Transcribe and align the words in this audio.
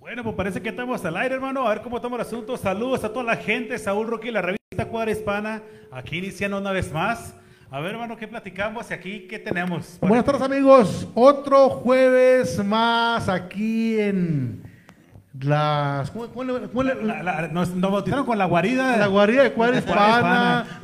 Bueno, 0.00 0.24
pues 0.24 0.34
parece 0.34 0.62
que 0.62 0.70
estamos 0.70 1.04
al 1.04 1.16
aire, 1.16 1.34
hermano. 1.34 1.66
A 1.66 1.70
ver 1.70 1.82
cómo 1.82 1.96
estamos 1.96 2.18
el 2.18 2.26
asunto. 2.26 2.56
Saludos 2.56 3.04
a 3.04 3.10
toda 3.12 3.24
la 3.24 3.36
gente. 3.36 3.78
Saúl 3.78 4.06
Rocky, 4.08 4.30
la 4.30 4.40
revista 4.42 4.86
Cuadra 4.88 5.10
Hispana. 5.10 5.62
Aquí 5.92 6.18
iniciando 6.18 6.58
una 6.58 6.72
vez 6.72 6.90
más. 6.90 7.34
A 7.70 7.80
ver, 7.80 7.92
hermano, 7.92 8.16
¿qué 8.16 8.26
platicamos? 8.26 8.90
¿Y 8.90 8.94
aquí 8.94 9.20
qué 9.28 9.38
tenemos? 9.38 9.98
Buenas 10.00 10.24
tardes, 10.24 10.40
amigos. 10.42 11.06
Otro 11.14 11.68
jueves 11.68 12.64
más 12.64 13.28
aquí 13.28 14.00
en 14.00 14.62
las. 15.38 16.10
¿Cómo, 16.10 16.28
cómo 16.28 16.82
La- 16.82 17.22
la- 17.22 17.48
nos, 17.48 17.68
nos 17.74 17.92
bautizaron 17.92 18.24
con 18.24 18.38
la 18.38 18.46
guarida. 18.46 18.96
la 18.96 19.06
guarida 19.06 19.42
de 19.44 19.52
cuadra 19.52 19.78
hispana, 19.78 20.80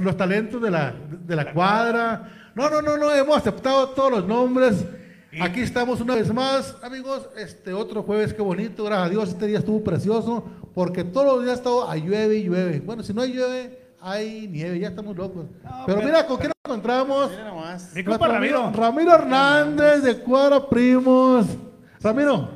los 0.00 0.16
talentos 0.16 0.60
de 0.62 0.70
la, 0.70 0.94
de 1.26 1.36
la 1.36 1.52
cuadra. 1.52 2.30
No, 2.54 2.68
no, 2.70 2.80
no, 2.82 2.96
no, 2.96 3.12
hemos 3.12 3.36
aceptado 3.36 3.90
todos 3.90 4.10
los 4.10 4.26
nombres. 4.26 4.84
Aquí 5.40 5.60
estamos 5.60 6.00
una 6.00 6.14
vez 6.14 6.32
más, 6.32 6.74
amigos. 6.82 7.28
Este 7.36 7.72
otro 7.72 8.02
jueves, 8.02 8.32
qué 8.32 8.40
bonito, 8.40 8.84
gracias 8.84 9.06
a 9.06 9.10
Dios. 9.10 9.28
Este 9.28 9.46
día 9.46 9.58
estuvo 9.58 9.84
precioso 9.84 10.44
porque 10.74 11.04
todos 11.04 11.26
los 11.26 11.44
días 11.44 11.56
ha 11.56 11.58
estado 11.58 11.88
a 11.88 11.96
llueve 11.96 12.36
y 12.36 12.44
llueve. 12.44 12.80
Bueno, 12.80 13.02
si 13.02 13.12
no 13.12 13.20
hay 13.20 13.34
llueve, 13.34 13.78
hay 14.00 14.48
nieve, 14.48 14.78
ya 14.78 14.88
estamos 14.88 15.14
locos. 15.16 15.44
No, 15.62 15.70
pero, 15.86 15.98
pero- 15.98 16.02
mira, 16.08 16.26
¿con 16.26 16.38
quién 16.38 16.48
nos 16.48 16.70
encontramos? 16.72 17.30
Mira 17.30 17.44
nomás. 17.44 17.94
Mi 17.94 18.04
compa 18.04 18.26
Ramiro. 18.26 18.72
Ramiro 18.72 19.14
Hernández 19.14 20.02
de 20.02 20.18
Cuadra 20.20 20.66
Primos. 20.66 21.46
Ramiro, 22.00 22.48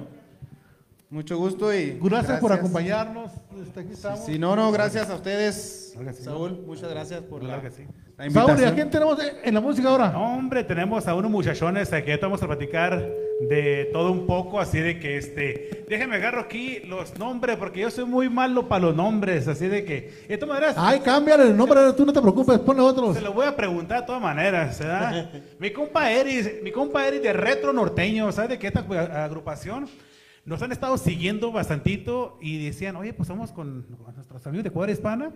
Mucho 1.11 1.37
gusto 1.37 1.75
y 1.75 1.99
gracias, 2.03 2.41
por 2.41 2.53
acompañarnos. 2.55 3.33
Este, 3.63 3.81
aquí 3.81 3.93
estamos. 3.93 4.25
Sí, 4.25 4.39
no, 4.39 4.57
no, 4.57 4.73
gracias 4.73 5.11
a 5.11 5.17
ustedes, 5.17 5.93
Claro 5.95 6.13
sí. 6.17 6.23
Saúl. 6.25 6.63
Muchas 6.67 6.89
gracias 6.89 7.21
por 7.21 7.43
la, 7.43 7.61
Claro 7.61 7.63
que 7.65 7.71
sí. 7.71 7.87
La 8.19 8.31
Saúl, 8.31 8.61
¿y 8.61 8.65
a 8.65 8.75
quién 8.75 8.91
tenemos 8.91 9.19
en 9.43 9.55
la 9.55 9.61
música 9.61 9.89
ahora? 9.89 10.11
No, 10.11 10.37
hombre, 10.37 10.65
tenemos 10.65 11.07
a 11.09 11.15
unos 11.15 11.31
muchachones 11.31 11.89
que 11.89 12.13
estamos 12.13 12.43
a 12.43 12.47
platicar 12.47 13.03
de 13.49 13.91
todo 13.93 14.13
un 14.13 14.27
poco, 14.27 14.61
así 14.61 14.79
de 14.79 14.99
que 15.01 15.17
este, 15.17 15.85
déjenme 15.89 16.17
agarro 16.17 16.41
aquí 16.41 16.81
los 16.87 17.19
nombres, 17.19 17.57
porque 17.57 17.81
yo 17.81 17.91
soy 17.91 18.05
muy 18.05 18.29
malo 18.29 18.69
para 18.69 18.87
los 18.87 18.97
nombres, 18.97 19.49
así 19.49 19.67
de 19.67 19.85
que, 19.85 20.27
de 20.29 20.39
todas 20.39 20.55
maneras, 20.55 20.77
Ay, 20.79 21.01
cámbiale 21.01 21.45
el 21.45 21.57
nombre, 21.57 21.81
tú 21.97 22.05
no 22.05 22.13
te 22.13 22.21
preocupes, 22.21 22.59
ponle 22.61 22.83
otros. 22.83 23.17
se 23.17 23.23
lo 23.23 23.33
voy 23.33 23.47
a 23.47 23.57
preguntar 23.57 24.01
de 24.01 24.07
todas 24.07 24.23
maneras, 24.23 24.79
¿verdad? 24.79 25.31
mi 25.59 25.71
compa 25.73 26.11
Eris, 26.11 26.51
mi 26.63 26.71
compa 26.71 27.07
Eris 27.07 27.23
de 27.23 27.33
Retro 27.33 27.73
Norteño, 27.73 28.31
¿sabes 28.33 28.51
de 28.51 28.59
qué 28.59 28.69
esta 28.69 28.87
pues, 28.87 29.01
agrupación? 29.01 29.89
Nos 30.45 30.61
han 30.63 30.73
estado 30.73 30.99
siguiendo 30.99 31.53
bastantito 31.53 32.39
y 32.41 32.65
decían, 32.65 32.97
oye, 32.97 33.13
pues 33.13 33.29
somos 33.29 33.53
con, 33.53 33.83
con 34.05 34.15
nuestros 34.15 34.47
amigos 34.47 34.65
de 34.65 34.71
Cuadra 34.71 34.93
Hispana. 34.93 35.33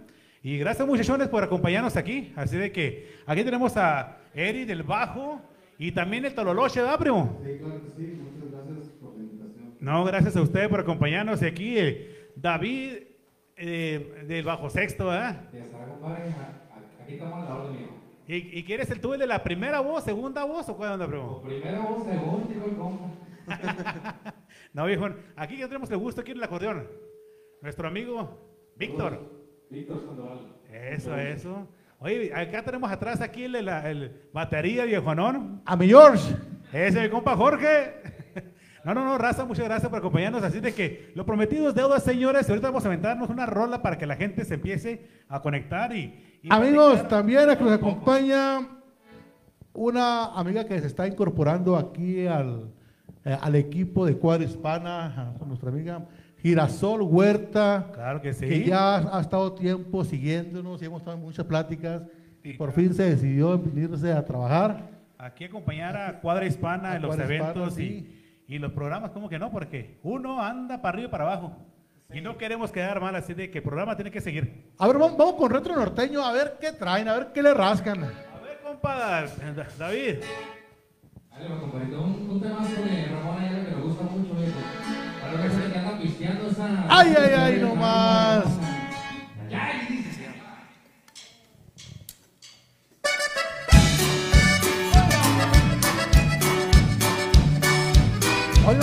Y 0.47 0.58
gracias 0.58 0.86
muchachones 0.86 1.27
por 1.27 1.42
acompañarnos 1.42 1.97
aquí. 1.97 2.33
Así 2.36 2.56
de 2.56 2.70
que 2.70 3.16
aquí 3.27 3.42
tenemos 3.42 3.77
a 3.77 4.19
Eri 4.33 4.64
del 4.64 4.84
bajo 4.84 5.41
y 5.77 5.91
también 5.91 6.25
el 6.25 6.36
Tololoche, 6.36 6.80
¿verdad, 6.80 7.00
primo? 7.00 7.41
Sí, 7.44 7.58
claro 7.58 7.80
que 7.83 7.91
sí, 7.97 8.20
muchas 8.22 8.52
gracias 8.52 8.89
por 9.00 9.17
la 9.17 9.24
invitación. 9.24 9.74
No, 9.80 10.05
gracias 10.05 10.36
a 10.36 10.42
usted 10.42 10.70
por 10.70 10.78
acompañarnos. 10.78 11.42
Y 11.42 11.47
aquí 11.47 11.77
eh, 11.77 12.30
David 12.36 12.92
eh, 13.56 14.24
del 14.28 14.44
bajo 14.44 14.70
sexto, 14.70 15.06
¿verdad? 15.06 15.50
Ya 15.52 15.64
está, 15.64 15.84
compadre, 15.84 16.33
aquí 17.02 17.14
estamos 17.14 17.44
a 17.44 17.48
la 17.48 17.56
orden, 17.56 17.72
mijo. 17.80 17.94
¿Y, 18.28 18.61
y 18.61 18.62
quieres 18.62 18.89
el 18.92 19.00
tú 19.00 19.14
el 19.14 19.19
de 19.19 19.27
la 19.27 19.42
primera 19.42 19.80
voz, 19.80 20.05
segunda 20.05 20.44
voz 20.44 20.69
o 20.69 20.77
cuál 20.77 20.92
onda, 20.92 21.06
O 21.06 21.08
primo? 21.08 21.42
primero 21.42 21.89
o 21.89 22.05
segundo, 22.05 22.48
dijo 22.48 22.67
el. 23.48 23.52
No, 24.72 24.86
viejo, 24.86 25.08
aquí 25.34 25.56
ya 25.56 25.67
tenemos 25.67 25.91
el 25.91 25.97
gusto 25.97 26.20
aquí 26.20 26.30
en 26.30 26.36
el 26.36 26.44
acordeón. 26.44 26.86
Nuestro 27.62 27.89
amigo 27.89 28.47
Víctor. 28.77 29.36
Víctor 29.70 30.03
Sandoval. 30.06 30.39
Eso, 30.72 31.17
eso. 31.17 31.69
Oye, 31.98 32.33
acá 32.34 32.62
tenemos 32.62 32.91
atrás 32.91 33.20
aquí 33.20 33.45
el, 33.45 33.55
el, 33.56 33.69
el 33.69 34.12
batería, 34.33 34.84
viejo, 34.84 35.14
¿no? 35.14 35.61
A 35.64 35.77
mi 35.77 35.89
George. 35.89 36.34
Ese 36.73 36.98
es 36.98 37.03
mi 37.05 37.08
compa 37.11 37.36
Jorge. 37.36 37.95
No, 38.84 38.95
no, 38.95 39.05
no, 39.05 39.19
raza, 39.19 39.45
muchas 39.45 39.64
gracias 39.64 39.91
por 39.91 39.98
acompañarnos. 39.98 40.45
Así 40.45 40.61
de 40.61 40.73
que 40.73 41.11
lo 41.17 41.27
prometido 41.27 41.69
es 41.69 41.75
deuda, 41.75 41.98
señores. 41.98 42.48
Ahorita 42.48 42.69
vamos 42.69 42.84
a 42.84 42.86
aventarnos 42.86 43.28
una 43.31 43.45
rola 43.45 43.83
para 43.83 43.98
que 43.98 44.06
la 44.06 44.14
gente 44.14 44.45
se 44.45 44.55
empiece 44.55 45.08
a 45.28 45.42
conectar 45.42 45.92
y. 45.92 46.39
y 46.41 46.48
Amigos, 46.55 47.08
también 47.08 47.48
nos 47.48 47.61
un 47.61 47.64
poco. 47.67 47.73
acompaña 47.73 48.61
una 49.73 50.27
amiga 50.27 50.67
que 50.67 50.79
se 50.80 50.86
está 50.86 51.05
incorporando 51.05 51.77
aquí 51.77 52.29
al, 52.29 52.70
eh, 53.24 53.36
al 53.41 53.57
equipo 53.57 54.07
de 54.07 54.18
Cuadra 54.18 54.45
Hispana, 54.45 55.35
a 55.41 55.45
nuestra 55.45 55.70
amiga 55.70 56.07
Girasol 56.46 57.02
Huerta. 57.02 57.90
Claro 57.92 58.23
que 58.23 58.33
sí. 58.33 58.46
que 58.46 58.64
ya 58.64 58.98
ha 58.98 59.20
estado 59.20 59.52
tiempo 59.52 60.05
siguiéndonos 60.05 60.80
y 60.80 60.84
hemos 60.84 61.01
estado 61.01 61.17
en 61.17 61.23
muchas 61.24 61.45
pláticas 61.45 62.02
y 62.45 62.52
por 62.52 62.70
fin 62.70 62.95
se 62.95 63.02
decidió 63.02 63.58
venirse 63.58 64.12
a 64.12 64.24
trabajar. 64.24 64.89
Aquí 65.18 65.42
acompañar 65.42 65.96
a 65.96 66.20
Cuadra 66.20 66.46
Hispana 66.46 66.92
A 66.92 66.96
en 66.96 67.02
los 67.02 67.08
Cuadra 67.17 67.24
Hispana, 67.24 67.51
eventos 67.51 67.74
sí. 67.74 68.45
y, 68.46 68.55
y 68.55 68.58
los 68.61 68.70
programas, 68.70 69.11
como 69.11 69.29
que 69.29 69.40
no? 69.40 69.51
Porque 69.51 69.98
uno 70.05 70.40
anda 70.40 70.80
para 70.80 70.95
arriba 70.95 71.08
y 71.08 71.11
para 71.11 71.24
abajo. 71.24 71.56
Y 72.14 72.20
no 72.20 72.39
queremos 72.39 72.70
quedar 72.70 73.01
mal, 73.01 73.17
así 73.17 73.35
de 73.35 73.51
que 73.51 73.58
el 73.58 73.64
programa 73.64 73.96
tiene 73.96 74.12
que 74.12 74.20
seguir. 74.20 74.70
A 74.79 74.86
ver, 74.86 74.98
vamos, 74.98 75.18
vamos 75.18 75.35
con 75.35 75.51
Retro 75.51 75.74
Norteño 75.74 76.24
a 76.24 76.33
ver 76.33 76.58
qué 76.61 76.70
traen, 76.70 77.08
a 77.08 77.18
ver 77.18 77.33
qué 77.35 77.42
le 77.42 77.55
rascan. 77.55 78.05
A 78.05 78.06
ver, 78.06 78.61
compa 78.62 79.24
David. 79.77 80.18
Dale, 81.29 81.61
compadrito, 81.61 82.02
un, 82.02 82.30
un 82.30 82.40
tema 82.40 82.64
de 82.68 83.06
Ramón 83.08 83.36
Ay, 86.89 87.15
ay, 87.19 87.33
ay, 87.33 87.59
no 87.61 87.75
más. 87.75 88.45
Hoy 98.67 98.77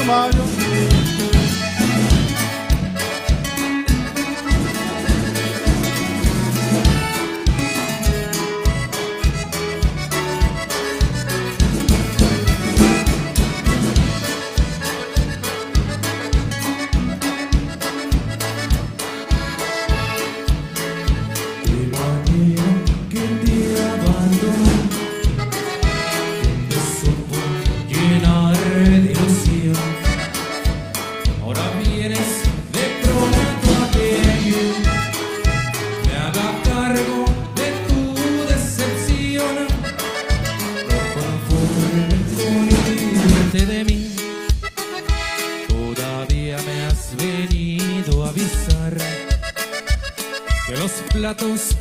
los 51.34 51.38
platos 51.38 51.73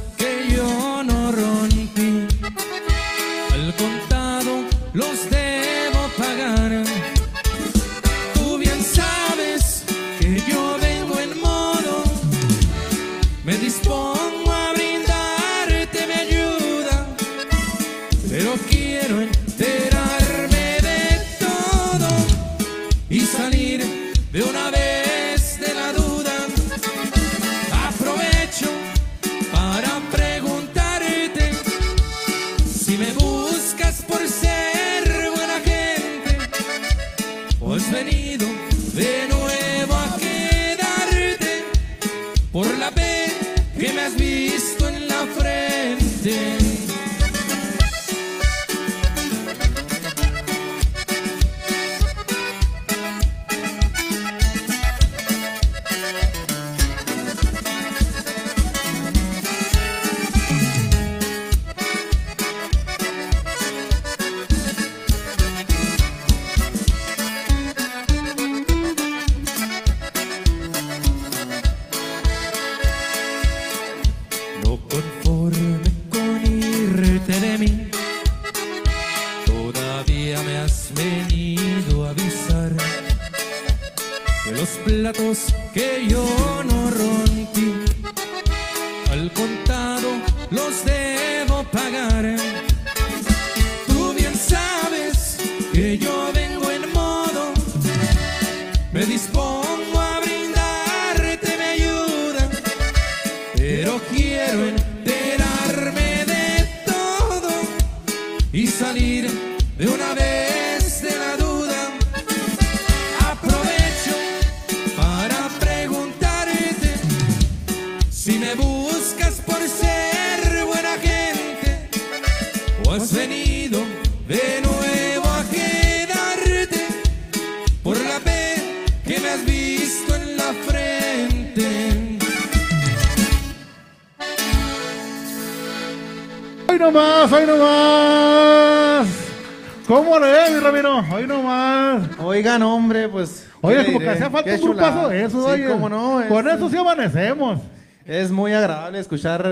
eso, 145.15 145.45
Sí, 145.55 145.63
oye. 145.63 145.69
cómo 145.69 145.89
no. 145.89 146.23
Con 146.29 146.49
es- 146.49 146.55
eso 146.55 146.69
sí 146.71 146.77
amanecemos. 146.77 147.61
Es 148.05 148.31
muy 148.31 148.53
agradable 148.53 148.99
escuchar 148.99 149.47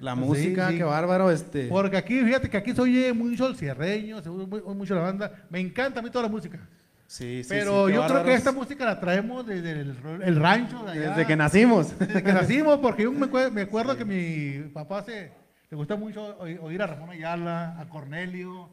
la 0.00 0.14
Sí, 0.14 0.20
música, 0.20 0.70
sí. 0.70 0.78
qué 0.78 0.84
bárbaro. 0.84 1.30
Este. 1.30 1.68
Porque 1.68 1.96
aquí, 1.96 2.20
fíjate 2.22 2.48
que 2.48 2.56
aquí 2.56 2.72
se 2.72 2.80
oye 2.80 3.12
mucho 3.12 3.46
el 3.48 3.56
cierreño, 3.56 4.22
se 4.22 4.28
oye 4.28 4.46
muy- 4.46 4.62
mucho 4.74 4.94
la 4.94 5.02
banda. 5.02 5.32
Me 5.50 5.60
encanta 5.60 6.00
a 6.00 6.02
mí 6.02 6.10
toda 6.10 6.24
la 6.24 6.30
música. 6.30 6.58
Sí, 7.06 7.42
sí, 7.42 7.48
Pero 7.48 7.86
sí, 7.86 7.92
qué 7.92 7.96
yo 7.96 8.00
creo 8.02 8.06
que 8.06 8.12
bárbaros. 8.14 8.38
esta 8.38 8.52
música 8.52 8.84
la 8.84 9.00
traemos 9.00 9.44
desde 9.44 9.72
el, 9.72 9.96
el 10.22 10.36
rancho 10.36 10.84
de 10.84 10.92
allá. 10.92 11.08
Desde 11.10 11.26
que 11.26 11.36
nacimos. 11.36 11.98
Desde 11.98 12.22
que 12.22 12.32
nacimos, 12.32 12.78
porque 12.78 13.02
yo 13.02 13.10
me, 13.12 13.26
acue- 13.26 13.50
me 13.50 13.62
acuerdo 13.62 13.96
que 13.96 14.04
mi 14.04 14.68
papá 14.72 15.02
se, 15.02 15.32
le 15.70 15.76
gusta 15.76 15.96
mucho 15.96 16.38
oí- 16.38 16.58
oír 16.62 16.80
a 16.80 16.86
Ramón 16.86 17.10
Ayala, 17.10 17.76
a 17.80 17.88
Cornelio. 17.88 18.68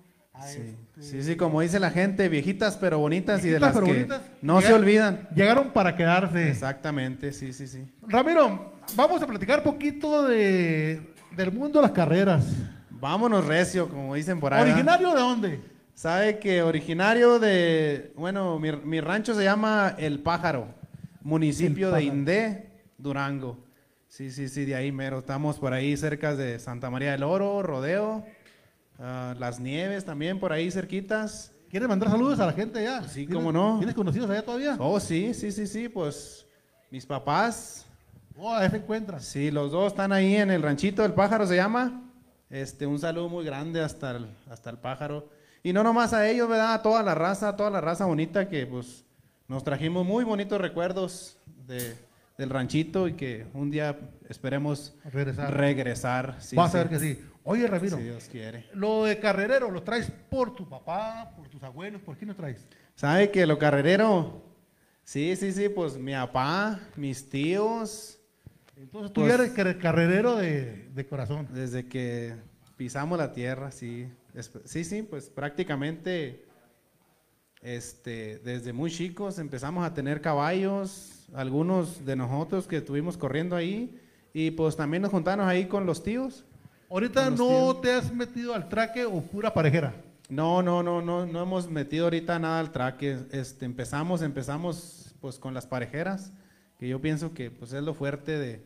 Sí, 0.45 0.59
este- 0.59 1.01
sí, 1.03 1.23
sí, 1.23 1.35
como 1.35 1.61
dice 1.61 1.79
la 1.79 1.89
gente, 1.91 2.29
viejitas 2.29 2.77
pero 2.77 2.99
bonitas 2.99 3.43
y 3.45 3.49
de 3.49 3.59
las 3.59 3.73
que 3.73 3.79
bonitas. 3.81 4.21
no 4.41 4.61
se 4.61 4.73
olvidan. 4.73 5.27
Llegaron 5.35 5.71
para 5.71 5.95
quedarse. 5.95 6.49
Exactamente, 6.49 7.31
sí, 7.33 7.53
sí, 7.53 7.67
sí. 7.67 7.85
Ramiro, 8.07 8.73
vamos 8.95 9.21
a 9.21 9.27
platicar 9.27 9.63
poquito 9.63 10.27
de, 10.27 11.13
del 11.35 11.51
mundo 11.51 11.79
de 11.79 11.83
las 11.83 11.91
carreras. 11.91 12.45
Vámonos 12.89 13.45
recio, 13.45 13.87
como 13.89 14.15
dicen 14.15 14.39
por 14.39 14.53
ahí. 14.53 14.63
¿Originario 14.63 15.13
de 15.13 15.19
dónde? 15.19 15.59
Sabe 15.93 16.39
que 16.39 16.61
originario 16.61 17.39
de, 17.39 18.11
bueno, 18.15 18.59
mi, 18.59 18.71
mi 18.71 19.01
rancho 19.01 19.33
se 19.35 19.43
llama 19.43 19.95
El 19.97 20.19
Pájaro, 20.19 20.67
municipio 21.21 21.89
El 21.89 21.95
de. 21.95 22.03
Indé, 22.03 22.69
Durango. 22.97 23.63
Sí, 24.07 24.31
sí, 24.31 24.47
sí, 24.47 24.65
de 24.65 24.73
ahí 24.75 24.91
mero. 24.91 25.19
Estamos 25.19 25.59
por 25.59 25.73
ahí 25.73 25.95
cerca 25.97 26.35
de 26.35 26.59
Santa 26.59 26.89
María 26.89 27.11
del 27.11 27.23
Oro, 27.23 27.61
Rodeo, 27.61 28.23
ah, 28.99 29.35
Las 29.37 29.59
Nieves 29.59 30.05
también 30.05 30.39
por 30.39 30.51
ahí 30.53 30.69
cerquitas. 30.71 31.51
¿Quieres 31.69 31.89
mandar 31.89 32.09
saludos 32.09 32.39
a 32.39 32.45
la 32.45 32.53
gente 32.53 32.79
allá? 32.79 33.03
Sí, 33.03 33.25
¿Tienes- 33.25 33.35
cómo 33.35 33.51
no. 33.51 33.77
¿Tienes 33.77 33.95
conocidos 33.95 34.29
allá 34.29 34.43
todavía? 34.43 34.75
Oh, 34.79 34.99
sí, 34.99 35.33
sí, 35.33 35.51
sí, 35.51 35.67
sí, 35.67 35.89
pues 35.89 36.45
mis 36.89 37.05
papás, 37.05 37.85
Oh, 38.37 38.53
ahí 38.53 38.69
se 38.69 38.77
encuentran. 38.77 39.19
sí, 39.19 39.51
los 39.51 39.71
dos 39.71 39.87
están 39.87 40.11
ahí 40.13 40.35
en 40.35 40.51
el 40.51 40.61
ranchito 40.61 41.01
del 41.01 41.13
pájaro 41.13 41.45
se 41.47 41.55
llama. 41.55 42.03
Este, 42.49 42.85
un 42.85 42.97
saludo 42.99 43.27
muy 43.27 43.43
grande 43.43 43.81
hasta 43.81 44.11
el, 44.11 44.27
hasta 44.49 44.69
el 44.69 44.77
pájaro. 44.77 45.27
Y 45.63 45.73
no 45.73 45.83
nomás 45.83 46.13
a 46.13 46.29
ellos, 46.29 46.47
¿verdad? 46.47 46.75
A 46.75 46.81
toda 46.81 47.03
la 47.03 47.13
raza, 47.15 47.49
a 47.49 47.55
toda 47.57 47.69
la 47.69 47.81
raza 47.81 48.05
bonita 48.05 48.47
que 48.47 48.65
pues 48.65 49.03
nos 49.49 49.63
trajimos 49.65 50.05
muy 50.05 50.23
bonitos 50.23 50.61
recuerdos 50.61 51.37
de, 51.65 51.95
del 52.37 52.49
ranchito 52.49 53.07
y 53.09 53.13
que 53.15 53.47
un 53.53 53.69
día 53.71 53.97
esperemos 54.29 54.95
Regresar. 55.11 55.53
regresar. 55.57 56.35
sí, 56.39 56.55
Vas 56.55 56.71
sí. 56.71 56.77
a 56.77 56.81
ver 56.81 56.89
que 56.89 56.99
sí. 56.99 57.19
Oye, 57.49 57.65
Ramiro, 57.65 57.95
Si 57.97 58.03
Dios 58.03 58.27
quiere. 58.29 58.65
lo 58.73 59.05
de 59.05 59.19
carrerero, 59.19 59.71
¿lo 59.71 59.81
traes 59.81 60.11
por 60.29 60.53
tu 60.53 60.67
papá, 60.67 61.31
por 61.35 61.47
tus 61.47 61.63
abuelos? 61.63 62.01
¿Por 62.01 62.17
quién 62.17 62.27
lo 62.27 62.35
traes? 62.35 62.67
¿Sabe 62.95 63.31
que 63.31 63.45
lo 63.45 63.57
carrerero? 63.57 64.43
Sí, 65.03 65.33
sí, 65.37 65.53
sí, 65.53 65.69
pues 65.69 65.97
mi 65.97 66.11
papá, 66.13 66.79
mis 66.97 67.29
tíos, 67.29 68.19
Entonces 68.75 69.11
tú 69.13 69.21
Pues- 69.21 69.29
ya 69.35 69.41
eres 69.43 69.53
car- 69.55 69.77
carrerero 69.79 70.35
de, 70.35 70.89
de 70.93 71.05
corazón. 71.07 71.47
Desde 71.51 71.87
que 71.87 72.35
pisamos 72.75 73.17
la 73.17 73.31
tierra, 73.31 73.71
sí. 73.71 74.07
Sí, 74.65 74.83
sí, 74.83 75.01
pues 75.01 75.29
prácticamente 75.29 76.45
este, 77.61 78.37
desde 78.39 78.73
muy 78.73 78.91
chicos 78.91 79.39
empezamos 79.39 79.83
a 79.85 79.93
tener 79.93 80.21
caballos, 80.21 81.25
algunos 81.33 82.05
de 82.05 82.15
nosotros 82.15 82.67
que 82.67 82.77
estuvimos 82.77 83.17
corriendo 83.17 83.55
ahí, 83.55 83.99
y 84.33 84.51
pues 84.51 84.75
también 84.75 85.01
nos 85.01 85.11
juntamos 85.11 85.47
ahí 85.47 85.65
con 85.65 85.85
los 85.87 86.03
tíos. 86.03 86.45
Ahorita 86.89 87.29
no 87.29 87.35
tíos. 87.37 87.81
te 87.81 87.91
has 87.93 88.13
metido 88.13 88.53
al 88.53 88.69
traque 88.69 89.05
o 89.05 89.21
pura 89.21 89.53
parejera. 89.53 89.93
No, 90.29 90.61
no, 90.61 90.83
no, 90.83 91.01
no, 91.01 91.25
no 91.25 91.41
hemos 91.43 91.69
metido 91.69 92.05
ahorita 92.05 92.37
nada 92.39 92.59
al 92.59 92.71
traque. 92.71 93.17
Este, 93.31 93.65
empezamos, 93.65 94.21
empezamos 94.21 95.15
pues 95.21 95.39
con 95.39 95.53
las 95.53 95.65
parejeras, 95.65 96.31
que 96.77 96.87
yo 96.87 97.01
pienso 97.01 97.33
que 97.33 97.49
pues 97.51 97.73
es 97.73 97.83
lo 97.83 97.93
fuerte 97.93 98.37
de, 98.37 98.65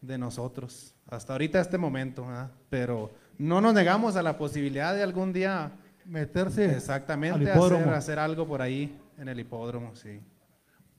de 0.00 0.18
nosotros. 0.18 0.94
Hasta 1.08 1.32
ahorita 1.32 1.60
este 1.60 1.78
momento, 1.78 2.26
¿verdad? 2.26 2.50
pero 2.70 3.10
no 3.38 3.60
nos 3.60 3.74
negamos 3.74 4.16
a 4.16 4.22
la 4.22 4.36
posibilidad 4.38 4.94
de 4.94 5.02
algún 5.02 5.32
día 5.32 5.72
Meterse 6.04 6.64
al 6.64 6.70
exactamente 6.72 7.44
hipódromo. 7.44 7.84
hacer, 7.84 7.94
hacer 7.94 8.18
algo 8.18 8.46
por 8.46 8.60
ahí 8.60 8.98
en 9.18 9.28
el 9.28 9.38
hipódromo, 9.38 9.94
sí. 9.94 10.20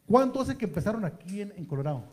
¿Cuánto 0.05 0.41
hace 0.41 0.55
que 0.57 0.65
empezaron 0.65 1.03
aquí 1.05 1.41
en, 1.41 1.53
en 1.57 1.65
Colorado? 1.65 2.03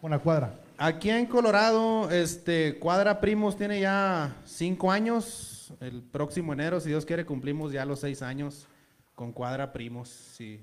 Con 0.00 0.10
la 0.10 0.18
cuadra. 0.18 0.54
Aquí 0.76 1.08
en 1.08 1.26
Colorado, 1.26 2.10
este 2.10 2.80
Cuadra 2.80 3.20
Primos 3.20 3.56
tiene 3.56 3.80
ya 3.80 4.36
cinco 4.44 4.90
años. 4.90 5.72
El 5.80 6.02
próximo 6.02 6.52
enero, 6.52 6.80
si 6.80 6.88
Dios 6.88 7.06
quiere, 7.06 7.24
cumplimos 7.24 7.70
ya 7.72 7.84
los 7.84 8.00
seis 8.00 8.22
años 8.22 8.66
con 9.14 9.32
Cuadra 9.32 9.72
Primos, 9.72 10.08
si, 10.08 10.60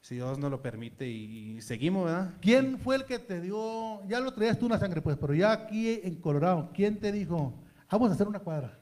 si 0.00 0.14
Dios 0.14 0.38
nos 0.38 0.50
lo 0.50 0.62
permite 0.62 1.06
y, 1.06 1.56
y 1.56 1.60
seguimos, 1.60 2.06
¿verdad? 2.06 2.30
¿Quién 2.40 2.78
fue 2.78 2.96
el 2.96 3.04
que 3.04 3.18
te 3.18 3.42
dio, 3.42 4.02
ya 4.08 4.18
lo 4.18 4.32
traías 4.32 4.58
tú 4.58 4.64
una 4.64 4.78
sangre, 4.78 5.02
pues, 5.02 5.18
pero 5.20 5.34
ya 5.34 5.52
aquí 5.52 6.00
en 6.02 6.14
Colorado, 6.16 6.70
¿quién 6.72 6.98
te 6.98 7.12
dijo, 7.12 7.52
vamos 7.90 8.10
a 8.10 8.14
hacer 8.14 8.26
una 8.26 8.38
cuadra? 8.38 8.78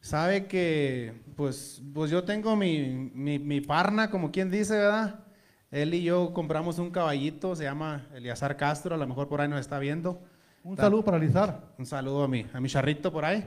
Sabe 0.00 0.46
que, 0.46 1.14
pues, 1.36 1.80
pues 1.94 2.10
yo 2.10 2.24
tengo 2.24 2.56
mi, 2.56 3.10
mi, 3.14 3.38
mi 3.38 3.60
parna, 3.60 4.10
como 4.10 4.32
quien 4.32 4.50
dice, 4.50 4.74
¿verdad? 4.74 5.25
Él 5.70 5.94
y 5.94 6.02
yo 6.02 6.32
compramos 6.32 6.78
un 6.78 6.90
caballito, 6.90 7.56
se 7.56 7.64
llama 7.64 8.06
Eliazar 8.14 8.56
Castro, 8.56 8.94
a 8.94 8.98
lo 8.98 9.06
mejor 9.06 9.28
por 9.28 9.40
ahí 9.40 9.48
nos 9.48 9.60
está 9.60 9.78
viendo. 9.78 10.20
Un 10.62 10.76
saludo 10.76 11.04
para 11.04 11.18
Lizar. 11.18 11.74
Un 11.78 11.86
saludo 11.86 12.24
a 12.24 12.28
mi, 12.28 12.46
a 12.52 12.60
mi 12.60 12.68
charrito 12.68 13.12
por 13.12 13.24
ahí. 13.24 13.44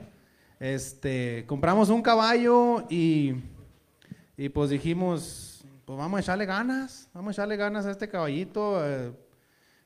Este, 0.59 1.45
compramos 1.47 1.89
un 1.89 2.01
caballo 2.01 2.85
y, 2.89 3.35
y 4.38 4.49
pues 4.49 4.69
dijimos, 4.69 5.65
pues 5.85 5.97
vamos 5.97 6.17
a 6.17 6.21
echarle 6.21 6.45
ganas, 6.45 7.09
vamos 7.13 7.29
a 7.29 7.33
echarle 7.33 7.57
ganas 7.57 7.85
a 7.85 7.91
este 7.91 8.09
caballito. 8.09 8.85
eh, 8.85 9.11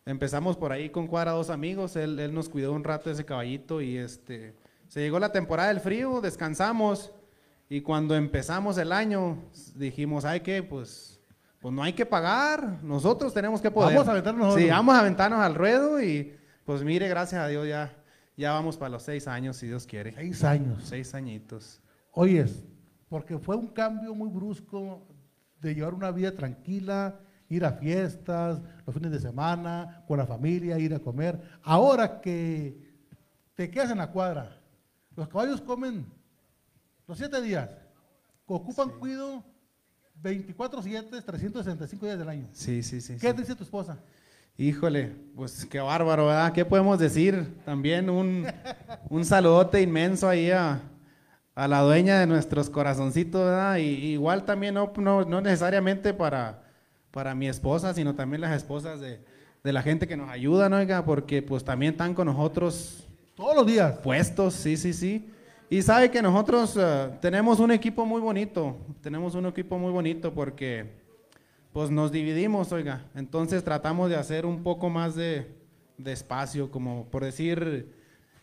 empezamos 0.06 0.58
por 0.58 0.72
ahí 0.72 0.90
con 0.90 1.08
cuadra 1.08 1.32
dos 1.32 1.50
amigos, 1.50 1.96
él, 1.96 2.20
él 2.20 2.34
nos 2.34 2.50
cuidó 2.50 2.74
un 2.74 2.84
rato 2.84 3.10
ese 3.10 3.24
caballito 3.24 3.82
y 3.82 3.98
este, 3.98 4.54
se 4.88 5.00
llegó 5.00 5.20
la 5.20 5.32
temporada 5.32 5.70
del 5.70 5.80
frío, 5.80 6.20
descansamos 6.22 7.12
y 7.70 7.82
cuando 7.82 8.16
empezamos 8.16 8.78
el 8.78 8.92
año 8.92 9.38
dijimos, 9.76 10.26
hay 10.26 10.42
que, 10.42 10.62
pues, 10.62 11.13
pues 11.64 11.74
no 11.74 11.82
hay 11.82 11.94
que 11.94 12.06
pagar, 12.06 12.84
nosotros 12.84 13.34
tenemos 13.34 13.62
que 13.62 13.72
poder. 13.72 13.94
Vamos 13.94 14.10
a 14.10 14.12
aventarnos 14.12 14.56
Sí, 14.56 14.68
vamos 14.68 14.96
a 14.96 15.00
aventarnos 15.00 15.40
al 15.40 15.56
ruedo 15.56 16.04
y 16.04 16.36
pues 16.66 16.84
mire, 16.84 17.08
gracias 17.08 17.42
a 17.42 17.48
Dios 17.48 17.66
ya, 17.66 17.96
ya 18.36 18.52
vamos 18.52 18.76
para 18.76 18.90
los 18.90 19.04
seis 19.04 19.30
años, 19.30 19.56
si 19.56 19.68
Dios 19.68 19.88
quiere. 19.88 20.12
Seis 20.12 20.44
años. 20.44 20.84
Seis 20.84 21.16
añitos. 21.16 21.82
Oyes, 22.12 22.66
porque 23.08 23.40
fue 23.40 23.56
un 23.56 23.68
cambio 23.68 24.14
muy 24.14 24.28
brusco 24.28 25.08
de 25.62 25.74
llevar 25.74 25.94
una 25.94 26.12
vida 26.12 26.34
tranquila, 26.34 27.22
ir 27.48 27.64
a 27.64 27.72
fiestas, 27.72 28.62
los 28.86 28.94
fines 28.94 29.12
de 29.12 29.22
semana, 29.22 30.04
con 30.06 30.18
la 30.18 30.26
familia, 30.26 30.78
ir 30.78 30.94
a 30.94 31.00
comer. 31.00 31.42
Ahora 31.64 32.20
que 32.20 32.78
te 33.56 33.72
quedas 33.72 33.90
en 33.90 34.00
la 34.00 34.12
cuadra, 34.12 34.62
los 35.16 35.30
caballos 35.30 35.62
comen 35.62 36.06
los 37.08 37.18
siete 37.18 37.42
días, 37.42 37.70
ocupan 38.48 38.90
cuido 39.00 39.53
24-7, 40.24 41.24
365 41.24 42.06
días 42.06 42.18
del 42.18 42.30
año. 42.30 42.48
Sí, 42.54 42.82
sí, 42.82 43.02
sí. 43.02 43.18
¿Qué 43.20 43.32
sí. 43.32 43.38
dice 43.38 43.56
tu 43.56 43.64
esposa? 43.64 43.98
Híjole, 44.58 45.12
pues 45.36 45.66
qué 45.66 45.80
bárbaro, 45.80 46.28
¿verdad? 46.28 46.54
¿Qué 46.54 46.64
podemos 46.64 47.00
decir? 47.00 47.56
También 47.66 48.10
un, 48.10 48.46
un 49.10 49.26
saludote 49.26 49.82
inmenso 49.82 50.30
ahí 50.30 50.52
a, 50.52 50.80
a 51.56 51.68
la 51.68 51.82
dueña 51.82 52.20
de 52.20 52.28
nuestros 52.28 52.70
corazoncitos, 52.70 53.44
¿verdad? 53.44 53.78
Y, 53.78 54.12
igual 54.14 54.46
también 54.46 54.76
no, 54.76 54.94
no, 54.98 55.26
no 55.26 55.42
necesariamente 55.42 56.14
para, 56.14 56.62
para 57.12 57.34
mi 57.34 57.48
esposa, 57.48 57.94
sino 57.96 58.14
también 58.14 58.42
las 58.42 58.56
esposas 58.56 59.02
de, 59.02 59.22
de 59.64 59.74
la 59.74 59.82
gente 59.82 60.08
que 60.08 60.16
nos 60.18 60.30
ayuda, 60.30 60.70
¿no? 60.70 60.78
Oiga, 60.78 61.04
porque 61.04 61.42
pues 61.42 61.64
también 61.64 61.94
están 61.94 62.14
con 62.14 62.28
nosotros 62.28 63.08
Todos 63.36 63.56
los 63.56 63.66
días. 63.66 63.98
puestos, 64.04 64.54
sí, 64.54 64.78
sí, 64.78 64.94
sí. 64.94 65.30
Y 65.74 65.82
sabe 65.82 66.12
que 66.12 66.22
nosotros 66.22 66.78
eh, 66.80 67.10
tenemos 67.20 67.60
un 67.60 67.72
equipo 67.72 68.06
muy 68.06 68.22
bonito, 68.22 68.78
tenemos 69.02 69.34
un 69.34 69.48
equipo 69.48 69.80
muy 69.80 69.92
bonito 69.92 70.32
porque 70.32 70.86
pues 71.72 71.90
nos 71.90 72.12
dividimos, 72.12 72.72
oiga. 72.72 73.10
Entonces 73.16 73.64
tratamos 73.64 74.12
de 74.12 74.16
hacer 74.16 74.46
un 74.46 74.62
poco 74.62 74.92
más 74.92 75.16
de, 75.16 75.48
de 75.98 76.12
espacio, 76.12 76.70
como 76.70 77.10
por 77.10 77.24
decir, 77.24 77.92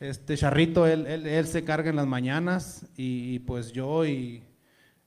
este 0.01 0.37
Charrito, 0.37 0.89
él, 0.89 1.07
él, 1.07 1.25
él 1.25 1.47
se 1.47 1.63
carga 1.63 1.91
en 1.91 1.95
las 1.95 2.09
mañanas 2.09 2.85
y, 2.97 3.39
pues 3.39 3.71
yo 3.71 4.05
y, 4.05 4.43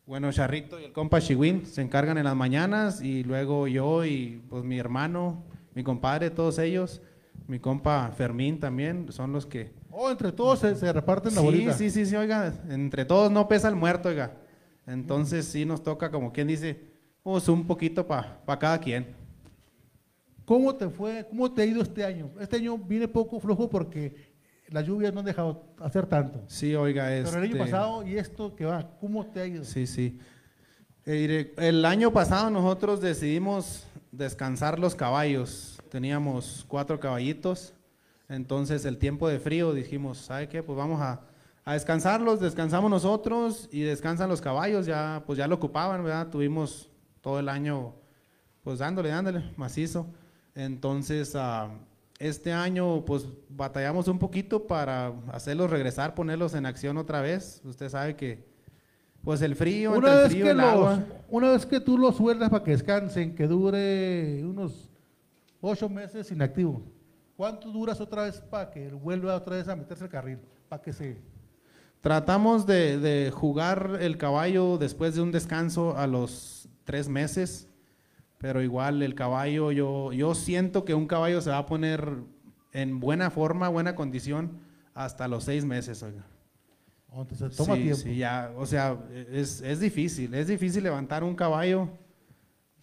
bueno, 0.06 0.32
Charrito 0.32 0.80
y 0.80 0.86
el 0.86 0.94
compa 0.94 1.20
Chihuín 1.20 1.66
se 1.66 1.82
encargan 1.82 2.18
en 2.18 2.24
las 2.24 2.38
mañanas 2.38 3.02
y 3.02 3.26
luego 3.26 3.68
yo 3.68 4.06
y 4.06 4.42
pues 4.50 4.64
mi 4.64 4.80
hermano, 4.80 5.44
mi 5.76 5.84
compadre, 5.84 6.30
todos 6.30 6.58
ellos, 6.58 7.02
mi 7.48 7.60
compa 7.60 8.12
Fermín 8.16 8.60
también, 8.60 9.12
son 9.12 9.32
los 9.34 9.46
que... 9.46 9.74
Oh, 9.92 10.10
entre 10.10 10.32
todos 10.32 10.60
se, 10.60 10.76
se 10.76 10.92
reparten 10.92 11.36
la 11.36 11.42
Sí, 11.42 11.46
bolita. 11.46 11.74
sí, 11.74 11.90
sí, 11.90 12.06
sí, 12.06 12.16
oiga, 12.16 12.54
entre 12.70 13.06
todos 13.06 13.32
no 13.32 13.48
pesa 13.48 13.68
el 13.70 13.76
muerto, 13.76 14.10
oiga. 14.10 14.32
Entonces 14.88 15.46
sí 15.46 15.66
nos 15.66 15.84
toca, 15.84 16.10
como 16.12 16.32
quien 16.34 16.48
dice, 16.48 16.80
pues 17.22 17.48
un 17.48 17.66
poquito 17.68 18.06
para 18.06 18.42
cada 18.60 18.80
quien. 18.80 19.16
¿Cómo 20.46 20.76
te 20.76 20.90
fue? 20.90 21.26
¿Cómo 21.30 21.52
te 21.52 21.62
ha 21.62 21.66
ido 21.66 21.82
este 21.82 22.04
año? 22.04 22.32
Este 22.40 22.58
año 22.58 22.78
viene 22.78 23.08
poco 23.08 23.40
flojo 23.40 23.70
porque 23.70 24.34
las 24.68 24.86
lluvias 24.86 25.14
no 25.14 25.20
han 25.22 25.26
dejado 25.26 25.64
hacer 25.80 26.06
tanto. 26.06 26.44
Sí, 26.48 26.76
oiga, 26.76 27.06
Pero 27.08 27.30
el 27.30 27.36
año 27.36 27.46
este, 27.46 27.58
pasado 27.60 28.08
y 28.08 28.18
esto 28.18 28.56
que 28.56 28.66
va, 28.66 28.90
¿cómo 29.00 29.26
te 29.28 29.40
ha 29.42 29.46
ido? 29.46 29.64
Sí, 29.64 29.88
sí. 29.88 30.20
Eh, 31.06 31.54
El 31.58 31.86
año 31.86 32.12
pasado 32.12 32.50
nosotros 32.50 33.00
decidimos 33.00 33.86
descansar 34.12 34.80
los 34.80 34.96
caballos. 34.96 35.73
Teníamos 35.94 36.66
cuatro 36.68 37.00
caballitos. 37.00 37.72
Entonces 38.28 38.84
el 38.84 38.98
tiempo 38.98 39.30
de 39.30 39.38
frío 39.38 39.74
dijimos, 39.74 40.18
¿sabe 40.18 40.50
qué? 40.50 40.64
Pues 40.64 40.76
vamos 40.76 41.00
a, 41.00 41.22
a 41.64 41.74
descansarlos, 41.74 42.40
descansamos 42.40 42.90
nosotros 42.90 43.70
y 43.72 43.82
descansan 43.82 44.28
los 44.28 44.42
caballos, 44.42 44.88
ya 44.88 45.22
pues 45.28 45.38
ya 45.38 45.48
lo 45.48 45.54
ocupaban, 45.54 46.04
¿verdad? 46.04 46.30
Tuvimos 46.30 46.90
todo 47.22 47.38
el 47.38 47.48
año 47.48 47.94
pues 48.64 48.80
dándole, 48.80 49.10
dándole, 49.10 49.44
macizo. 49.56 50.08
Entonces 50.56 51.36
ah, 51.36 51.70
este 52.18 52.52
año 52.52 53.06
pues 53.06 53.28
batallamos 53.48 54.08
un 54.08 54.18
poquito 54.18 54.66
para 54.66 55.14
hacerlos 55.32 55.70
regresar, 55.70 56.16
ponerlos 56.16 56.56
en 56.56 56.66
acción 56.66 56.98
otra 56.98 57.22
vez. 57.22 57.62
Usted 57.64 57.90
sabe 57.90 58.16
que 58.16 58.44
pues 59.24 59.44
el 59.44 59.56
frío, 59.56 59.94
entre 59.94 60.10
Una 60.10 60.16
el 60.16 60.24
vez, 60.24 60.32
frío, 60.32 60.46
que 60.46 60.50
el 60.50 60.58
los, 60.58 60.66
agua. 60.66 61.04
una 61.30 61.52
vez 61.52 61.68
que 61.68 61.80
tú 61.80 62.00
los 62.00 62.16
sueldas 62.16 62.50
para 62.50 62.64
que 62.64 62.72
descansen, 62.72 63.36
que 63.36 63.46
dure 63.46 64.44
unos 64.44 64.90
ocho 65.64 65.90
meses 65.90 66.30
inactivo, 66.32 66.84
¿cuánto 67.38 67.72
duras 67.72 68.00
otra 68.02 68.24
vez 68.24 68.42
para 68.42 68.70
que 68.70 68.90
vuelva 68.90 69.36
otra 69.36 69.56
vez 69.56 69.68
a 69.68 69.76
meterse 69.76 70.04
el 70.04 70.10
carril? 70.10 70.40
Para 70.68 70.82
que 70.82 70.94
se... 70.94 71.22
Tratamos 72.02 72.68
de, 72.68 73.00
de 73.00 73.32
jugar 73.32 73.98
el 74.02 74.18
caballo 74.18 74.78
después 74.78 75.16
de 75.16 75.22
un 75.22 75.32
descanso 75.32 75.98
a 75.98 76.06
los 76.06 76.68
tres 76.84 77.08
meses, 77.08 77.70
pero 78.38 78.62
igual 78.62 79.02
el 79.02 79.16
caballo, 79.16 79.72
yo, 79.72 80.12
yo 80.12 80.36
siento 80.36 80.84
que 80.84 80.94
un 80.94 81.08
caballo 81.08 81.40
se 81.40 81.50
va 81.50 81.60
a 81.60 81.66
poner 81.66 82.18
en 82.74 83.00
buena 83.00 83.30
forma, 83.30 83.70
buena 83.70 83.96
condición, 83.96 84.60
hasta 84.94 85.30
los 85.30 85.46
seis 85.46 85.64
meses, 85.64 86.04
oiga. 86.04 86.26
Entonces 87.16 87.56
toma 87.56 87.76
sí, 87.76 87.84
tiempo. 87.84 88.02
sí, 88.02 88.18
ya, 88.18 88.52
o 88.58 88.66
sea, 88.66 88.98
es, 89.32 89.62
es 89.62 89.80
difícil, 89.80 90.34
es 90.34 90.48
difícil 90.48 90.84
levantar 90.84 91.24
un 91.24 91.36
caballo 91.36 91.90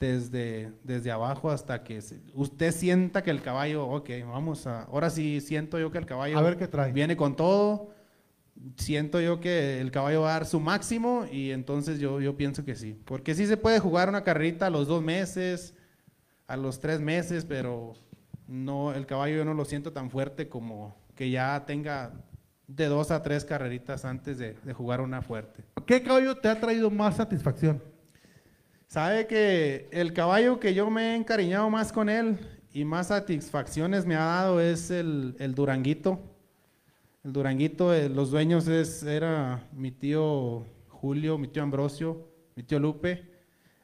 desde, 0.01 0.73
desde 0.83 1.11
abajo 1.11 1.51
hasta 1.51 1.85
que 1.85 2.01
usted 2.35 2.73
sienta 2.73 3.23
que 3.23 3.31
el 3.31 3.43
caballo, 3.43 3.87
ok, 3.87 4.09
vamos 4.27 4.67
a, 4.67 4.85
ahora 4.85 5.11
sí 5.11 5.43
siento 5.43 5.79
yo 5.79 5.91
que 5.91 5.99
el 5.99 6.07
caballo 6.07 6.39
A 6.39 6.43
ver 6.43 6.57
qué 6.57 6.67
trae. 6.67 6.91
viene 6.91 7.17
con 7.19 7.37
todo, 7.37 7.91
siento 8.77 9.21
yo 9.21 9.41
que 9.41 9.81
el 9.81 9.91
caballo 9.91 10.23
va 10.23 10.31
a 10.31 10.33
dar 10.33 10.47
su 10.47 10.59
máximo 10.59 11.27
y 11.31 11.51
entonces 11.51 12.01
yo, 12.01 12.21
yo 12.21 12.35
pienso 12.35 12.65
que 12.65 12.75
sí, 12.77 12.99
porque 13.05 13.35
sí 13.35 13.47
se 13.47 13.59
puede 13.59 13.79
jugar 13.79 14.09
una 14.09 14.25
carrerita 14.25 14.67
a 14.67 14.71
los 14.71 14.89
dos 14.89 15.03
meses, 15.03 15.75
a 16.47 16.57
los 16.57 16.81
tres 16.81 17.01
meses, 17.01 17.45
pero 17.45 17.93
no, 18.49 18.95
el 18.95 19.05
caballo 19.07 19.37
yo 19.37 19.45
no 19.45 19.53
lo 19.53 19.67
siento 19.67 19.93
tan 19.93 20.11
fuerte 20.11 20.49
como 20.49 20.97
que 21.15 21.31
ya 21.31 21.63
tenga 21.67 22.13
de 22.67 22.87
dos 22.87 23.11
a 23.11 23.23
tres 23.23 23.45
carreritas 23.45 24.07
antes 24.07 24.39
de, 24.39 24.55
de 24.55 24.73
jugar 24.73 25.03
una 25.03 25.21
fuerte. 25.21 25.63
¿Qué 25.85 26.03
caballo 26.03 26.39
te 26.39 26.49
ha 26.49 26.59
traído 26.59 26.91
más 26.91 27.17
satisfacción? 27.17 27.83
Sabe 28.91 29.29
que 29.29 29.89
el 29.93 30.13
caballo 30.13 30.59
que 30.59 30.75
yo 30.75 30.91
me 30.91 31.13
he 31.13 31.15
encariñado 31.15 31.71
más 31.71 31.93
con 31.93 32.09
él 32.09 32.41
y 32.73 32.85
más 32.85 33.07
satisfacciones 33.07 34.05
me 34.05 34.17
ha 34.17 34.25
dado 34.25 34.61
es 34.61 34.91
el, 34.91 35.37
el 35.39 35.55
Duranguito. 35.55 36.19
El 37.23 37.33
Duranguito, 37.33 37.95
eh, 37.95 38.09
los 38.09 38.33
dueños 38.33 38.67
es, 38.67 39.05
era 39.05 39.63
mi 39.73 39.93
tío 39.93 40.67
Julio, 40.89 41.39
mi 41.39 41.47
tío 41.47 41.63
Ambrosio, 41.63 42.27
mi 42.57 42.65
tío 42.65 42.81
Lupe. 42.81 43.31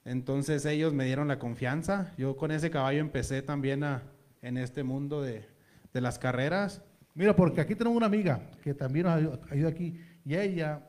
Entonces 0.05 0.67
ellos 0.67 0.93
me 0.93 1.05
dieron 1.05 1.29
la 1.29 1.39
confianza. 1.39 2.13
Yo 2.19 2.37
con 2.37 2.51
ese 2.51 2.69
caballo 2.69 2.99
empecé 2.99 3.43
también 3.43 3.85
a, 3.85 4.03
en 4.43 4.57
este 4.57 4.83
mundo 4.83 5.23
de, 5.23 5.47
de 5.93 6.01
las 6.01 6.19
carreras. 6.19 6.83
Mira, 7.15 7.37
porque 7.37 7.61
aquí 7.61 7.77
tenemos 7.77 7.97
una 7.97 8.07
amiga 8.07 8.41
que 8.61 8.75
también 8.75 9.07
nos 9.07 9.15
ayuda, 9.15 9.39
ayuda 9.51 9.69
aquí 9.69 10.01
y 10.25 10.35
ella 10.35 10.85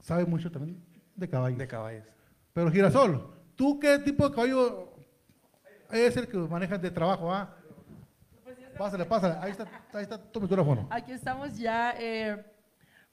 sabe 0.00 0.26
mucho 0.26 0.50
también 0.50 0.82
de 1.14 1.28
caballos. 1.28 1.58
De 1.60 1.68
caballos. 1.68 2.04
Pero 2.52 2.72
Girasol, 2.72 3.35
¿tú 3.56 3.80
qué 3.80 3.98
tipo 3.98 4.28
de 4.28 4.34
caballo 4.34 4.92
es 5.90 6.16
el 6.16 6.28
que 6.28 6.36
manejas 6.36 6.80
de 6.80 6.90
trabajo? 6.90 7.32
Ah? 7.32 7.56
Pásale, 8.78 9.06
pásale. 9.06 9.36
Ahí 9.40 9.52
está, 9.52 9.66
ahí 9.92 10.02
está 10.02 10.18
tu 10.18 10.40
micrófono. 10.40 10.86
Aquí 10.90 11.12
estamos 11.12 11.56
ya, 11.56 11.94
eh, 11.98 12.44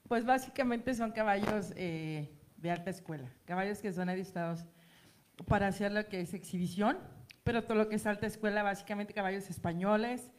pues 0.08 0.26
básicamente 0.26 0.94
son 0.94 1.12
caballos 1.12 1.72
eh, 1.76 2.38
de 2.58 2.72
alta 2.72 2.90
escuela, 2.90 3.32
caballos 3.46 3.80
que 3.80 3.94
son 3.94 4.10
adiestados 4.10 4.66
para 5.48 5.68
hacer 5.68 5.92
lo 5.92 6.08
que 6.08 6.20
es 6.20 6.34
exhibición, 6.34 6.98
pero 7.44 7.64
todo 7.64 7.78
lo 7.78 7.90
que 7.90 7.96
es 7.96 8.06
alta 8.06 8.28
escuela, 8.28 8.62
básicamente 8.62 9.14
caballos 9.14 9.50
españoles, 9.50 10.32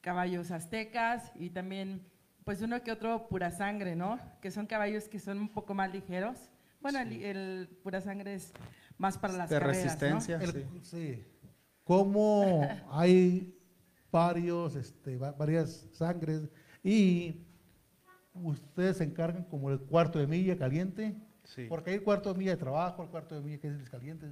caballos 0.00 0.50
aztecas 0.50 1.32
y 1.36 1.50
también 1.50 2.06
pues 2.44 2.60
uno 2.60 2.82
que 2.82 2.92
otro 2.92 3.28
pura 3.28 3.50
sangre, 3.50 3.96
¿no? 3.96 4.20
Que 4.42 4.50
son 4.50 4.66
caballos 4.66 5.08
que 5.08 5.18
son 5.18 5.38
un 5.38 5.48
poco 5.48 5.72
más 5.72 5.92
ligeros. 5.92 6.50
Bueno, 6.80 6.98
el, 7.00 7.22
el 7.22 7.68
pura 7.82 8.00
sangre 8.00 8.34
es 8.34 8.52
más 8.98 9.18
para 9.18 9.34
las 9.34 9.48
De 9.50 9.58
carreras, 9.58 9.76
¿no? 9.78 9.84
resistencia. 9.84 10.36
El- 10.40 10.52
sí. 10.52 10.66
sí. 10.82 11.24
Cómo 11.84 12.66
hay 12.90 13.54
varios, 14.10 14.74
este, 14.76 15.16
va- 15.18 15.32
varias 15.32 15.86
sangres 15.92 16.48
y 16.82 17.40
ustedes 18.34 18.98
se 18.98 19.04
encargan 19.04 19.44
como 19.44 19.70
el 19.70 19.80
cuarto 19.80 20.18
de 20.18 20.26
milla 20.26 20.56
caliente, 20.56 21.14
Sí. 21.44 21.66
porque 21.68 21.90
hay 21.90 21.96
el 21.96 22.02
cuarto 22.02 22.32
de 22.32 22.38
milla 22.38 22.52
de 22.52 22.56
trabajo, 22.56 23.02
el 23.02 23.08
cuarto 23.10 23.34
de 23.34 23.42
milla 23.42 23.58
que 23.58 23.68
es 23.68 23.74
el 23.74 23.88
caliente, 23.90 24.26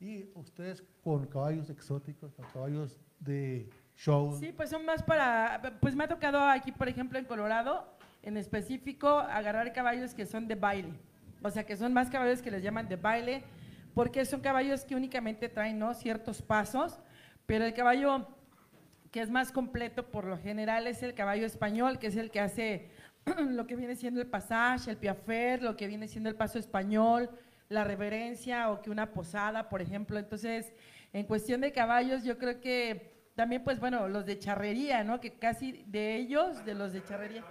y 0.00 0.28
ustedes 0.34 0.84
con 1.02 1.26
caballos 1.26 1.70
exóticos, 1.70 2.32
con 2.34 2.44
caballos 2.52 2.98
de 3.20 3.70
show. 3.96 4.36
Sí, 4.38 4.52
pues 4.54 4.68
son 4.70 4.84
más 4.84 5.02
para, 5.02 5.78
pues 5.80 5.94
me 5.94 6.04
ha 6.04 6.08
tocado 6.08 6.38
aquí, 6.46 6.70
por 6.72 6.88
ejemplo, 6.88 7.18
en 7.18 7.24
Colorado, 7.24 7.86
en 8.22 8.36
específico, 8.36 9.08
agarrar 9.08 9.72
caballos 9.72 10.12
que 10.14 10.26
son 10.26 10.46
de 10.48 10.54
baile. 10.56 10.92
O 11.42 11.50
sea, 11.50 11.64
que 11.64 11.76
son 11.76 11.92
más 11.94 12.10
caballos 12.10 12.42
que 12.42 12.50
les 12.50 12.62
llaman 12.62 12.88
de 12.88 12.96
baile, 12.96 13.44
porque 13.94 14.24
son 14.24 14.40
caballos 14.40 14.84
que 14.84 14.96
únicamente 14.96 15.48
traen 15.48 15.78
¿no? 15.78 15.94
ciertos 15.94 16.42
pasos, 16.42 16.98
pero 17.46 17.64
el 17.64 17.74
caballo 17.74 18.28
que 19.10 19.20
es 19.20 19.30
más 19.30 19.52
completo 19.52 20.10
por 20.10 20.24
lo 20.24 20.36
general 20.38 20.88
es 20.88 21.02
el 21.04 21.14
caballo 21.14 21.46
español, 21.46 22.00
que 22.00 22.08
es 22.08 22.16
el 22.16 22.32
que 22.32 22.40
hace 22.40 22.90
lo 23.38 23.66
que 23.66 23.76
viene 23.76 23.94
siendo 23.94 24.20
el 24.20 24.26
pasaje, 24.26 24.90
el 24.90 24.96
piafet, 24.96 25.62
lo 25.62 25.76
que 25.76 25.86
viene 25.86 26.08
siendo 26.08 26.28
el 26.28 26.34
paso 26.34 26.58
español, 26.58 27.30
la 27.68 27.84
reverencia 27.84 28.70
o 28.70 28.82
que 28.82 28.90
una 28.90 29.12
posada, 29.12 29.68
por 29.68 29.80
ejemplo. 29.80 30.18
Entonces, 30.18 30.72
en 31.12 31.26
cuestión 31.26 31.60
de 31.60 31.72
caballos, 31.72 32.24
yo 32.24 32.38
creo 32.38 32.60
que 32.60 33.14
también, 33.36 33.62
pues 33.62 33.78
bueno, 33.78 34.08
los 34.08 34.26
de 34.26 34.38
charrería, 34.38 35.04
¿no? 35.04 35.20
Que 35.20 35.34
casi 35.38 35.84
de 35.86 36.16
ellos, 36.16 36.64
de 36.64 36.74
los 36.74 36.92
de 36.92 37.04
charrería. 37.04 37.44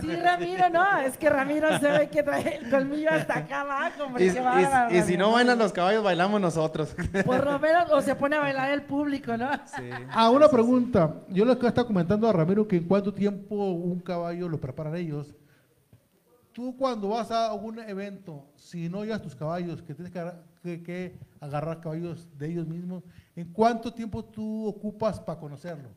Sí, 0.00 0.16
Ramiro, 0.16 0.70
no, 0.70 0.98
es 0.98 1.16
que 1.18 1.28
Ramiro 1.30 1.78
se 1.78 1.90
ve 1.90 2.08
que 2.08 2.22
trae 2.22 2.56
el 2.56 2.70
colmillo 2.70 3.10
hasta 3.10 3.38
acá 3.38 3.60
abajo, 3.62 4.04
hombre, 4.04 4.26
Y, 4.26 4.30
qué 4.32 4.38
y- 4.38 4.42
bárbaro, 4.42 4.94
y 4.96 5.02
si 5.02 5.16
no 5.16 5.32
bailan 5.32 5.58
los 5.58 5.72
caballos, 5.72 6.02
bailamos 6.04 6.40
nosotros. 6.40 6.94
Por 7.24 7.44
lo 7.44 7.58
menos, 7.60 7.90
o 7.90 8.00
se 8.00 8.14
pone 8.14 8.36
a 8.36 8.40
bailar 8.40 8.70
el 8.70 8.82
público, 8.82 9.36
¿no? 9.36 9.50
Sí. 9.76 9.90
Ah, 10.10 10.30
una 10.30 10.48
pregunta. 10.48 11.14
Yo 11.28 11.44
le 11.44 11.52
estaba 11.52 11.86
comentando 11.86 12.28
a 12.28 12.32
Ramiro 12.32 12.66
que 12.66 12.76
en 12.76 12.84
cuánto 12.84 13.12
tiempo 13.12 13.54
un 13.54 14.00
caballo 14.00 14.48
lo 14.48 14.60
preparan 14.60 14.96
ellos. 14.96 15.34
Tú 16.52 16.76
cuando 16.76 17.08
vas 17.08 17.30
a 17.30 17.52
un 17.54 17.78
evento, 17.78 18.44
si 18.56 18.88
no 18.88 19.04
llevas 19.04 19.22
tus 19.22 19.34
caballos, 19.34 19.80
que 19.82 19.94
tienes 19.94 20.12
que, 20.12 20.18
agarrar- 20.20 20.42
que- 20.62 20.82
que 20.82 21.18
agarrar 21.40 21.80
caballos 21.80 22.28
de 22.36 22.46
ellos 22.50 22.66
mismos, 22.66 23.02
¿en 23.34 23.50
cuánto 23.52 23.92
tiempo 23.92 24.22
tú 24.22 24.66
ocupas 24.66 25.18
para 25.18 25.38
conocerlo? 25.40 25.88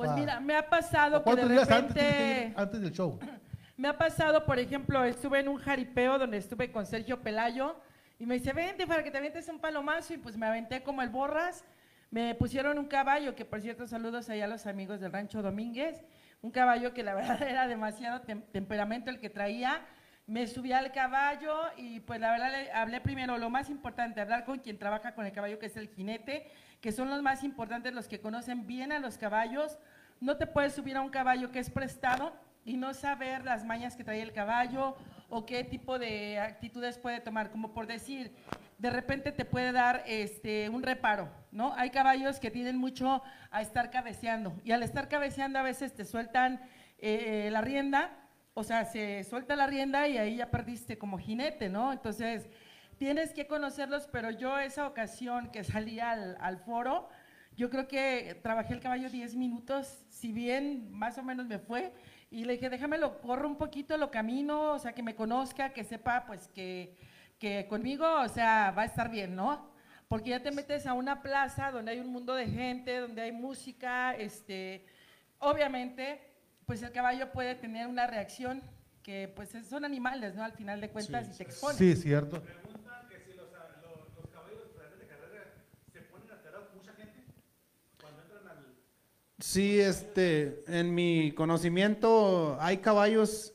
Pues 0.00 0.12
mira, 0.18 0.40
me 0.40 0.56
ha 0.56 0.68
pasado 0.68 1.22
que 1.22 1.30
de 1.30 1.36
¿Cuántos 1.36 1.50
días 1.50 1.70
antes, 1.70 1.94
tienes 1.94 2.14
que 2.14 2.22
repente... 2.22 2.48
ir 2.48 2.54
antes 2.60 2.80
del 2.80 2.92
show? 2.92 3.18
Me 3.76 3.88
ha 3.88 3.96
pasado, 3.96 4.44
por 4.44 4.58
ejemplo, 4.58 5.02
estuve 5.04 5.40
en 5.40 5.48
un 5.48 5.56
jaripeo 5.56 6.18
donde 6.18 6.36
estuve 6.36 6.70
con 6.70 6.84
Sergio 6.84 7.22
Pelayo 7.22 7.76
Y 8.18 8.26
me 8.26 8.34
dice, 8.34 8.52
vente 8.52 8.86
para 8.86 9.02
que 9.02 9.10
te 9.10 9.16
avientes 9.16 9.48
un 9.48 9.58
palomazo. 9.58 10.12
Y 10.12 10.18
pues 10.18 10.36
me 10.36 10.44
aventé 10.46 10.82
como 10.82 11.00
el 11.00 11.08
borras. 11.08 11.64
Me 12.10 12.34
pusieron 12.34 12.78
un 12.78 12.86
caballo, 12.86 13.34
que 13.34 13.44
por 13.46 13.60
cierto, 13.62 13.86
saludos 13.86 14.28
allá 14.28 14.44
a 14.44 14.48
los 14.48 14.66
amigos 14.66 15.00
del 15.00 15.12
Rancho 15.12 15.40
Domínguez. 15.40 16.02
Un 16.42 16.50
caballo 16.50 16.92
que 16.92 17.02
la 17.02 17.14
verdad 17.20 17.42
era 17.42 17.66
demasiado 17.68 18.20
tem- 18.22 18.44
temperamento 18.52 19.10
el 19.10 19.18
que 19.18 19.30
traía. 19.30 19.80
Me 20.26 20.46
subí 20.46 20.72
al 20.72 20.92
caballo 20.92 21.56
y 21.78 22.00
pues 22.00 22.20
la 22.20 22.30
verdad 22.32 22.52
le 22.52 22.70
hablé 22.72 23.00
primero, 23.00 23.38
lo 23.38 23.48
más 23.50 23.68
importante, 23.70 24.20
hablar 24.20 24.44
con 24.44 24.58
quien 24.58 24.78
trabaja 24.78 25.14
con 25.14 25.24
el 25.26 25.32
caballo, 25.32 25.58
que 25.58 25.66
es 25.66 25.76
el 25.76 25.88
jinete, 25.88 26.46
que 26.82 26.92
son 26.92 27.08
los 27.10 27.22
más 27.22 27.42
importantes, 27.42 27.94
los 27.94 28.06
que 28.08 28.20
conocen 28.20 28.66
bien 28.66 28.92
a 28.92 28.98
los 29.00 29.16
caballos. 29.18 29.78
No 30.20 30.36
te 30.36 30.46
puedes 30.46 30.74
subir 30.74 30.96
a 30.96 31.00
un 31.00 31.08
caballo 31.08 31.50
que 31.50 31.58
es 31.58 31.70
prestado 31.70 32.32
y 32.64 32.76
no 32.76 32.92
saber 32.92 33.44
las 33.44 33.64
mañas 33.64 33.96
que 33.96 34.04
trae 34.04 34.20
el 34.20 34.32
caballo 34.32 34.96
o 35.30 35.46
qué 35.46 35.64
tipo 35.64 35.98
de 35.98 36.38
actitudes 36.38 36.98
puede 36.98 37.20
tomar, 37.20 37.50
como 37.50 37.72
por 37.72 37.86
decir, 37.86 38.34
de 38.78 38.90
repente 38.90 39.32
te 39.32 39.44
puede 39.44 39.72
dar 39.72 40.02
este, 40.06 40.68
un 40.68 40.82
reparo, 40.82 41.30
¿no? 41.52 41.72
Hay 41.74 41.90
caballos 41.90 42.38
que 42.38 42.50
tienen 42.50 42.76
mucho 42.76 43.22
a 43.50 43.62
estar 43.62 43.90
cabeceando 43.90 44.52
y 44.64 44.72
al 44.72 44.82
estar 44.82 45.08
cabeceando 45.08 45.58
a 45.58 45.62
veces 45.62 45.94
te 45.94 46.04
sueltan 46.04 46.60
eh, 46.98 47.48
la 47.50 47.62
rienda, 47.62 48.10
o 48.54 48.62
sea, 48.62 48.84
se 48.84 49.24
suelta 49.24 49.56
la 49.56 49.66
rienda 49.66 50.06
y 50.08 50.18
ahí 50.18 50.36
ya 50.36 50.50
perdiste 50.50 50.98
como 50.98 51.18
jinete, 51.18 51.68
¿no? 51.70 51.92
Entonces, 51.92 52.48
tienes 52.98 53.32
que 53.32 53.46
conocerlos, 53.46 54.06
pero 54.12 54.30
yo 54.30 54.58
esa 54.58 54.86
ocasión 54.86 55.50
que 55.50 55.64
salí 55.64 56.00
al, 56.00 56.36
al 56.40 56.58
foro, 56.58 57.08
yo 57.60 57.68
creo 57.68 57.86
que 57.86 58.38
trabajé 58.42 58.72
el 58.72 58.80
caballo 58.80 59.10
10 59.10 59.36
minutos, 59.36 60.02
si 60.08 60.32
bien 60.32 60.90
más 60.92 61.18
o 61.18 61.22
menos 61.22 61.46
me 61.46 61.58
fue, 61.58 61.92
y 62.30 62.44
le 62.46 62.54
dije, 62.54 62.70
déjamelo, 62.70 63.20
corro 63.20 63.46
un 63.46 63.56
poquito, 63.56 63.98
lo 63.98 64.10
camino, 64.10 64.72
o 64.72 64.78
sea, 64.78 64.94
que 64.94 65.02
me 65.02 65.14
conozca, 65.14 65.74
que 65.74 65.84
sepa, 65.84 66.24
pues, 66.26 66.48
que, 66.54 66.96
que 67.38 67.66
conmigo, 67.68 68.06
o 68.22 68.28
sea, 68.30 68.70
va 68.70 68.82
a 68.82 68.84
estar 68.86 69.10
bien, 69.10 69.36
¿no? 69.36 69.68
Porque 70.08 70.30
ya 70.30 70.42
te 70.42 70.50
metes 70.52 70.86
a 70.86 70.94
una 70.94 71.20
plaza 71.20 71.70
donde 71.70 71.90
hay 71.90 71.98
un 72.00 72.08
mundo 72.08 72.34
de 72.34 72.46
gente, 72.46 72.96
donde 72.98 73.20
hay 73.20 73.32
música, 73.32 74.14
este, 74.14 74.86
obviamente, 75.38 76.18
pues 76.64 76.82
el 76.82 76.92
caballo 76.92 77.30
puede 77.30 77.54
tener 77.56 77.88
una 77.88 78.06
reacción 78.06 78.62
que, 79.02 79.28
pues, 79.36 79.54
es- 79.54 79.66
son 79.66 79.84
animales, 79.84 80.34
¿no? 80.34 80.44
Al 80.44 80.52
final 80.52 80.80
de 80.80 80.88
cuentas, 80.88 81.28
y 81.34 81.36
te 81.36 81.42
exponen. 81.42 81.76
Sí, 81.76 81.94
cierto. 81.94 82.42
Sí, 89.40 89.80
este, 89.80 90.62
en 90.68 90.94
mi 90.94 91.32
conocimiento 91.32 92.58
hay 92.60 92.78
caballos 92.78 93.54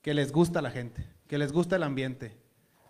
que 0.00 0.14
les 0.14 0.32
gusta 0.32 0.62
la 0.62 0.70
gente, 0.70 1.04
que 1.26 1.38
les 1.38 1.52
gusta 1.52 1.76
el 1.76 1.82
ambiente, 1.82 2.36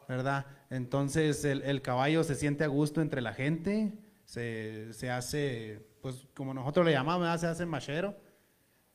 ¿verdad? 0.09 0.47
Entonces 0.69 1.45
el, 1.45 1.63
el 1.63 1.81
caballo 1.81 2.23
se 2.23 2.35
siente 2.35 2.65
a 2.65 2.67
gusto 2.67 3.01
entre 3.01 3.23
la 3.23 3.33
gente, 3.33 3.93
se, 4.25 4.93
se 4.93 5.11
hace, 5.11 5.87
pues 6.03 6.27
como 6.35 6.53
nosotros 6.53 6.85
le 6.85 6.93
llamamos, 6.93 7.23
¿verdad? 7.23 7.41
se 7.41 7.47
hace 7.47 7.67
machero. 7.67 8.15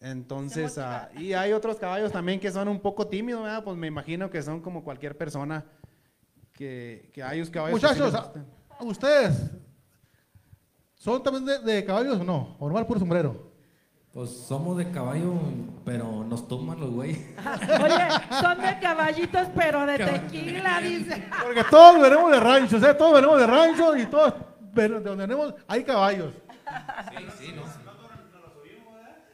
Entonces, 0.02 0.78
ah, 0.78 1.10
y 1.18 1.34
hay 1.34 1.52
otros 1.52 1.78
caballos 1.78 2.12
también 2.12 2.40
que 2.40 2.52
son 2.52 2.68
un 2.68 2.80
poco 2.80 3.08
tímidos, 3.08 3.44
¿verdad? 3.44 3.64
Pues 3.64 3.76
me 3.76 3.88
imagino 3.88 4.30
que 4.30 4.42
son 4.42 4.62
como 4.62 4.84
cualquier 4.84 5.18
persona 5.18 5.66
que, 6.54 7.10
que 7.14 7.22
hay 7.22 7.40
unos 7.40 7.50
caballos 7.50 7.82
que 7.82 7.88
sí 7.88 8.00
Muchachos, 8.00 8.32
ustedes, 8.82 9.52
¿son 11.00 11.24
también 11.24 11.46
de, 11.46 11.60
de 11.60 11.84
caballos 11.86 12.20
o 12.20 12.24
no? 12.24 12.56
¿O 12.60 12.66
normal 12.66 12.86
puro 12.86 13.00
sombrero? 13.00 13.50
Pues 14.14 14.30
somos 14.32 14.78
de 14.78 14.92
caballo, 14.92 15.34
pero 15.86 16.24
nos 16.24 16.48
toman 16.48 16.80
los 16.80 16.90
güey. 16.90 17.12
Oye, 17.84 18.08
son 18.42 18.60
de 18.60 18.80
caballitos, 18.80 19.48
pero 19.56 19.86
de 19.86 19.98
tequila, 19.98 20.82
dice. 20.82 21.28
Porque 21.44 21.64
todos 21.70 22.02
venimos 22.02 22.32
de 22.32 22.40
rancho, 22.40 22.78
o 22.78 22.80
sea, 22.80 22.98
todos 22.98 23.14
venimos 23.14 23.40
de 23.40 23.48
rancho 23.48 23.96
y 23.96 24.06
todos 24.06 24.34
de 24.74 24.88
donde 24.90 25.28
venimos 25.28 25.54
hay 25.68 25.84
caballos. 25.84 26.34
Sí, 27.18 27.26
sí, 27.46 27.54
no. 27.56 27.64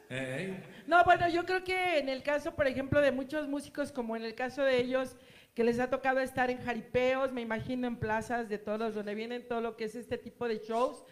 Ey, 0.08 0.62
No, 0.86 1.02
bueno, 1.04 1.28
yo 1.28 1.44
creo 1.44 1.64
que 1.64 1.98
en 1.98 2.08
el 2.08 2.22
caso, 2.22 2.54
por 2.54 2.66
ejemplo, 2.66 3.00
de 3.00 3.10
muchos 3.10 3.48
músicos, 3.48 3.90
como 3.90 4.14
en 4.16 4.24
el 4.24 4.34
caso 4.34 4.62
de 4.62 4.78
ellos, 4.78 5.16
que 5.54 5.64
les 5.64 5.80
ha 5.80 5.90
tocado 5.90 6.20
estar 6.20 6.50
en 6.50 6.58
jaripeos, 6.62 7.32
me 7.32 7.40
imagino 7.40 7.88
en 7.88 7.96
plazas 7.96 8.48
de 8.48 8.58
todos, 8.58 8.94
donde 8.94 9.14
vienen 9.14 9.48
todo 9.48 9.60
lo 9.60 9.76
que 9.76 9.84
es 9.84 9.94
este 9.94 10.16
tipo 10.18 10.46
de 10.46 10.58
shows, 10.58 11.02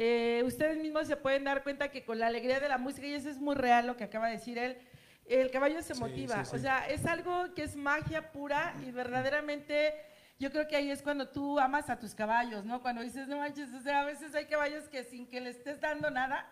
eh, 0.00 0.44
ustedes 0.46 0.78
mismos 0.78 1.08
se 1.08 1.16
pueden 1.16 1.42
dar 1.42 1.64
cuenta 1.64 1.90
que 1.90 2.04
con 2.04 2.20
la 2.20 2.28
alegría 2.28 2.60
de 2.60 2.68
la 2.68 2.78
música, 2.78 3.04
y 3.04 3.14
eso 3.14 3.28
es 3.28 3.38
muy 3.38 3.56
real 3.56 3.84
lo 3.88 3.96
que 3.96 4.04
acaba 4.04 4.28
de 4.28 4.34
decir 4.34 4.56
él, 4.56 4.78
el 5.26 5.50
caballo 5.50 5.82
se 5.82 5.94
motiva. 5.94 6.44
O 6.52 6.58
sea, 6.58 6.88
es 6.88 7.04
algo 7.04 7.52
que 7.52 7.64
es 7.64 7.74
magia 7.74 8.30
pura 8.30 8.76
y 8.86 8.92
verdaderamente 8.92 9.92
yo 10.38 10.52
creo 10.52 10.68
que 10.68 10.76
ahí 10.76 10.88
es 10.92 11.02
cuando 11.02 11.28
tú 11.28 11.58
amas 11.58 11.90
a 11.90 11.98
tus 11.98 12.14
caballos, 12.14 12.64
¿no? 12.64 12.80
Cuando 12.80 13.02
dices, 13.02 13.26
no 13.26 13.38
manches, 13.38 13.74
o 13.74 13.80
sea, 13.80 14.02
a 14.02 14.04
veces 14.04 14.32
hay 14.36 14.46
caballos 14.46 14.84
que 14.88 15.02
sin 15.02 15.26
que 15.26 15.40
le 15.40 15.50
estés 15.50 15.80
dando 15.80 16.12
nada 16.12 16.48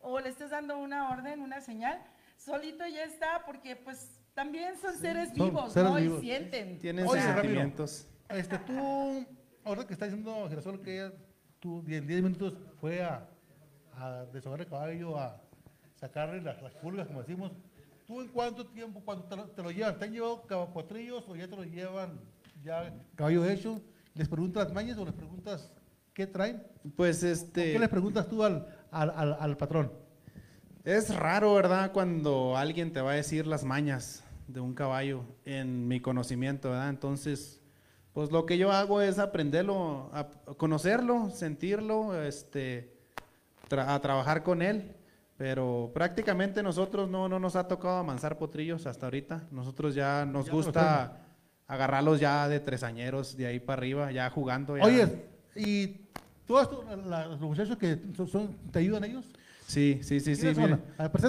o 0.00 0.20
le 0.20 0.28
estés 0.28 0.50
dando 0.50 0.78
una 0.78 1.10
orden, 1.10 1.40
una 1.40 1.60
señal, 1.60 2.00
solito 2.36 2.86
ya 2.86 3.02
está, 3.02 3.42
porque 3.44 3.74
pues 3.74 4.20
también 4.34 4.78
son 4.78 4.96
seres 4.96 5.30
son 5.30 5.48
vivos, 5.48 5.72
seres 5.72 5.90
¿no? 5.90 5.96
vivos. 5.96 6.22
Y 6.22 6.26
sienten. 6.26 6.78
Tienen 6.78 7.08
Oye, 7.08 7.20
Ramiro. 7.22 7.42
sentimientos. 7.42 8.06
Este, 8.28 8.56
tú, 8.58 9.26
ahora 9.64 9.84
que 9.84 9.94
está 9.94 10.04
diciendo 10.04 10.46
Girasol 10.48 10.80
que 10.80 10.94
ella, 10.94 11.12
tú 11.64 11.82
en 11.88 12.06
10 12.06 12.22
minutos 12.22 12.54
fue 12.78 13.02
a, 13.02 13.26
a 13.96 14.26
deshogar 14.34 14.60
el 14.60 14.66
caballo, 14.66 15.18
a 15.18 15.40
sacarle 15.94 16.42
las, 16.42 16.60
las 16.60 16.74
pulgas, 16.74 17.06
como 17.06 17.20
decimos. 17.20 17.52
¿Tú 18.06 18.20
en 18.20 18.28
cuánto 18.28 18.66
tiempo, 18.66 19.00
cuando 19.02 19.24
te 19.24 19.34
lo, 19.34 19.44
te 19.46 19.62
lo 19.62 19.70
llevan, 19.70 19.98
te 19.98 20.04
han 20.04 20.12
llevado 20.12 20.42
cabapotrillos 20.42 21.24
o 21.26 21.34
ya 21.34 21.48
te 21.48 21.56
lo 21.56 21.64
llevan 21.64 22.20
ya 22.62 22.92
caballo 23.16 23.46
hecho? 23.46 23.80
¿Les 24.12 24.28
preguntas 24.28 24.64
las 24.64 24.74
mañas 24.74 24.98
o 24.98 25.06
les 25.06 25.14
preguntas 25.14 25.72
qué 26.12 26.26
traen? 26.26 26.62
Pues 26.96 27.20
¿Qué 27.20 27.30
este... 27.30 27.78
les 27.78 27.88
preguntas 27.88 28.28
tú 28.28 28.44
al, 28.44 28.68
al, 28.90 29.10
al, 29.16 29.36
al 29.40 29.56
patrón? 29.56 29.90
Es 30.84 31.16
raro, 31.16 31.54
¿verdad? 31.54 31.92
Cuando 31.92 32.58
alguien 32.58 32.92
te 32.92 33.00
va 33.00 33.12
a 33.12 33.14
decir 33.14 33.46
las 33.46 33.64
mañas 33.64 34.22
de 34.48 34.60
un 34.60 34.74
caballo 34.74 35.24
en 35.46 35.88
mi 35.88 35.98
conocimiento, 36.00 36.68
¿verdad? 36.68 36.90
Entonces, 36.90 37.62
pues 38.14 38.30
lo 38.32 38.46
que 38.46 38.56
yo 38.56 38.72
hago 38.72 39.02
es 39.02 39.18
aprenderlo, 39.18 40.08
a 40.14 40.28
conocerlo, 40.56 41.28
sentirlo, 41.30 42.22
este, 42.22 42.94
tra- 43.68 43.88
a 43.88 44.00
trabajar 44.00 44.42
con 44.42 44.62
él. 44.62 44.94
Pero 45.36 45.90
prácticamente 45.92 46.62
nosotros 46.62 47.10
no, 47.10 47.28
no 47.28 47.40
nos 47.40 47.56
ha 47.56 47.66
tocado 47.66 47.96
amansar 47.98 48.38
potrillos 48.38 48.86
hasta 48.86 49.06
ahorita. 49.06 49.42
Nosotros 49.50 49.94
ya 49.96 50.24
nos 50.24 50.46
Ya 50.46 50.52
gusta 50.52 51.20
agarrarlos 51.66 52.20
ya 52.20 52.48
de 52.48 52.60
tresañeros, 52.60 53.36
de 53.36 53.46
ahí 53.48 53.58
para 53.58 53.80
arriba, 53.80 54.12
ya 54.12 54.30
jugando. 54.30 54.76
ya. 54.76 54.84
Oye, 54.84 55.24
¿y 55.56 56.02
todos 56.46 56.70
los 57.04 57.40
muchachos 57.40 57.76
que 57.76 57.98
son- 58.30 58.56
te 58.70 58.78
ayudan 58.78 59.02
ellos? 59.04 59.24
Sí, 59.66 59.98
sí, 60.04 60.20
sí, 60.20 60.36
sí. 60.36 60.52
Ver. 60.52 60.78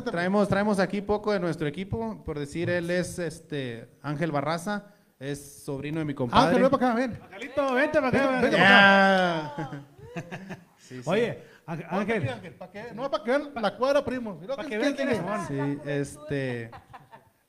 Traemos, 0.03 0.47
traemos 0.49 0.77
aquí 0.77 1.01
poco 1.01 1.31
de 1.31 1.39
nuestro 1.39 1.65
equipo, 1.67 2.21
por 2.25 2.37
decir, 2.37 2.69
él 2.69 2.91
es 2.91 3.17
este 3.17 3.87
Ángel 4.03 4.31
Barraza, 4.31 4.93
es 5.19 5.63
sobrino 5.63 5.99
de 5.99 6.05
mi 6.05 6.11
Ángel, 6.11 6.15
compadre. 6.15 6.61
ven 6.61 6.69
para 6.69 6.85
acá, 6.87 6.95
ven. 6.95 7.19
Angelito, 7.23 7.73
vente 7.73 8.01
para 8.01 8.07
acá. 8.07 8.41
Vente. 8.41 8.57
Ya. 8.57 9.71
Sí, 10.77 11.01
sí. 11.01 11.09
Oye, 11.09 11.43
Ángel, 11.65 11.87
Ángel. 11.89 12.29
Ángel, 12.29 12.53
para 12.53 12.71
que, 12.71 12.83
no, 12.93 13.09
para 13.09 13.23
que 13.23 13.31
vean 13.31 13.49
la 13.55 13.75
cuadra, 13.75 14.05
primo. 14.05 14.37
Mira 14.39 14.55
para 14.55 14.67
que- 14.69 14.77
vean 14.77 14.93
quiénes 14.93 15.17
son. 15.17 15.47
Sí, 15.47 15.79
este, 15.83 16.69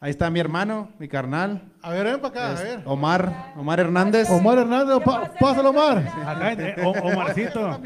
ahí 0.00 0.10
está 0.10 0.30
mi 0.30 0.40
hermano, 0.40 0.90
mi 0.98 1.06
carnal, 1.06 1.70
A 1.82 1.90
ver, 1.90 2.04
ven 2.06 2.20
para 2.20 2.28
acá, 2.28 2.50
a 2.58 2.62
ver. 2.64 2.82
Omar, 2.86 3.52
Omar 3.56 3.78
Hernández. 3.78 4.30
Omar 4.30 4.56
Hernández, 4.58 4.98
pa- 5.04 5.30
pásalo, 5.38 5.68
Omar. 5.70 5.98
Acá, 6.26 6.52
eh, 6.54 6.74
Omarcito. 7.02 7.78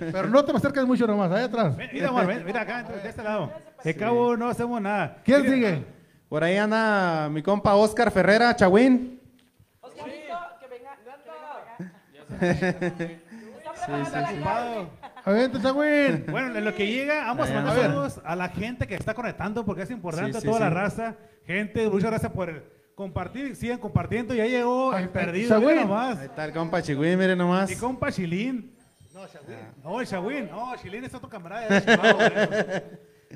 Pero 0.00 0.26
no 0.28 0.44
te 0.44 0.52
me 0.52 0.58
acerques 0.58 0.84
mucho 0.84 1.06
nomás, 1.06 1.30
ahí 1.30 1.44
atrás. 1.44 1.76
Mira, 1.92 2.10
Omar, 2.10 2.26
ven, 2.26 2.44
mira 2.44 2.62
acá, 2.62 2.82
de 2.82 3.08
este 3.08 3.22
lado. 3.22 3.52
De 3.84 3.94
cabo 3.94 4.36
no 4.36 4.48
hacemos 4.48 4.82
nada. 4.82 5.18
¿Quién 5.24 5.42
sigue? 5.44 5.84
Por 6.28 6.42
ahí 6.42 6.56
anda 6.56 7.28
mi 7.30 7.40
compa 7.40 7.74
Oscar 7.76 8.10
Ferrera, 8.10 8.54
Chawín. 8.56 9.20
Oscarito, 9.80 10.34
que 10.60 10.66
venga, 10.66 10.98
Bueno, 16.30 16.56
en 16.56 16.64
lo 16.64 16.74
que 16.74 16.86
llega, 16.86 17.26
vamos 17.26 17.48
a 17.48 17.54
mandar 17.54 17.72
anda. 17.76 17.88
saludos 17.88 18.20
a 18.24 18.36
la 18.36 18.48
gente 18.48 18.86
que 18.86 18.94
está 18.94 19.14
conectando 19.14 19.64
porque 19.64 19.82
es 19.82 19.90
importante 19.90 20.32
Sí, 20.34 20.40
sí, 20.40 20.46
toda 20.46 20.60
la 20.60 20.70
raza. 20.70 21.16
Gente, 21.46 21.88
muchas 21.88 22.10
gracias 22.10 22.32
por 22.32 22.64
compartir, 22.94 23.56
sigan 23.56 23.78
compartiendo. 23.78 24.34
Ya 24.34 24.46
llegó 24.46 24.96
el 24.96 25.08
perdido, 25.08 25.60
nomás. 25.60 26.18
Ahí 26.18 26.26
está 26.26 26.44
el 26.44 26.52
compa 26.52 26.82
Chigüín, 26.82 27.18
miren 27.18 27.38
nomás. 27.38 27.70
Mi 27.70 27.76
compa 27.76 28.10
Chilín. 28.10 28.74
No, 29.14 29.26
Chagüín. 29.26 29.58
El 30.00 30.06
Chagüín. 30.06 30.48
No, 30.50 30.76
Chilín 30.76 31.04
es 31.04 31.14
otro 31.14 31.28
camarada 31.28 31.68
de 31.68 31.82
Chihuahua. 31.82 32.82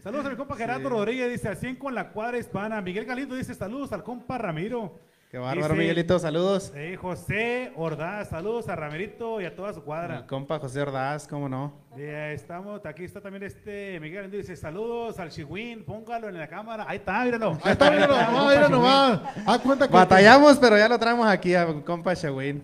Saludos 0.03 0.27
a 0.27 0.31
mi 0.31 0.37
compa 0.37 0.57
Gerardo 0.57 0.88
Rodríguez, 0.88 1.31
dice 1.31 1.49
al 1.49 1.57
100 1.57 1.77
con 1.77 1.95
la 1.95 2.11
cuadra 2.11 2.38
hispana. 2.38 2.81
Miguel 2.81 3.05
Galindo 3.05 3.35
dice 3.35 3.55
saludos 3.55 3.93
al 3.93 4.03
compa 4.03 4.38
Ramiro. 4.38 4.99
Qué 5.33 5.38
bárbaro, 5.38 5.68
Dice, 5.68 5.81
Miguelito, 5.81 6.18
saludos. 6.18 6.75
eh, 6.77 6.95
José 7.01 7.73
Ordaz, 7.77 8.29
saludos 8.29 8.68
a 8.68 8.77
Ramirito 8.77 9.40
y 9.40 9.47
a 9.47 9.57
toda 9.57 9.73
su 9.73 9.83
cuadra. 9.83 10.18
El 10.18 10.27
compa 10.27 10.59
José 10.59 10.83
Ordaz, 10.83 11.27
cómo 11.27 11.49
no. 11.49 11.73
Ya 11.97 12.33
estamos, 12.33 12.85
aquí 12.85 13.05
está 13.05 13.23
también 13.23 13.42
este 13.45 13.99
Miguel 13.99 14.31
dice 14.31 14.55
saludos 14.57 15.18
al 15.18 15.31
Chihuín, 15.31 15.85
póngalo 15.87 16.29
en 16.29 16.37
la 16.37 16.47
cámara. 16.49 16.85
Ahí 16.87 16.99
está, 16.99 17.25
míralo. 17.25 17.57
Ahí 17.64 17.73
está, 17.73 17.90
mira 17.90 18.07
nomás, 18.09 18.55
mira 18.55 18.68
nomás. 18.68 19.21
Haz 19.47 19.59
cuenta 19.61 19.88
que. 19.88 19.95
Batallamos, 19.95 20.59
pero 20.59 20.77
ya 20.77 20.87
lo 20.87 20.99
traemos 20.99 21.27
aquí 21.27 21.55
a 21.55 21.66
compa 21.83 22.14
Chawín. 22.14 22.62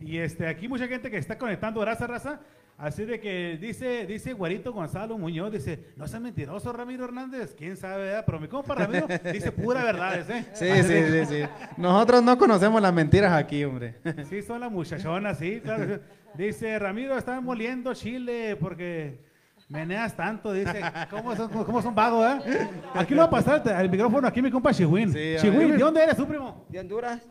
Y 0.00 0.18
este, 0.18 0.46
aquí 0.46 0.68
mucha 0.68 0.86
gente 0.86 1.10
que 1.10 1.16
está 1.18 1.36
conectando, 1.36 1.80
gracias, 1.80 2.08
raza. 2.08 2.38
Así 2.76 3.04
de 3.04 3.20
que 3.20 3.56
dice, 3.60 4.04
dice 4.04 4.32
Guarito 4.32 4.72
Gonzalo 4.72 5.16
Muñoz, 5.16 5.52
dice, 5.52 5.92
no 5.96 6.08
seas 6.08 6.20
mentiroso, 6.20 6.72
Ramiro 6.72 7.04
Hernández, 7.04 7.54
quién 7.56 7.76
sabe, 7.76 8.04
¿verdad? 8.06 8.24
pero 8.26 8.40
mi 8.40 8.48
compa 8.48 8.74
Ramiro 8.74 9.06
dice 9.32 9.52
pura 9.52 9.84
verdades, 9.84 10.28
¿eh? 10.28 10.44
Sí, 10.52 10.68
Así 10.68 10.82
sí, 10.82 10.92
de- 10.94 11.26
sí, 11.26 11.34
sí. 11.44 11.48
Nosotros 11.76 12.22
no 12.24 12.36
conocemos 12.36 12.82
las 12.82 12.92
mentiras 12.92 13.32
aquí, 13.32 13.64
hombre. 13.64 13.94
Sí, 14.28 14.42
son 14.42 14.58
las 14.60 14.72
muchachonas, 14.72 15.38
sí, 15.38 15.60
claro. 15.62 16.00
Dice, 16.34 16.76
Ramiro, 16.80 17.16
están 17.16 17.44
moliendo 17.44 17.94
chile 17.94 18.56
porque 18.60 19.20
meneas 19.68 20.12
tanto. 20.16 20.52
Dice, 20.52 20.80
¿cómo 21.10 21.36
son, 21.36 21.48
cómo 21.64 21.80
son 21.80 21.94
vagos, 21.94 22.44
eh? 22.44 22.68
Aquí 22.92 23.14
lo 23.14 23.20
va 23.20 23.26
a 23.26 23.30
pasar 23.30 23.62
el, 23.80 23.88
micrófono, 23.88 24.26
aquí 24.26 24.42
mi 24.42 24.50
compa 24.50 24.72
Chihuín. 24.74 25.12
Sí, 25.12 25.36
Chihuín. 25.38 25.70
¿de 25.70 25.78
dónde 25.78 26.02
eres 26.02 26.16
tú, 26.16 26.26
primo? 26.26 26.66
¿De 26.68 26.80
Honduras? 26.80 27.22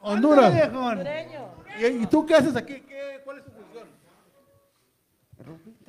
Honduras. 0.00 0.54
¿Y, 1.78 1.84
y 1.84 2.06
tú 2.06 2.24
qué 2.24 2.36
haces 2.36 2.56
aquí? 2.56 2.80
¿Qué- 2.88 3.20
¿Cuál 3.24 3.38
es 3.38 3.44
tu 3.44 3.50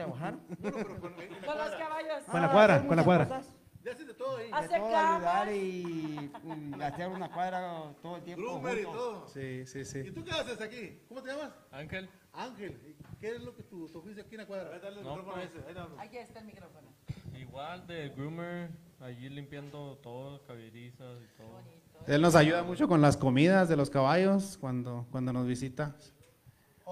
función? 0.06 0.42
Rugby, 0.50 0.62
¿Trabajar? 0.62 1.46
Con 1.46 1.58
los 1.58 1.76
caballos. 1.76 2.24
Con 2.26 2.42
la 2.42 2.52
cuadra, 2.52 2.76
hacer 2.76 2.88
con 2.88 2.98
la 2.98 3.04
cuadra. 3.04 3.42
Ya 3.82 3.92
haces 3.94 4.08
de 4.08 4.14
todo 4.14 4.36
ahí. 4.38 4.48
De 4.48 4.54
Hace 4.54 4.78
todo, 4.78 4.92
camas. 4.92 5.16
ayudar 5.16 5.54
y, 5.54 6.32
y 6.78 6.82
hacer 6.82 7.08
una 7.08 7.32
cuadra 7.32 7.94
todo 8.02 8.18
el 8.18 8.24
tiempo 8.24 8.44
Groomer 8.44 8.78
y 8.80 8.84
juntos. 8.84 9.02
todo. 9.02 9.28
Sí, 9.30 9.66
sí, 9.66 9.80
¿Y 9.80 9.86
sí. 9.86 10.12
tú 10.12 10.24
qué 10.24 10.32
haces 10.32 10.60
aquí? 10.62 11.02
¿Cómo 11.08 11.22
te 11.24 11.30
llamas? 11.32 11.52
Ángel, 11.72 12.10
Ángel. 12.34 12.72
¿Y 12.86 13.16
¿Qué 13.22 13.36
es 13.36 13.42
lo 13.42 13.56
que 13.56 13.64
tu, 13.64 13.88
tu 13.88 14.00
oficio 14.00 14.22
aquí 14.24 14.36
en 14.36 14.42
la 14.42 14.48
cuadra? 14.48 14.80
no, 15.02 15.24
pues, 15.24 15.50
Aquí 15.98 16.18
está 16.18 16.40
el 16.40 16.46
micrófono. 16.46 16.90
igual 17.38 17.88
de 17.88 18.10
groomer, 18.10 18.70
allí 19.00 19.30
limpiando 19.30 19.98
todo, 20.04 20.42
caballerizas 20.44 21.18
y 21.24 21.38
todo. 21.38 21.62
Él 22.06 22.22
nos 22.22 22.36
ayuda 22.36 22.64
mucho 22.64 22.88
con 22.90 23.02
las 23.02 23.16
comidas 23.16 23.70
de 23.70 23.78
los 23.78 23.90
caballos 23.90 24.58
cuando, 24.58 25.08
cuando 25.10 25.32
nos 25.32 25.48
visita. 25.48 25.96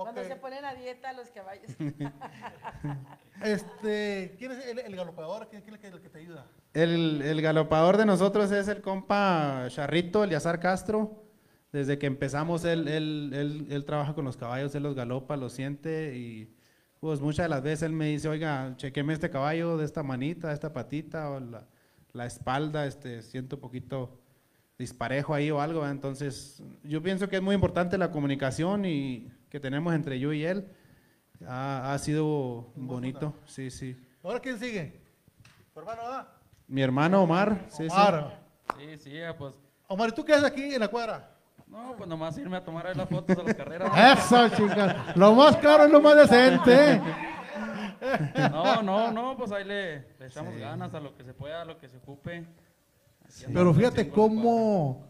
Cuando 0.03 0.23
se 0.23 0.35
ponen 0.35 0.65
a 0.65 0.73
dieta 0.75 1.13
los 1.13 1.29
caballos. 1.29 1.71
Este, 3.43 4.35
¿Quién 4.39 4.51
es 4.53 4.65
el, 4.65 4.79
el 4.79 4.95
galopador? 4.95 5.47
¿Quién, 5.47 5.61
quién 5.61 5.75
es 5.75 5.83
el 5.83 5.91
que, 5.91 5.95
el 5.95 6.01
que 6.01 6.09
te 6.09 6.17
ayuda? 6.17 6.47
El, 6.73 7.21
el 7.21 7.39
galopador 7.39 7.97
de 7.97 8.07
nosotros 8.07 8.51
es 8.51 8.67
el 8.67 8.81
compa 8.81 9.67
Charrito, 9.69 10.23
Eliazar 10.23 10.59
Castro. 10.59 11.23
Desde 11.71 11.99
que 11.99 12.07
empezamos, 12.07 12.65
él, 12.65 12.87
él, 12.87 13.31
él, 13.35 13.67
él 13.69 13.85
trabaja 13.85 14.15
con 14.15 14.25
los 14.25 14.37
caballos, 14.37 14.73
él 14.73 14.81
los 14.81 14.95
galopa, 14.95 15.37
los 15.37 15.53
siente 15.53 16.15
y 16.17 16.51
pues 16.99 17.21
muchas 17.21 17.45
de 17.45 17.49
las 17.49 17.61
veces 17.61 17.83
él 17.83 17.91
me 17.91 18.07
dice, 18.07 18.27
oiga, 18.27 18.73
chequeme 18.77 19.13
este 19.13 19.29
caballo 19.29 19.77
de 19.77 19.85
esta 19.85 20.01
manita, 20.01 20.47
de 20.47 20.55
esta 20.55 20.73
patita 20.73 21.29
o 21.29 21.39
la, 21.39 21.67
la 22.13 22.25
espalda, 22.25 22.87
este, 22.87 23.21
siento 23.21 23.57
un 23.57 23.61
poquito 23.61 24.19
disparejo 24.79 25.33
ahí 25.33 25.51
o 25.51 25.61
algo. 25.61 25.81
¿verdad? 25.81 25.95
Entonces, 25.95 26.63
yo 26.83 27.03
pienso 27.03 27.29
que 27.29 27.35
es 27.35 27.41
muy 27.41 27.53
importante 27.53 27.97
la 27.97 28.11
comunicación 28.11 28.85
y 28.85 29.31
que 29.49 29.59
tenemos 29.59 29.93
entre 29.93 30.19
yo 30.19 30.33
y 30.33 30.43
él. 30.43 30.67
Ha, 31.47 31.93
ha 31.93 31.99
sido 31.99 32.71
bonito, 32.75 33.33
sí, 33.45 33.69
sí. 33.69 33.95
¿Ahora 34.23 34.39
quién 34.39 34.57
sigue? 34.57 34.99
¿Tu 35.73 35.79
hermano 35.79 36.01
va? 36.03 36.33
Mi 36.67 36.81
hermano 36.81 37.21
Omar, 37.21 37.65
sí, 37.69 37.83
sí. 37.89 37.95
Omar. 37.95 38.39
Sí, 38.77 38.97
sí, 38.97 39.21
ah, 39.21 39.35
pues, 39.37 39.53
Omar, 39.87 40.09
¿y 40.09 40.11
tú 40.13 40.25
qué 40.25 40.33
haces 40.33 40.45
aquí 40.45 40.73
en 40.73 40.79
la 40.79 40.87
cuadra? 40.87 41.31
no, 41.67 41.95
pues 41.97 42.09
nomás 42.09 42.37
irme 42.37 42.57
a 42.57 42.63
tomar 42.63 42.87
ahí 42.87 42.95
las 42.95 43.09
fotos 43.09 43.35
de 43.35 43.43
las 43.43 43.53
carreras. 43.53 43.91
Eso, 44.19 44.49
chica. 44.49 45.13
Lo 45.15 45.33
más 45.33 45.57
caro 45.57 45.83
es 45.85 45.91
lo 45.91 46.01
más 46.01 46.15
decente. 46.15 46.93
¿eh? 46.93 47.01
No, 48.51 48.81
no, 48.83 49.11
no, 49.11 49.35
pues 49.35 49.51
ahí 49.51 49.63
le, 49.63 49.99
le 50.19 50.27
echamos 50.27 50.55
ganas 50.55 50.93
a 50.93 50.99
lo 50.99 51.15
que 51.15 51.23
se 51.23 51.33
pueda, 51.33 51.63
a 51.63 51.65
lo 51.65 51.79
que 51.79 51.89
se 51.89 51.97
ocupe. 51.97 52.45
Pero 53.51 53.73
fíjate 53.73 54.09
cómo 54.09 55.03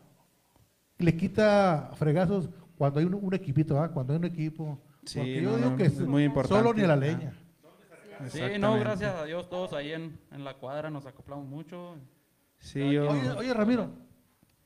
le 0.98 1.16
quita 1.16 1.92
fregazos 1.96 2.50
cuando 2.78 3.00
hay 3.00 3.06
un, 3.06 3.14
un 3.16 3.34
equipito, 3.34 3.80
¿ah? 3.82 3.90
Cuando 3.92 4.14
hay 4.14 4.20
un 4.20 4.26
equipo. 4.26 4.80
Sí, 5.06 5.20
Porque 5.20 5.42
no, 5.42 5.52
yo 5.52 5.58
digo 5.58 5.70
no, 5.72 5.76
que 5.78 5.84
es 5.86 6.00
muy 6.02 6.24
importante. 6.26 6.56
solo 6.64 6.74
ni 6.74 6.84
a 6.84 6.88
la 6.88 6.96
leña. 6.96 7.34
Sí, 8.30 8.42
no, 8.60 8.80
gracias 8.80 9.14
a 9.16 9.26
Dios, 9.26 9.48
todos 9.50 9.74
ahí 9.74 9.92
en, 9.94 10.20
en 10.32 10.44
la 10.44 10.56
cuadra 10.56 10.90
nos 10.90 11.06
acoplamos 11.06 11.46
mucho. 11.48 11.96
Sí, 12.58 12.92
yo. 12.92 13.10
Oye, 13.12 13.30
oye, 13.32 13.54
Ramiro, 13.54 13.92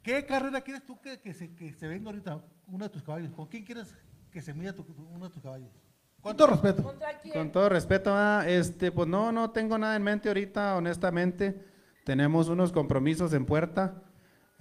¿qué 0.02 0.26
carrera 0.26 0.62
quieres 0.62 0.86
tú 0.86 1.00
que, 1.02 1.20
que 1.20 1.34
se, 1.34 1.54
que 1.54 1.74
se 1.74 1.88
venga 1.88 2.10
ahorita 2.10 2.42
uno 2.68 2.86
de 2.86 2.90
tus 2.90 3.04
caballos? 3.04 3.32
¿Con 3.34 3.48
quién 3.48 3.66
quieres 3.66 3.94
que 4.32 4.42
se 4.42 4.54
mida 4.54 4.74
tu- 4.74 4.84
tu- 4.84 4.94
uno 5.14 5.26
de 5.28 5.34
tus 5.34 5.44
caballos? 5.44 5.70
Con 6.22 6.38
todo 6.38 6.48
respeto. 6.48 6.82
¿Contra 6.84 7.18
quién? 7.20 7.34
Con 7.34 7.52
todo 7.52 7.68
respeto, 7.68 8.12
ah, 8.14 8.46
este, 8.48 8.92
pues 8.92 9.08
no, 9.10 9.32
no 9.34 9.50
tengo 9.52 9.78
nada 9.78 9.96
en 9.98 10.04
mente 10.04 10.30
ahorita, 10.30 10.78
honestamente. 10.78 11.66
Tenemos 12.06 12.48
unos 12.48 12.72
compromisos 12.72 13.34
en 13.34 13.46
puerta. 13.46 14.02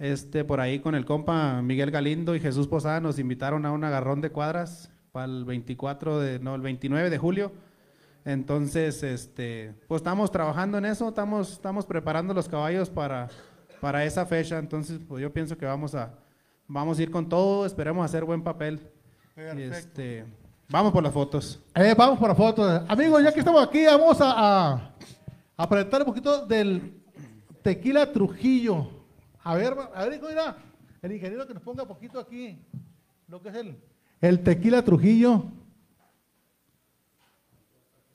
Este, 0.01 0.43
por 0.43 0.59
ahí 0.59 0.79
con 0.79 0.95
el 0.95 1.05
compa 1.05 1.61
Miguel 1.61 1.91
Galindo 1.91 2.35
y 2.35 2.39
Jesús 2.39 2.67
Posada 2.67 2.99
nos 2.99 3.19
invitaron 3.19 3.67
a 3.67 3.71
un 3.71 3.83
agarrón 3.83 4.19
de 4.19 4.31
cuadras 4.31 4.89
para 5.11 5.25
el 5.27 5.45
24 5.45 6.19
de, 6.19 6.39
no, 6.39 6.55
el 6.55 6.61
29 6.61 7.11
de 7.11 7.17
julio. 7.19 7.51
Entonces, 8.25 9.03
este, 9.03 9.75
pues 9.87 9.99
estamos 9.99 10.31
trabajando 10.31 10.79
en 10.79 10.85
eso, 10.85 11.09
estamos, 11.09 11.51
estamos 11.51 11.85
preparando 11.85 12.33
los 12.33 12.49
caballos 12.49 12.89
para, 12.89 13.29
para 13.79 14.03
esa 14.03 14.25
fecha. 14.25 14.57
Entonces, 14.57 14.99
pues 15.07 15.21
yo 15.21 15.31
pienso 15.31 15.55
que 15.55 15.67
vamos 15.67 15.93
a, 15.93 16.15
vamos 16.67 16.97
a 16.97 17.03
ir 17.03 17.11
con 17.11 17.29
todo, 17.29 17.63
esperemos 17.67 18.03
hacer 18.03 18.25
buen 18.25 18.41
papel. 18.41 18.79
Perfecto. 19.35 19.77
Este, 19.77 20.25
vamos 20.67 20.91
por 20.93 21.03
las 21.03 21.13
fotos. 21.13 21.59
Eh, 21.75 21.93
vamos 21.95 22.17
por 22.17 22.29
la 22.29 22.35
foto. 22.35 22.85
Amigos, 22.87 23.21
ya 23.21 23.31
que 23.31 23.39
estamos 23.41 23.63
aquí, 23.63 23.85
vamos 23.85 24.19
a, 24.19 24.33
a, 24.71 24.95
a 25.57 25.69
presentar 25.69 26.01
un 26.01 26.07
poquito 26.07 26.43
del 26.47 26.91
tequila 27.61 28.11
Trujillo. 28.11 29.00
A 29.43 29.55
ver, 29.55 29.75
a 29.93 30.05
ver, 30.05 30.13
hijo, 30.13 30.27
mira, 30.27 30.55
el 31.01 31.11
ingeniero 31.13 31.47
que 31.47 31.53
nos 31.53 31.63
ponga 31.63 31.85
poquito 31.85 32.19
aquí 32.19 32.59
lo 33.27 33.41
que 33.41 33.49
es 33.49 33.55
el, 33.55 33.77
el 34.21 34.43
tequila 34.43 34.83
Trujillo. 34.83 35.45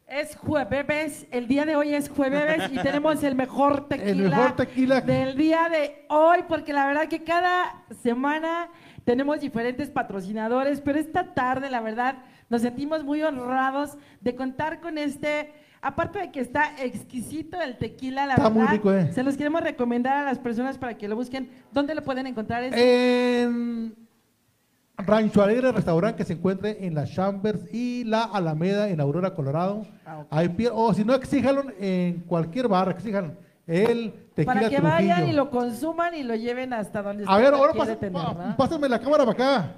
Es 0.07 0.37
jueves, 0.37 1.27
el 1.33 1.49
día 1.49 1.65
de 1.65 1.75
hoy 1.75 1.93
es 1.93 2.09
jueves 2.09 2.71
y 2.71 2.77
tenemos 2.79 3.25
el 3.25 3.35
mejor 3.35 3.89
tequila, 3.89 4.11
El 4.11 4.31
mejor 4.31 4.55
tequila. 4.55 5.01
del 5.01 5.37
día 5.37 5.69
de 5.69 6.07
hoy, 6.09 6.45
porque 6.49 6.73
la 6.73 6.87
verdad 6.87 7.09
que 7.09 7.25
cada 7.25 7.85
semana 8.03 8.69
tenemos 9.05 9.41
diferentes 9.41 9.91
patrocinadores, 9.91 10.81
pero 10.81 11.01
esta 11.01 11.35
tarde 11.35 11.71
la 11.71 11.81
verdad 11.81 12.19
nos 12.49 12.63
sentimos 12.63 13.03
muy 13.03 13.21
honrados 13.23 13.99
de 14.21 14.37
contar 14.37 14.81
con 14.81 14.97
este, 14.97 15.53
aparte 15.87 16.19
de 16.19 16.31
que 16.33 16.41
está 16.41 16.73
exquisito 16.83 17.61
el 17.61 17.79
tequila, 17.79 18.27
la 18.27 18.35
Está 18.35 18.49
muy 18.51 18.61
verdad, 18.63 18.73
rico, 18.75 18.93
¿eh? 18.93 19.13
se 19.13 19.23
los 19.23 19.37
queremos 19.37 19.61
recomendar 19.63 20.17
a 20.19 20.25
las 20.25 20.39
personas 20.39 20.79
para 20.79 20.97
que 20.99 21.07
lo 21.09 21.15
busquen. 21.17 21.51
¿Dónde 21.73 21.95
lo 21.95 22.03
pueden 22.03 22.27
encontrar? 22.27 22.65
En 22.65 23.95
Rancho 24.99 25.43
Alegre, 25.43 25.71
restaurante 25.73 26.17
que 26.19 26.25
se 26.25 26.33
encuentra 26.33 26.71
en 26.71 26.95
la 26.95 27.05
Chambers 27.05 27.73
y 27.73 28.05
la 28.05 28.23
Alameda 28.25 28.89
en 28.89 29.01
Aurora, 29.01 29.35
Colorado. 29.35 29.87
Ah, 30.05 30.25
o 30.73 30.95
si 30.95 31.05
no, 31.05 31.15
exíjalo 31.15 31.65
en 31.79 32.21
cualquier 32.21 32.67
bar, 32.69 32.89
exíjalo. 32.91 33.33
El 33.67 34.13
tequila 34.35 34.55
para 34.55 34.61
que 34.69 34.77
Trujillo. 34.77 34.93
vayan 34.95 35.29
y 35.29 35.33
lo 35.33 35.51
consuman 35.51 36.15
y 36.15 36.23
lo 36.23 36.35
lleven 36.35 36.73
hasta 36.73 37.03
donde 37.03 37.25
A 37.27 37.37
ver, 37.37 37.53
ahora 37.53 37.73
pasa- 37.75 37.97
tener, 37.97 38.23
pásenme 38.57 38.89
la 38.89 38.99
cámara 39.01 39.25
para 39.27 39.33
acá. 39.33 39.73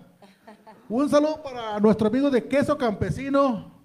Un 0.88 1.08
saludo 1.08 1.42
para 1.42 1.78
nuestro 1.80 2.08
amigo 2.08 2.30
de 2.30 2.44
Queso 2.46 2.76
Campesino, 2.78 3.77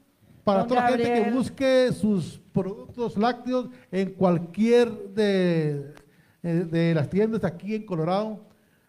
para 0.43 0.59
Don 0.59 0.67
toda 0.69 0.81
la 0.81 0.87
gente 0.89 1.23
que 1.23 1.31
busque 1.31 1.91
sus 1.93 2.39
productos 2.51 3.17
lácteos 3.17 3.69
en 3.91 4.11
cualquier 4.11 4.89
de, 5.09 5.93
eh, 6.43 6.65
de 6.69 6.93
las 6.93 7.09
tiendas 7.09 7.43
aquí 7.43 7.75
en 7.75 7.85
Colorado, 7.85 8.39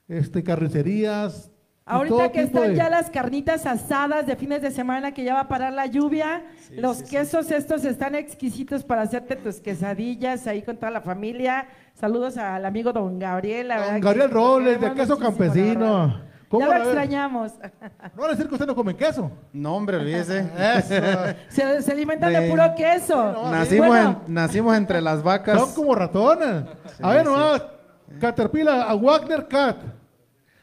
este, 0.09 0.43
carnicerías. 0.43 1.51
Ahorita 1.87 2.33
que 2.33 2.41
están 2.41 2.71
de- 2.71 2.77
ya 2.77 2.89
las 2.89 3.11
carnitas 3.11 3.67
asadas 3.67 4.27
de 4.27 4.37
fines 4.37 4.63
de 4.63 4.71
semana 4.71 5.13
que 5.13 5.23
ya 5.23 5.35
va 5.35 5.41
a 5.41 5.49
parar 5.49 5.71
la 5.75 5.85
lluvia, 5.85 6.43
los 6.73 7.03
quesos 7.03 7.51
estos 7.51 7.85
están 7.85 8.15
exquisitos 8.15 8.83
para 8.85 9.03
hacerte 9.03 9.37
tus 9.37 9.61
quesadillas 9.61 10.47
ahí 10.47 10.63
con 10.63 10.77
toda 10.79 10.91
la 10.91 11.03
familia. 11.03 11.67
Saludos 11.93 12.39
al 12.39 12.65
amigo 12.65 12.91
don 12.95 13.19
Gabriel. 13.19 13.69
la 13.69 13.85
Don 13.85 13.95
que 13.97 14.01
Gabriel 14.01 14.31
Robles, 14.31 14.81
de 14.81 14.93
Queso 14.95 15.19
Campesino. 15.19 16.21
¿Cómo 16.49 16.67
Ya 16.67 16.79
lo 16.79 16.85
extrañamos. 16.85 17.53
No 18.15 18.23
van 18.23 18.27
a 18.27 18.33
decir 18.33 18.47
que 18.49 18.55
usted 18.55 18.67
no 18.67 18.75
come 18.75 18.95
queso. 18.97 19.31
No, 19.53 19.75
hombre, 19.77 19.97
olvídese. 19.97 20.49
Se, 21.49 21.83
se 21.83 21.93
alimentan 21.93 22.33
de, 22.33 22.41
De- 22.41 22.51
puro 22.51 22.63
queso. 22.77 23.51
nacimos, 23.51 23.89
Bueno, 23.89 24.23
en- 24.27 24.35
nacimos 24.35 24.77
entre 24.77 25.01
las 25.01 25.23
vacas. 25.23 25.59
Son 25.59 25.75
como 25.75 25.95
ratones. 25.95 26.65
a 27.01 27.11
ver, 27.13 27.21
sí. 27.21 27.25
nomás, 27.33 27.63
Caterpillar, 28.21 28.89
a 28.89 28.95
Wagner 28.95 29.49
Cat. 29.49 29.77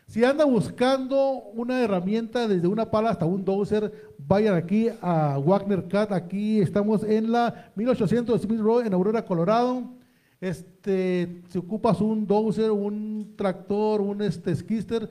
Si 0.07 0.23
anda 0.25 0.43
buscando 0.45 1.31
una 1.53 1.81
herramienta 1.81 2.45
desde 2.47 2.67
una 2.67 2.89
pala 2.91 3.11
hasta 3.11 3.25
un 3.25 3.45
dozer, 3.45 4.13
vayan 4.17 4.55
aquí 4.55 4.89
a 5.01 5.37
Wagner 5.37 5.87
Cat. 5.87 6.11
Aquí 6.11 6.59
estamos 6.61 7.03
en 7.03 7.31
la 7.31 7.71
1800 7.75 8.41
Smith 8.41 8.59
Road 8.59 8.85
en 8.85 8.93
Aurora, 8.93 9.23
Colorado. 9.23 9.83
Este, 10.41 11.41
si 11.49 11.57
ocupas 11.59 12.01
un 12.01 12.25
dozer, 12.27 12.71
un 12.71 13.35
tractor, 13.37 14.01
un 14.01 14.21
este, 14.21 14.55
skister, 14.55 15.07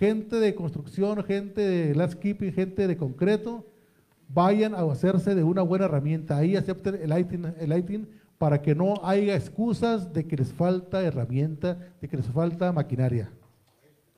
gente 0.00 0.36
de 0.36 0.54
construcción, 0.54 1.22
gente 1.24 1.60
de 1.60 1.94
landscaping, 1.94 2.54
gente 2.54 2.88
de 2.88 2.96
concreto, 2.96 3.66
vayan 4.28 4.74
a 4.74 4.80
hacerse 4.90 5.34
de 5.34 5.44
una 5.44 5.60
buena 5.60 5.84
herramienta. 5.84 6.38
Ahí 6.38 6.56
acepten 6.56 6.94
el 7.02 7.16
ITIN, 7.16 7.54
el 7.60 7.76
ITIN 7.76 8.08
para 8.38 8.62
que 8.62 8.74
no 8.74 8.94
haya 9.04 9.36
excusas 9.36 10.10
de 10.14 10.26
que 10.26 10.36
les 10.36 10.54
falta 10.54 11.02
herramienta, 11.02 11.76
de 12.00 12.08
que 12.08 12.16
les 12.16 12.26
falta 12.26 12.72
maquinaria. 12.72 13.30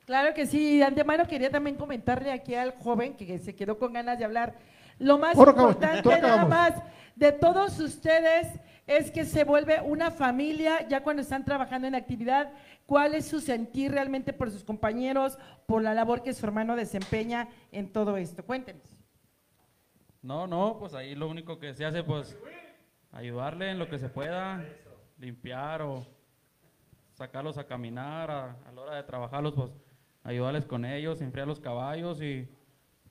Claro 0.05 0.33
que 0.33 0.45
sí, 0.45 0.77
de 0.77 0.85
antemano 0.85 1.27
quería 1.27 1.51
también 1.51 1.75
comentarle 1.75 2.31
aquí 2.31 2.55
al 2.55 2.71
joven 2.71 3.15
que 3.15 3.37
se 3.39 3.53
quedó 3.53 3.77
con 3.77 3.91
ganas 3.91 4.17
de 4.17 4.23
hablar. 4.23 4.55
Lo 4.99 5.17
más 5.17 5.37
importante 5.37 6.21
nada 6.21 6.45
más 6.45 6.75
de 7.17 7.33
todos 7.33 7.77
ustedes 7.81 8.47
es 8.87 9.11
que 9.11 9.25
se 9.25 9.43
vuelve 9.43 9.81
una 9.81 10.11
familia 10.11 10.87
ya 10.87 11.03
cuando 11.03 11.21
están 11.21 11.45
trabajando 11.45 11.87
en 11.87 11.95
actividad. 11.95 12.51
¿Cuál 12.85 13.15
es 13.15 13.27
su 13.27 13.39
sentir 13.39 13.91
realmente 13.91 14.33
por 14.33 14.51
sus 14.51 14.63
compañeros, 14.63 15.37
por 15.65 15.81
la 15.81 15.93
labor 15.93 16.21
que 16.21 16.33
su 16.33 16.45
hermano 16.45 16.75
desempeña 16.75 17.49
en 17.71 17.91
todo 17.91 18.17
esto? 18.17 18.43
Cuéntenos. 18.43 18.83
No, 20.21 20.47
no, 20.47 20.77
pues 20.79 20.93
ahí 20.93 21.15
lo 21.15 21.27
único 21.27 21.59
que 21.59 21.73
se 21.73 21.85
hace, 21.85 22.03
pues, 22.03 22.37
ayudarle 23.11 23.71
en 23.71 23.79
lo 23.79 23.89
que 23.89 23.99
se 23.99 24.09
pueda, 24.09 24.65
limpiar 25.17 25.81
o 25.81 26.05
sacarlos 27.13 27.57
a 27.57 27.65
caminar, 27.65 28.31
a, 28.31 28.51
a 28.65 28.71
la 28.71 28.81
hora 28.81 28.95
de 28.95 29.03
trabajarlos, 29.03 29.53
pues, 29.53 29.71
ayudarles 30.23 30.65
con 30.65 30.85
ellos, 30.85 31.21
enfriar 31.21 31.47
los 31.47 31.59
caballos 31.59 32.21
y 32.21 32.47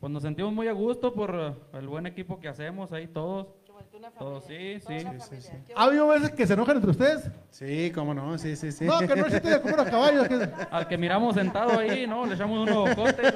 pues 0.03 0.11
nos 0.11 0.23
sentimos 0.25 0.53
muy 0.53 0.67
a 0.67 0.73
gusto 0.73 1.15
por 1.15 1.57
el 1.73 1.87
buen 1.87 2.07
equipo 2.07 2.41
que 2.41 2.49
hacemos 2.49 2.93
ahí 2.93 3.07
todos. 3.07 3.55
Todos, 4.19 4.45
sí, 4.45 4.79
sí. 4.87 4.95
¿Ha 5.75 5.85
habido 5.85 6.09
veces 6.09 6.31
que 6.33 6.47
se 6.47 6.53
enojan 6.55 6.77
entre 6.77 6.91
ustedes? 6.91 7.31
Sí, 7.51 7.91
cómo 7.95 8.13
no, 8.15 8.37
sí, 8.39 8.57
sí, 8.57 8.73
sí. 8.73 8.85
No, 8.85 8.99
que 9.01 9.07
no 9.15 9.27
existe 9.27 9.49
de 9.51 9.61
comer 9.61 9.81
a 9.81 9.85
caballos. 9.85 10.29
que- 10.29 10.49
Al 10.71 10.89
que 10.89 10.99
miramos 10.99 11.35
sentado 11.35 11.79
ahí, 11.79 12.07
¿no? 12.07 12.27
Le 12.27 12.35
echamos 12.35 12.69
unos 12.69 12.95
cortes. 12.95 13.35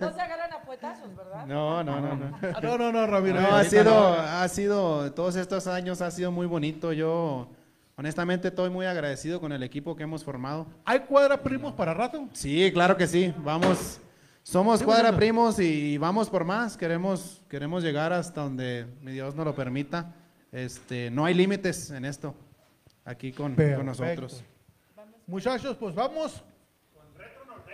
No 0.00 0.12
se 0.12 0.20
agarran 0.20 0.52
a 0.52 0.62
puetazos, 0.62 1.14
¿verdad? 1.16 1.46
No, 1.46 1.82
no, 1.84 2.00
no, 2.00 2.16
no. 2.16 2.38
Ah, 2.54 2.60
No, 2.62 2.78
no, 2.78 2.92
no, 2.92 3.06
Ramiro. 3.06 3.40
No, 3.40 3.54
ha 3.56 3.64
sido, 3.64 3.84
no. 3.84 4.14
ha 4.14 4.48
sido, 4.48 5.12
todos 5.12 5.36
estos 5.36 5.66
años 5.66 6.00
ha 6.00 6.10
sido 6.10 6.30
muy 6.32 6.46
bonito. 6.46 6.92
Yo, 6.92 7.48
honestamente, 7.96 8.48
estoy 8.48 8.70
muy 8.70 8.86
agradecido 8.86 9.40
con 9.40 9.52
el 9.52 9.62
equipo 9.62 9.94
que 9.96 10.02
hemos 10.04 10.24
formado. 10.24 10.66
¿Hay 10.84 11.00
cuadra 11.00 11.42
primos 11.42 11.72
para 11.74 11.94
rato? 11.94 12.28
Sí, 12.32 12.70
claro 12.72 12.96
que 12.96 13.06
sí. 13.06 13.32
Vamos, 13.38 14.00
somos 14.44 14.80
Qué 14.80 14.84
cuadra 14.84 15.04
bueno. 15.04 15.16
primos 15.16 15.58
y 15.58 15.96
vamos 15.96 16.28
por 16.28 16.44
más. 16.44 16.76
Queremos, 16.76 17.42
queremos 17.48 17.82
llegar 17.82 18.12
hasta 18.12 18.42
donde 18.42 18.86
mi 19.00 19.10
Dios 19.12 19.34
nos 19.34 19.46
lo 19.46 19.54
permita. 19.54 20.14
Este, 20.52 21.10
no 21.10 21.24
hay 21.24 21.32
límites 21.34 21.90
en 21.90 22.04
esto. 22.04 22.34
Aquí 23.06 23.32
con, 23.32 23.54
con 23.54 23.86
nosotros. 23.86 24.44
Muchachos, 25.26 25.76
pues 25.78 25.94
vamos 25.94 26.44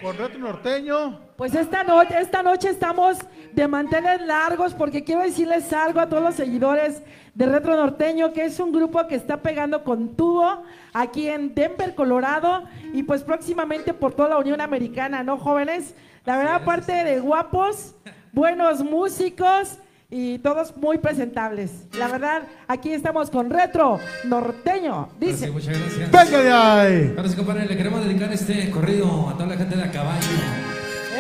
con 0.01 0.17
Retro 0.17 0.39
Norteño. 0.39 1.21
Pues 1.37 1.55
esta 1.55 1.83
noche, 1.83 2.21
esta 2.21 2.43
noche 2.43 2.71
estamos 2.71 3.19
de 3.53 3.67
mantener 3.67 4.23
largos 4.23 4.73
porque 4.73 5.03
quiero 5.03 5.23
decirles 5.23 5.73
algo 5.73 5.99
a 5.99 6.09
todos 6.09 6.23
los 6.23 6.37
seguidores 6.37 7.03
de 7.35 7.47
Retro 7.47 7.75
Norteño, 7.77 8.33
que 8.33 8.45
es 8.45 8.61
un 8.61 8.73
grupo 8.73 9.07
que 9.09 9.17
está 9.17 9.43
pegando 9.43 9.83
con 9.83 10.15
tubo 10.17 10.63
aquí 10.93 11.29
en 11.29 11.55
Denver, 11.55 11.95
Colorado, 11.97 12.65
y 12.93 13.03
pues 13.03 13.25
próximamente 13.25 13.93
por 13.93 14.15
toda 14.15 14.29
la 14.31 14.39
Unión 14.39 14.61
Americana, 14.61 15.23
¿no, 15.25 15.37
jóvenes? 15.37 15.95
La 16.31 16.37
verdad, 16.37 16.55
aparte 16.63 16.93
de 16.93 17.19
guapos, 17.19 17.97
buenos 18.31 18.85
músicos 18.85 19.79
y 20.09 20.39
todos 20.39 20.77
muy 20.77 20.99
presentables. 20.99 21.89
La 21.99 22.07
verdad, 22.07 22.43
aquí 22.69 22.93
estamos 22.93 23.31
con 23.31 23.51
Retro 23.51 23.99
Norteño, 24.27 24.95
Ahora 24.95 25.09
sí, 25.19 25.27
dice. 25.27 25.51
muchas 25.51 25.77
gracias. 25.77 26.09
¡Venga 26.13 26.41
de 26.41 26.53
ahí! 26.53 27.17
Sí, 27.29 27.35
compadre, 27.35 27.67
le 27.67 27.77
queremos 27.77 28.05
dedicar 28.05 28.33
este 28.33 28.71
corrido 28.71 29.29
a 29.29 29.33
toda 29.33 29.49
la 29.49 29.57
gente 29.57 29.75
de 29.75 29.83
a 29.83 29.91
caballo. 29.91 30.21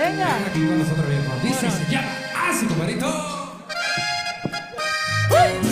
Venga. 0.01 0.29
Aquí 0.49 0.64
con 0.64 0.79
nosotros, 0.79 1.07
viejo. 1.09 1.33
Dice, 1.42 1.70
se 1.73 1.92
llama 1.92 2.09
así, 2.49 2.66
compadrito. 2.66 3.07
Llegaba 5.29 5.69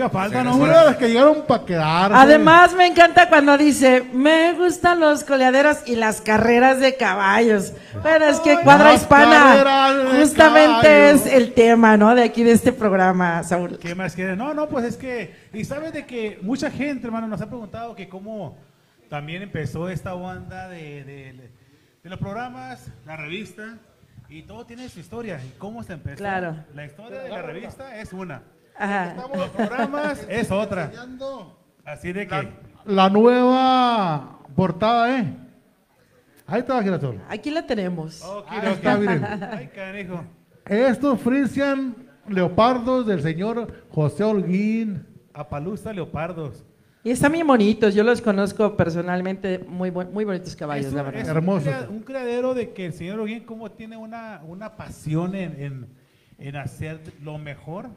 nunca 0.00 0.10
faltan, 0.10 0.44
Son 0.46 0.54
hombre. 0.62 0.76
de 0.78 0.84
los 0.86 0.96
que 0.96 1.08
llegaron 1.08 1.42
para 1.46 1.64
quedar. 1.64 2.12
Además, 2.14 2.74
me 2.74 2.86
encanta 2.86 3.28
cuando 3.28 3.56
dice, 3.58 4.04
me 4.12 4.52
gustan 4.54 5.00
los 5.00 5.24
coleaderos 5.24 5.78
y 5.86 5.96
las 5.96 6.20
carreras 6.20 6.80
de 6.80 6.96
caballos. 6.96 7.72
Bueno, 8.02 8.26
es 8.26 8.40
que 8.40 8.58
Cuadra 8.60 8.92
Las 8.92 9.02
Hispana 9.02 10.04
justamente 10.18 11.10
es 11.10 11.26
el 11.26 11.52
tema, 11.52 11.96
¿no? 11.96 12.14
De 12.14 12.22
aquí 12.22 12.42
de 12.42 12.52
este 12.52 12.72
programa, 12.72 13.42
Saúl. 13.42 13.78
¿Qué 13.78 13.94
más 13.94 14.14
quieren? 14.14 14.38
No, 14.38 14.54
no, 14.54 14.68
pues 14.68 14.84
es 14.84 14.96
que, 14.96 15.34
y 15.52 15.64
sabes 15.64 15.92
de 15.92 16.06
que 16.06 16.38
mucha 16.42 16.70
gente, 16.70 17.06
hermano, 17.06 17.26
nos 17.26 17.40
ha 17.40 17.46
preguntado 17.46 17.94
que 17.94 18.08
cómo 18.08 18.56
también 19.08 19.42
empezó 19.42 19.88
esta 19.88 20.14
onda 20.14 20.68
de, 20.68 21.04
de- 21.04 21.50
de 22.02 22.08
los 22.08 22.18
programas, 22.18 22.86
la 23.04 23.14
revista, 23.16 23.76
y 24.30 24.42
todo 24.44 24.64
tiene 24.64 24.88
su 24.88 25.00
historia. 25.00 25.38
¿Y 25.44 25.50
cómo 25.58 25.82
se 25.82 25.92
empezó? 25.92 26.16
Claro. 26.16 26.56
La 26.74 26.86
historia 26.86 27.20
de 27.20 27.28
la 27.28 27.42
revista 27.42 27.96
es 28.00 28.12
una, 28.14 28.42
Ajá. 28.80 29.14
los 29.36 29.48
programas 29.50 30.26
es 30.28 30.50
otra. 30.50 30.90
Así 31.84 32.12
de 32.12 32.26
que, 32.26 32.48
La 32.86 33.10
nueva 33.10 34.38
portada, 34.56 35.18
¿eh? 35.18 35.36
Ahí 36.46 36.60
está, 36.60 36.82
Girasol. 36.82 37.20
Aquí 37.28 37.50
la 37.50 37.66
tenemos. 37.66 38.22
ok, 38.24 38.46
Ahí 38.48 38.72
está, 38.72 38.96
miren. 38.96 39.24
Ay, 39.24 39.68
canijo. 39.68 40.24
Estos 40.66 41.20
Frisian 41.20 41.94
leopardos 42.26 43.06
del 43.06 43.22
señor 43.22 43.84
José 43.90 44.24
Holguín. 44.24 45.06
Apalusta 45.34 45.92
Leopardos. 45.92 46.64
Y 47.02 47.10
están 47.10 47.32
bien 47.32 47.46
bonitos, 47.46 47.94
yo 47.94 48.04
los 48.04 48.20
conozco 48.20 48.76
personalmente, 48.76 49.58
muy, 49.58 49.90
muy 49.90 50.24
bonitos 50.24 50.54
caballos, 50.54 50.86
Es 50.86 50.92
la 50.92 51.02
verdad. 51.02 51.22
es 51.22 51.28
Hermosos. 51.28 51.74
Un, 51.88 52.00
creadero 52.00 52.52
de 52.52 52.72
que 52.72 52.86
el 52.86 52.92
señor 52.92 53.20
Oguín 53.20 53.44
como 53.44 53.70
tiene 53.70 53.96
una, 53.96 54.42
una 54.46 54.76
pasión 54.76 55.34
en, 55.34 55.60
en, 55.62 55.86
en 56.38 56.56
hacer 56.56 57.00
lo 57.22 57.38
mejor 57.38 57.88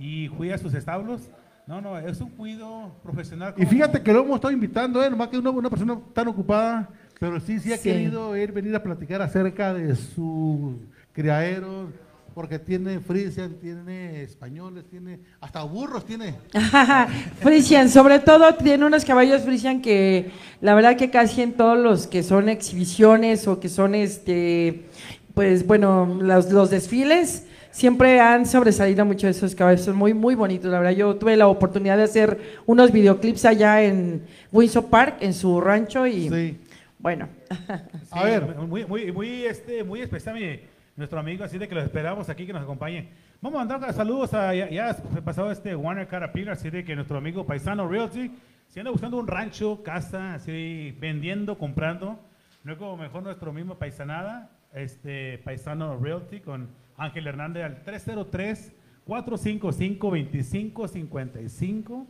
y 0.00 0.28
cuida 0.28 0.58
sus 0.58 0.74
establos. 0.74 1.30
No, 1.66 1.80
no, 1.80 1.96
es 1.98 2.20
un 2.20 2.30
cuido 2.30 2.90
profesional. 3.02 3.54
Y 3.56 3.64
fíjate 3.66 4.02
que 4.02 4.12
lo 4.12 4.22
hemos 4.24 4.36
estado 4.36 4.52
invitando, 4.52 5.04
¿eh? 5.04 5.10
Nomás 5.10 5.28
que 5.28 5.38
una, 5.38 5.50
una 5.50 5.70
persona 5.70 5.96
tan 6.12 6.26
ocupada, 6.26 6.88
pero 7.20 7.38
sí, 7.38 7.60
sí 7.60 7.72
ha 7.72 7.76
Sí. 7.76 7.90
querido 7.90 8.34
él 8.34 8.50
venir 8.50 8.74
a 8.74 8.82
platicar 8.82 9.22
acerca 9.22 9.72
de 9.72 9.94
sus 9.94 10.74
criaderos, 11.12 11.90
porque 12.34 12.58
tiene 12.58 12.98
Frisian, 12.98 13.54
tiene 13.60 14.22
españoles, 14.22 14.84
tiene 14.90 15.20
hasta 15.40 15.62
burros 15.62 16.04
tiene. 16.06 16.34
Frisian, 17.40 17.88
sobre 17.88 18.18
todo 18.20 18.54
tiene 18.54 18.84
unos 18.86 19.04
caballos 19.04 19.42
Frisian 19.42 19.82
que 19.82 20.30
la 20.60 20.74
verdad 20.74 20.96
que 20.96 21.10
casi 21.10 21.42
en 21.42 21.52
todos 21.52 21.78
los 21.78 22.06
que 22.06 22.22
son 22.22 22.48
exhibiciones 22.48 23.46
o 23.46 23.60
que 23.60 23.68
son 23.68 23.94
este, 23.94 24.86
pues 25.34 25.66
bueno, 25.66 26.18
los, 26.20 26.50
los 26.50 26.70
desfiles 26.70 27.46
siempre 27.70 28.20
han 28.20 28.46
sobresalido 28.46 29.04
mucho 29.04 29.28
esos 29.28 29.54
caballos, 29.54 29.82
son 29.82 29.96
muy 29.96 30.12
muy 30.14 30.34
bonitos, 30.34 30.70
la 30.70 30.78
verdad 30.78 30.92
yo 30.96 31.16
tuve 31.16 31.36
la 31.36 31.46
oportunidad 31.48 31.96
de 31.96 32.04
hacer 32.04 32.40
unos 32.66 32.90
videoclips 32.92 33.44
allá 33.44 33.82
en 33.82 34.22
Windsor 34.52 34.86
Park, 34.90 35.16
en 35.20 35.32
su 35.34 35.60
rancho 35.60 36.06
y 36.06 36.28
Sí. 36.28 36.58
bueno, 36.98 37.28
A 38.10 38.24
ver. 38.24 38.44
Muy, 38.56 38.84
muy, 38.84 39.12
muy, 39.12 39.44
este, 39.44 39.84
muy 39.84 40.00
especial 40.00 40.34
mi- 40.34 40.60
nuestro 40.96 41.18
amigo, 41.18 41.44
así 41.44 41.56
de 41.58 41.66
que 41.68 41.74
lo 41.74 41.80
esperamos 41.82 42.28
aquí 42.28 42.44
que 42.46 42.52
nos 42.52 42.62
acompañe. 42.62 43.08
Vamos 43.40 43.60
a 43.60 43.64
mandar 43.64 43.92
saludos 43.94 44.34
a, 44.34 44.54
ya, 44.54 44.68
ya 44.68 44.96
pasó 45.24 45.50
este 45.50 45.74
Warner 45.74 46.06
Caterpillar, 46.06 46.52
así 46.52 46.68
de 46.68 46.84
que 46.84 46.94
nuestro 46.94 47.16
amigo 47.16 47.46
Paisano 47.46 47.88
Realty, 47.88 48.30
si 48.68 48.78
anda 48.80 48.90
buscando 48.90 49.16
un 49.16 49.26
rancho, 49.26 49.82
casa, 49.82 50.34
así 50.34 50.94
vendiendo, 51.00 51.56
comprando, 51.56 52.18
luego 52.64 52.96
mejor 52.98 53.22
nuestro 53.22 53.50
mismo 53.52 53.76
Paisanada, 53.76 54.50
este 54.74 55.38
Paisano 55.38 55.96
Realty 55.98 56.40
con 56.40 56.68
Ángel 57.00 57.26
Hernández 57.26 57.64
al 57.64 57.82
303 57.82 58.72
455 59.06 60.06
2555 60.10 62.06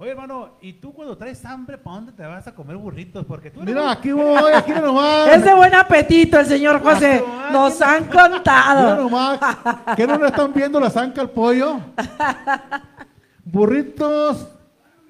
Oye, 0.00 0.12
hermano, 0.12 0.50
¿y 0.60 0.74
tú 0.74 0.92
cuando 0.92 1.18
traes 1.18 1.44
hambre, 1.44 1.76
para 1.76 1.96
dónde 1.96 2.12
te 2.12 2.22
vas 2.22 2.46
a 2.46 2.54
comer 2.54 2.76
burritos? 2.76 3.24
Porque 3.26 3.50
tú 3.50 3.62
eres 3.62 3.74
Mira, 3.74 3.90
aquí 3.90 4.12
voy, 4.12 4.52
aquí 4.54 4.70
nomás. 4.70 5.28
es 5.34 5.44
de 5.44 5.52
buen 5.52 5.74
apetito 5.74 6.38
el 6.38 6.46
señor 6.46 6.80
José, 6.80 7.20
nos 7.50 7.82
han 7.82 8.06
Mira 8.08 8.28
contado. 8.30 8.94
nomás. 9.02 9.40
¿Qué 9.96 10.06
no 10.06 10.16
le 10.16 10.28
están 10.28 10.52
viendo 10.54 10.78
la 10.78 10.88
zanca 10.88 11.20
al 11.20 11.30
pollo? 11.30 11.80
Burritos. 13.44 14.46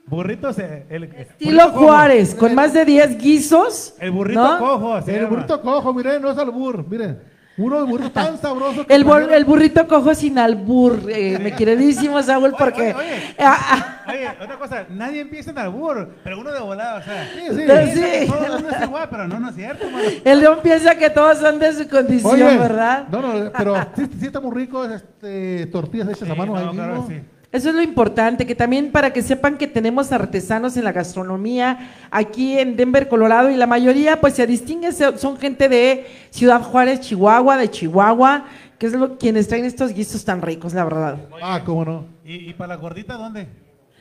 Burritos, 0.06 0.58
eh, 0.58 0.86
el, 0.88 1.04
el 1.04 1.14
Estilo 1.16 1.50
burrito 1.64 1.72
cojo. 1.74 1.86
Juárez, 1.86 2.34
con 2.34 2.54
más 2.54 2.72
de 2.72 2.84
10 2.86 3.18
guisos. 3.18 3.94
El 4.00 4.10
burrito 4.10 4.42
¿no? 4.42 4.58
cojo, 4.58 4.96
El 4.96 5.04
llama. 5.04 5.28
burrito 5.28 5.60
cojo, 5.60 5.92
miren, 5.92 6.22
no 6.22 6.30
es 6.30 6.38
albur, 6.38 6.88
miren. 6.88 7.20
Uno 7.59 7.77
de 7.79 7.83
burrito 7.90 8.11
tan 8.12 8.38
sabroso. 8.40 8.87
que 8.87 8.94
El, 8.94 9.05
bur- 9.05 9.31
el 9.33 9.44
burrito 9.44 9.87
cojo 9.88 10.14
sin 10.14 10.38
albur, 10.38 11.01
eh, 11.09 11.38
mi 11.40 11.53
queridísimo 11.53 12.23
Saúl, 12.23 12.55
porque... 12.59 12.94
oye, 12.94 12.94
oye. 12.94 13.35
Ah, 13.38 13.59
ah, 13.61 13.94
Oye, 14.11 14.29
otra 14.42 14.59
cosa, 14.59 14.87
nadie 14.88 15.21
empieza 15.21 15.51
en 15.51 15.59
albur, 15.59 16.09
pero 16.25 16.40
uno 16.40 16.51
de 16.53 16.61
volada, 16.61 16.99
o 16.99 17.03
sea. 17.03 17.29
Sí, 17.35 17.40
sí. 17.51 17.62
Pero 17.66 17.87
sí. 17.92 18.27
Todo 18.31 18.44
el 18.47 18.53
mundo 18.53 18.68
es 18.71 18.83
igual, 18.83 19.09
pero 19.11 19.29
no, 19.29 19.38
no 19.40 19.49
es 19.51 19.55
cierto, 19.55 19.90
mano. 19.90 20.09
el 20.25 20.40
león 20.40 20.59
piensa 20.62 20.94
que 20.97 21.11
todos 21.11 21.38
son 21.38 21.59
de 21.59 21.73
su 21.75 21.88
condición, 21.88 22.33
Oye, 22.33 22.57
¿verdad? 22.59 23.07
No, 23.11 23.21
no, 23.21 23.53
pero 23.57 23.77
sí, 23.97 24.09
sí 24.18 24.27
está 24.27 24.40
muy 24.40 24.55
rico, 24.55 24.85
este, 24.85 25.66
tortillas 25.66 26.09
hechas 26.09 26.31
a 26.31 26.33
Sí, 26.33 26.38
mano 26.38 26.55
no, 26.55 26.59
ahí 26.71 26.75
claro, 26.77 26.94
mismo. 27.03 27.09
sí. 27.09 27.21
Eso 27.50 27.70
es 27.70 27.74
lo 27.74 27.80
importante, 27.82 28.46
que 28.46 28.54
también 28.54 28.92
para 28.92 29.11
que 29.12 29.22
sepan 29.22 29.56
que 29.56 29.66
tenemos 29.66 30.12
artesanos 30.12 30.76
en 30.76 30.84
la 30.84 30.92
gastronomía 30.92 31.92
aquí 32.11 32.58
en 32.58 32.76
Denver, 32.76 33.08
Colorado, 33.08 33.48
y 33.48 33.56
la 33.56 33.66
mayoría 33.66 34.20
pues 34.20 34.34
se 34.34 34.46
distinguen, 34.46 34.92
se- 34.92 35.16
son 35.16 35.38
gente 35.38 35.68
de 35.70 36.06
Ciudad 36.30 36.61
Juárez, 36.61 37.00
Chihuahua, 37.00 37.56
de 37.56 37.70
Chihuahua, 37.70 38.44
que 38.78 38.87
es 38.87 38.92
lo, 38.92 39.16
quienes 39.16 39.48
traen 39.48 39.64
estos 39.64 39.94
guisos 39.94 40.24
tan 40.26 40.42
ricos, 40.42 40.74
la 40.74 40.84
verdad. 40.84 41.16
Ah, 41.42 41.62
cómo 41.64 41.84
no. 41.87 42.04
¿Y, 42.22 42.50
y 42.50 42.52
para 42.52 42.74
la 42.74 42.76
gordita 42.76 43.14
dónde? 43.14 43.48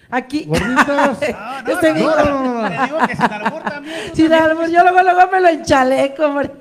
Aquí... 0.10 0.44
Gorditas. 0.46 1.18
Ah, 1.36 1.64
Yo 1.66 1.74
estoy 1.74 1.94
no, 2.04 2.16
no, 2.26 2.44
no, 2.44 2.62
no. 2.64 2.70
Te 2.70 2.84
digo 2.86 2.98
que 3.08 3.16
sin 3.16 3.24
albur 3.32 3.62
también. 3.64 3.96
Sin 4.14 4.30
también. 4.30 4.44
albur, 4.52 4.70
yo 4.70 4.82
luego, 4.84 5.02
luego 5.04 5.32
me 5.32 5.40
lo 5.42 5.48
enchaleco, 5.48 6.26
hombre. 6.26 6.52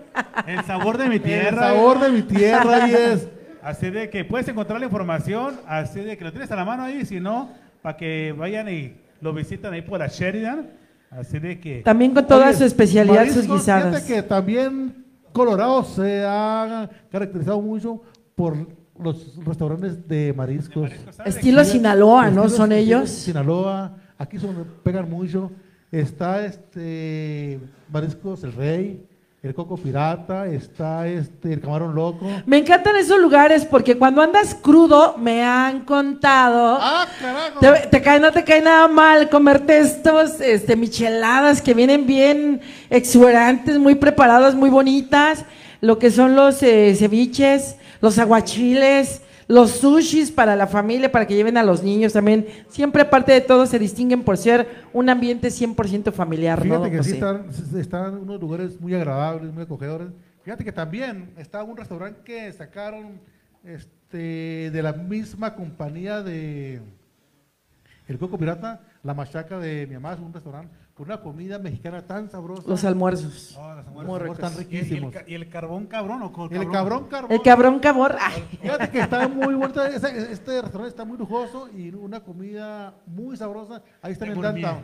El 0.47 0.65
sabor 0.65 0.99
de 0.99 1.09
mi 1.09 1.17
El 1.17 1.23
tierra. 1.23 1.63
sabor 1.69 1.99
de 2.01 2.09
mi 2.11 2.23
tierra 2.23 2.89
y 2.89 2.95
es. 2.95 3.29
Así 3.67 3.91
de 3.91 4.09
que 4.09 4.25
puedes 4.25 4.47
encontrar 4.47 4.79
la 4.79 4.87
información, 4.87 5.57
así 5.67 5.99
de 5.99 6.17
que 6.17 6.23
lo 6.23 6.31
tienes 6.31 6.49
a 6.53 6.55
la 6.55 6.65
mano 6.65 6.85
ahí, 6.85 7.05
si 7.05 7.19
no, 7.19 7.51
para 7.83 7.97
que 7.97 8.33
vayan 8.39 8.69
y 8.69 8.95
lo 9.21 9.33
visiten 9.33 9.73
ahí 9.73 9.83
por 9.83 9.99
la 9.99 10.07
Sheridan. 10.07 10.71
Así 11.11 11.41
de 11.41 11.59
que. 11.59 11.83
También 11.83 12.15
con 12.15 12.25
toda 12.29 12.47
Oye, 12.47 12.59
su 12.59 12.63
especialidad, 12.63 13.25
sus 13.25 13.35
mariscos, 13.39 13.59
guisadas. 13.59 14.05
Fíjate 14.05 14.15
que 14.15 14.23
también 14.23 15.05
Colorado 15.33 15.83
se 15.83 16.23
ha 16.25 16.89
caracterizado 17.11 17.61
mucho 17.61 18.03
por 18.37 18.55
los 19.01 19.45
restaurantes 19.45 20.07
de 20.07 20.33
mariscos. 20.33 20.93
¿sabes 21.11 21.35
de 21.35 21.41
Estilo 21.41 21.65
Sí, 21.65 21.73
Sinaloa, 21.73 22.31
¿no? 22.31 22.49
Son 22.49 22.71
ellos. 22.71 23.11
Sinaloa, 23.11 23.97
aquí 24.17 24.39
son, 24.39 24.65
pegan 24.85 25.11
mucho. 25.11 25.51
Está 25.91 26.47
este 26.47 27.59
Mariscos 27.91 28.45
El 28.45 28.53
Rey, 28.53 29.05
el 29.47 29.55
Coco 29.55 29.77
Pirata, 29.77 30.47
está 30.47 31.07
este 31.07 31.53
el 31.53 31.61
Camarón 31.61 31.95
Loco. 31.95 32.27
Me 32.47 32.59
encantan 32.59 32.97
esos 32.97 33.21
lugares 33.21 33.65
porque 33.65 33.97
cuando 33.97 34.21
andas 34.21 34.55
crudo, 34.55 35.17
me 35.19 35.45
han 35.45 35.85
contado. 35.85 36.79
¡Ah, 36.81 37.07
carajo! 37.21 37.61
Te, 37.61 37.87
te 37.89 38.03
cae, 38.03 38.19
no 38.19 38.33
te 38.33 38.43
cae 38.43 38.61
nada 38.61 38.89
mal 38.89 39.29
comerte 39.29 39.79
estos 39.79 40.41
este, 40.41 40.75
micheladas 40.75 41.63
que 41.63 41.75
vienen 41.75 42.07
bien 42.07 42.61
exuberantes, 42.91 43.79
muy 43.79 43.95
preparadas, 43.95 44.55
muy 44.55 44.71
bonitas. 44.71 45.45
Lo 45.81 45.99
que 45.99 46.11
son 46.11 46.35
los 46.35 46.63
eh, 46.63 46.95
ceviches, 46.97 47.77
los 48.01 48.19
aguachiles, 48.19 49.23
los 49.49 49.71
sushis 49.71 50.31
para 50.31 50.57
la 50.57 50.67
familia, 50.67 51.11
para 51.11 51.27
que 51.27 51.35
lleven 51.35 51.57
a 51.57 51.63
los 51.63 51.83
niños 51.83 52.13
también. 52.13 52.47
Siempre, 52.69 53.03
aparte 53.03 53.33
de 53.33 53.41
todo, 53.41 53.67
se 53.67 53.79
distinguen 53.79 54.25
por 54.25 54.37
ser 54.37 54.85
un 54.93 55.09
ambiente 55.09 55.49
100% 55.49 56.13
familiar. 56.13 56.61
Fíjate 56.61 56.91
que 56.91 57.03
sí 57.03 57.13
están, 57.13 57.47
están 57.77 58.19
unos 58.19 58.41
lugares 58.41 58.81
muy 58.81 58.95
agradables, 58.95 59.53
muy 59.53 59.63
acogedores. 59.63 60.09
Fíjate 60.43 60.65
que 60.65 60.73
también 60.73 61.33
está 61.37 61.63
un 61.63 61.77
restaurante 61.77 62.21
que 62.25 62.53
sacaron 62.53 63.21
este, 63.65 64.71
de 64.71 64.83
la 64.83 64.93
misma 64.93 65.55
compañía 65.55 66.23
de 66.23 66.81
El 68.07 68.19
Coco 68.19 68.39
Pirata, 68.39 68.81
La 69.03 69.15
Machaca 69.15 69.59
de 69.59 69.87
mi 69.87 69.95
mamá, 69.95 70.15
es 70.15 70.21
un 70.21 70.33
restaurante 70.33 70.86
con 70.97 71.07
una 71.07 71.21
comida 71.21 71.59
mexicana 71.59 72.07
tan 72.07 72.31
sabrosa. 72.31 72.63
Los 72.67 72.83
almuerzos. 72.85 73.55
Oh, 73.61 74.03
los 74.03 74.23
ricos. 74.23 74.39
Están 74.39 74.53
¿Y 74.53 74.55
el- 74.55 74.59
riquísimos. 74.61 75.15
¿Y 75.15 75.19
el, 75.19 75.29
y 75.29 75.35
el 75.35 75.49
carbón 75.51 75.87
cabrón 75.87 76.23
o 76.23 76.33
con 76.33 76.55
el 76.55 76.71
cabrón 76.71 77.05
carbón. 77.09 77.33
El 77.33 77.43
cabrón 77.43 77.79
cabor. 77.81 78.17
ay. 78.19 78.59
Fíjate 78.63 78.91
que 78.91 79.01
está 79.01 79.29
muy 79.29 79.55
bonito, 79.55 79.85
ese- 79.85 80.33
este 80.33 80.63
restaurante 80.63 80.89
está 80.89 81.05
muy 81.05 81.19
lujoso 81.19 81.69
y 81.69 81.91
una 81.91 82.21
comida 82.21 82.95
muy 83.07 83.37
sabrosa. 83.37 83.83
Ahí 84.01 84.13
está 84.13 84.25
De 84.25 84.33
en 84.33 84.37
el 84.39 84.43
downtown. 84.43 84.81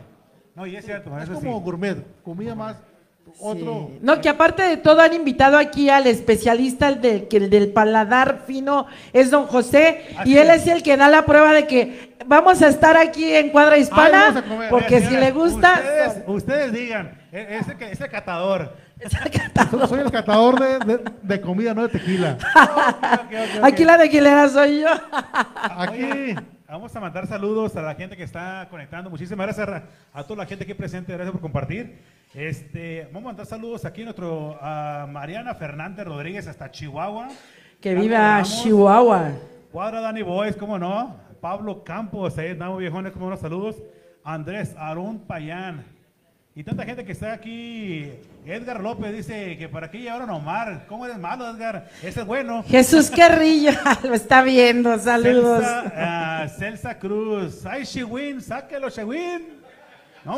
No, 0.55 0.67
y 0.67 0.75
es 0.75 0.85
cierto, 0.85 1.17
Es 1.17 1.29
como 1.29 1.57
sí. 1.57 1.63
gourmet, 1.63 2.21
comida 2.21 2.53
más 2.53 2.77
otro. 3.39 3.89
Sí. 3.91 3.99
No, 4.01 4.21
que 4.21 4.29
aparte 4.29 4.63
de 4.63 4.77
todo 4.77 5.01
han 5.01 5.13
invitado 5.13 5.57
aquí 5.57 5.89
al 5.89 6.07
especialista, 6.07 6.87
el 6.89 7.01
del, 7.01 7.27
que 7.27 7.37
el 7.37 7.49
del 7.49 7.69
paladar 7.71 8.43
fino 8.47 8.87
es 9.11 9.29
don 9.31 9.45
José, 9.47 10.05
Así 10.17 10.31
y 10.31 10.37
él 10.37 10.49
es. 10.49 10.63
es 10.63 10.67
el 10.67 10.83
que 10.83 10.95
da 10.97 11.09
la 11.09 11.25
prueba 11.25 11.53
de 11.53 11.67
que 11.67 12.13
vamos 12.25 12.61
a 12.61 12.67
estar 12.67 12.95
aquí 12.97 13.33
en 13.33 13.49
Cuadra 13.49 13.77
Hispana, 13.77 14.43
comer. 14.47 14.69
porque 14.69 15.01
si 15.01 15.15
le 15.17 15.31
gusta... 15.31 15.73
Ustedes, 15.75 16.23
ustedes 16.27 16.71
digan, 16.71 17.17
e- 17.31 17.59
ese, 17.91 18.07
catador. 18.09 18.73
Soy- 19.69 19.87
Soy 19.87 19.99
el 19.99 20.11
catador 20.11 20.59
de, 20.59 20.79
de- 20.97 21.03
de 21.21 21.41
comida, 21.41 21.73
no 21.73 21.81
de 21.83 21.89
tequila. 21.89 22.37
Aquí 23.61 23.83
la 23.83 23.97
tequilera 23.97 24.47
soy 24.47 24.81
yo. 24.81 24.87
Aquí. 25.63 26.35
Vamos 26.73 26.95
a 26.95 26.99
mandar 26.99 27.27
saludos 27.27 27.75
a 27.75 27.83
la 27.83 27.93
gente 27.93 28.17
que 28.17 28.23
está 28.23 28.67
conectando. 28.67 29.07
Muchísimas 29.07 29.45
gracias 29.45 29.69
a, 29.69 29.83
a 30.11 30.23
toda 30.23 30.37
la 30.37 30.47
gente 30.47 30.63
aquí 30.63 30.73
presente. 30.73 31.13
Gracias 31.13 31.31
por 31.31 31.39
compartir. 31.39 31.99
Este, 32.33 33.07
vamos 33.13 33.25
a 33.25 33.25
mandar 33.27 33.45
saludos 33.45 33.85
aquí 33.85 34.01
a 34.01 34.05
nuestro 34.05 34.57
a 34.59 35.05
Mariana 35.07 35.53
Fernández 35.53 36.03
Rodríguez 36.03 36.47
hasta 36.47 36.71
Chihuahua. 36.71 37.27
Que 37.79 37.93
viva 37.93 38.17
Ramos, 38.17 38.63
Chihuahua. 38.63 39.33
Cuadra 39.71 40.01
Dani 40.01 40.23
Boys, 40.23 40.55
cómo 40.55 40.79
no. 40.79 41.15
Pablo 41.39 41.83
Campos, 41.83 42.39
ahí 42.39 42.49
andamos 42.49 42.79
viejones, 42.79 43.11
cómo 43.11 43.29
no. 43.29 43.37
Saludos. 43.37 43.75
Andrés 44.23 44.73
Aarón 44.75 45.19
Payán. 45.19 45.85
Y 46.55 46.63
tanta 46.63 46.85
gente 46.85 47.03
que 47.03 47.13
está 47.13 47.33
aquí. 47.33 48.11
Edgar 48.45 48.79
López 48.79 49.11
dice 49.11 49.57
que 49.57 49.67
para 49.67 49.87
aquí 49.87 49.97
llevaron 49.97 50.29
a 50.29 50.35
Omar. 50.35 50.85
¿Cómo 50.87 51.03
eres 51.03 51.17
malo, 51.17 51.49
Edgar? 51.49 51.89
Ese 52.03 52.19
es 52.19 52.25
bueno. 52.27 52.63
Jesús 52.67 53.09
Carrillo 53.09 53.71
lo 54.03 54.13
está 54.13 54.43
viendo, 54.43 54.99
saludos. 54.99 55.63
Celsa, 55.63 55.93
ah, 55.95 56.47
Celsa 56.47 56.99
Cruz. 56.99 57.65
¡Ay, 57.65 57.85
Chihuín! 57.87 58.39
¡Sáquelo, 58.39 58.91
Chihuín! 58.91 59.62
No. 60.25 60.35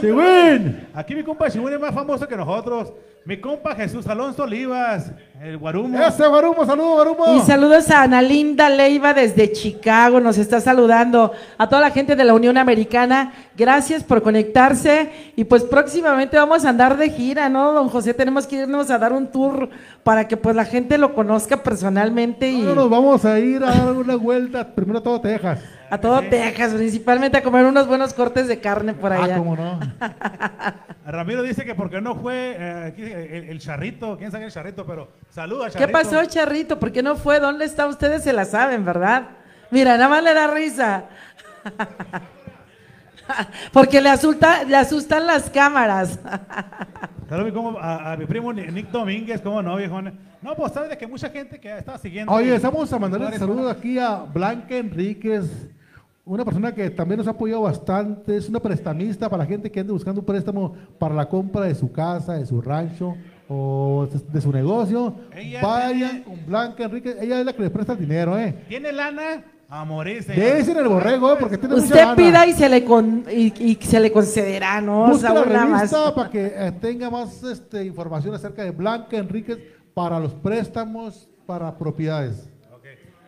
Aquí 0.94 1.14
mi 1.14 1.24
compa 1.24 1.50
Chihuín 1.50 1.76
es 1.76 1.80
más 1.80 1.94
famoso 1.94 2.28
que 2.28 2.36
nosotros. 2.36 2.92
Mi 3.24 3.38
compa 3.40 3.74
Jesús 3.74 4.06
Alonso 4.06 4.44
Olivas, 4.44 5.12
el 5.42 5.58
Guarumo. 5.58 6.00
Ese 6.00 6.28
Barumo, 6.28 6.64
saludos, 6.64 6.98
Barumo. 6.98 7.36
Y 7.36 7.40
saludos 7.42 7.90
a 7.90 8.04
Ana 8.04 8.22
Linda 8.22 8.70
Leiva 8.70 9.16
desde 9.16 9.52
Chicago, 9.52 10.20
nos 10.20 10.38
está 10.38 10.62
saludando. 10.62 11.32
A 11.58 11.68
toda 11.68 11.82
la 11.82 11.90
gente 11.90 12.16
de 12.16 12.24
la 12.24 12.36
Unión 12.36 12.56
Americana, 12.56 13.34
gracias 13.58 14.04
por 14.04 14.22
conectarse. 14.22 15.10
Y 15.36 15.44
pues 15.46 15.64
próximamente 15.64 16.38
vamos 16.38 16.66
a 16.66 16.70
andar 16.70 16.98
de 16.98 17.10
gira, 17.10 17.50
¿no, 17.50 17.74
don 17.74 17.90
José? 17.90 18.14
Tenemos 18.14 18.46
que 18.46 18.58
irnos 18.58 18.92
a 18.92 19.00
dar 19.00 19.12
un 19.12 19.26
tour 19.32 19.70
para 20.04 20.28
que 20.28 20.38
pues 20.38 20.56
la 20.56 20.66
gente 20.66 21.00
lo 21.00 21.16
conozca 21.16 21.64
personalmente 21.64 22.48
y 22.52 22.62
nos 22.62 22.90
vamos 22.92 23.26
a 23.26 23.40
ir 23.40 23.64
a 23.64 23.72
dar 23.72 23.94
una 23.94 24.16
vuelta, 24.18 24.68
primero 24.76 25.00
a 25.00 25.04
todo 25.04 25.20
Texas. 25.22 25.60
A 25.96 26.02
todo 26.02 26.22
Texas, 26.22 26.74
principalmente 26.74 27.38
a 27.38 27.44
comer 27.44 27.66
unos 27.66 27.88
buenos 27.88 28.14
cortes 28.14 28.48
de 28.48 28.60
carne 28.60 28.94
por 28.94 29.12
Ah, 29.12 29.24
allá. 29.24 29.38
cómo 29.38 29.56
no. 29.56 29.80
Ramiro 31.06 31.42
dice 31.44 31.66
que 31.66 31.76
porque 31.76 32.02
no 32.02 32.16
fue 32.16 32.56
eh, 32.58 33.30
el, 33.32 33.50
el 33.50 33.60
charrito, 33.60 34.18
quién 34.18 34.32
sabe 34.32 34.46
el 34.46 34.52
charrito, 34.52 34.86
pero 34.86 35.12
saluda, 35.30 35.66
¿Qué 35.68 35.74
charrito. 35.80 35.92
pasó, 35.92 36.26
Charrito? 36.26 36.80
¿Por 36.80 36.92
qué 36.92 37.04
no 37.04 37.16
fue? 37.16 37.40
¿Dónde 37.40 37.66
está? 37.66 37.88
Ustedes 37.88 38.24
se 38.24 38.34
la 38.34 38.46
saben, 38.46 38.86
¿verdad? 38.86 39.30
Mira, 39.72 39.98
nada 39.98 40.10
más 40.10 40.24
le 40.24 40.34
da 40.34 40.48
risa. 40.48 41.06
Porque 43.74 44.02
le, 44.02 44.10
asusta, 44.10 44.64
le 44.64 44.76
asustan 44.76 45.26
las 45.26 45.50
cámaras. 45.50 46.20
Saludos 47.30 47.76
a, 47.82 48.12
a 48.12 48.18
mi 48.18 48.26
primo 48.28 48.54
Nick 48.54 48.90
Domínguez, 48.92 49.42
¿cómo 49.42 49.64
no, 49.64 49.76
viejones? 49.78 50.14
No, 50.44 50.54
pues 50.56 50.74
sabes 50.74 50.92
de 50.92 50.98
que 50.98 51.08
mucha 51.08 51.30
gente 51.32 51.60
que 51.60 51.76
está 51.76 51.98
siguiendo. 51.98 52.32
Oye, 52.32 52.60
vamos 52.60 52.94
a 52.94 53.00
mandarle 53.00 53.36
saludos 53.40 53.76
aquí 53.76 53.98
a 53.98 54.18
Blanca 54.18 54.76
Enríquez, 54.78 55.50
una 56.26 56.44
persona 56.44 56.74
que 56.74 56.90
también 56.90 57.20
nos 57.20 57.28
ha 57.28 57.32
apoyado 57.32 57.62
bastante, 57.62 58.36
es 58.36 58.50
una 58.50 58.60
prestamista 58.60 59.30
para 59.30 59.44
la 59.44 59.48
gente 59.50 59.72
que 59.72 59.80
ande 59.80 59.94
buscando 59.94 60.22
un 60.22 60.26
préstamo 60.26 60.74
para 60.98 61.14
la 61.14 61.30
compra 61.30 61.62
de 61.66 61.76
su 61.76 61.92
casa, 61.92 62.34
de 62.34 62.46
su 62.48 62.62
rancho 62.62 63.16
o 63.48 64.08
de- 64.34 64.42
su 64.42 64.52
negocio. 64.52 65.14
Ella 65.36 65.62
Vayan 65.62 66.10
tiene- 66.10 66.24
con 66.24 66.46
Blanca 66.48 66.84
Enríquez, 66.86 67.18
ella 67.22 67.40
es 67.40 67.46
la 67.46 67.54
que 67.54 67.62
les 67.62 67.72
presta 67.72 67.94
el 67.94 68.00
dinero, 68.00 68.38
¿eh? 68.40 68.56
¿Tiene 68.68 68.92
lana? 68.92 69.44
A 69.70 69.84
morir, 69.86 70.22
señor. 70.24 70.44
Dese 70.46 70.72
en 70.72 70.78
el 70.78 70.88
borrego, 70.88 71.34
¿eh? 71.34 71.38
porque 71.40 71.58
tiene 71.58 71.74
mucha 71.76 71.86
Usted 71.88 72.00
lana. 72.00 72.16
pida 72.16 72.48
y 72.48 72.54
se 72.54 72.70
le 72.70 72.84
con, 72.86 73.24
y, 73.32 73.54
y 73.72 73.76
se 73.82 74.00
le 74.00 74.12
concederá, 74.12 74.80
¿no? 74.82 75.08
Busque 75.08 75.24
la 75.24 75.34
Saúl, 75.34 75.50
nada 75.54 75.66
más. 75.66 75.92
revista 75.92 76.16
para 76.16 76.30
que 76.30 76.46
eh, 76.56 76.72
tenga 76.80 77.10
más 77.10 77.44
este, 77.44 77.84
información 77.86 78.34
acerca 78.36 78.64
de 78.64 78.72
Blanca 78.72 79.18
Enríquez 79.18 79.58
para 79.94 80.20
los 80.20 80.34
préstamos 80.34 81.28
para 81.48 81.76
propiedades. 81.78 82.48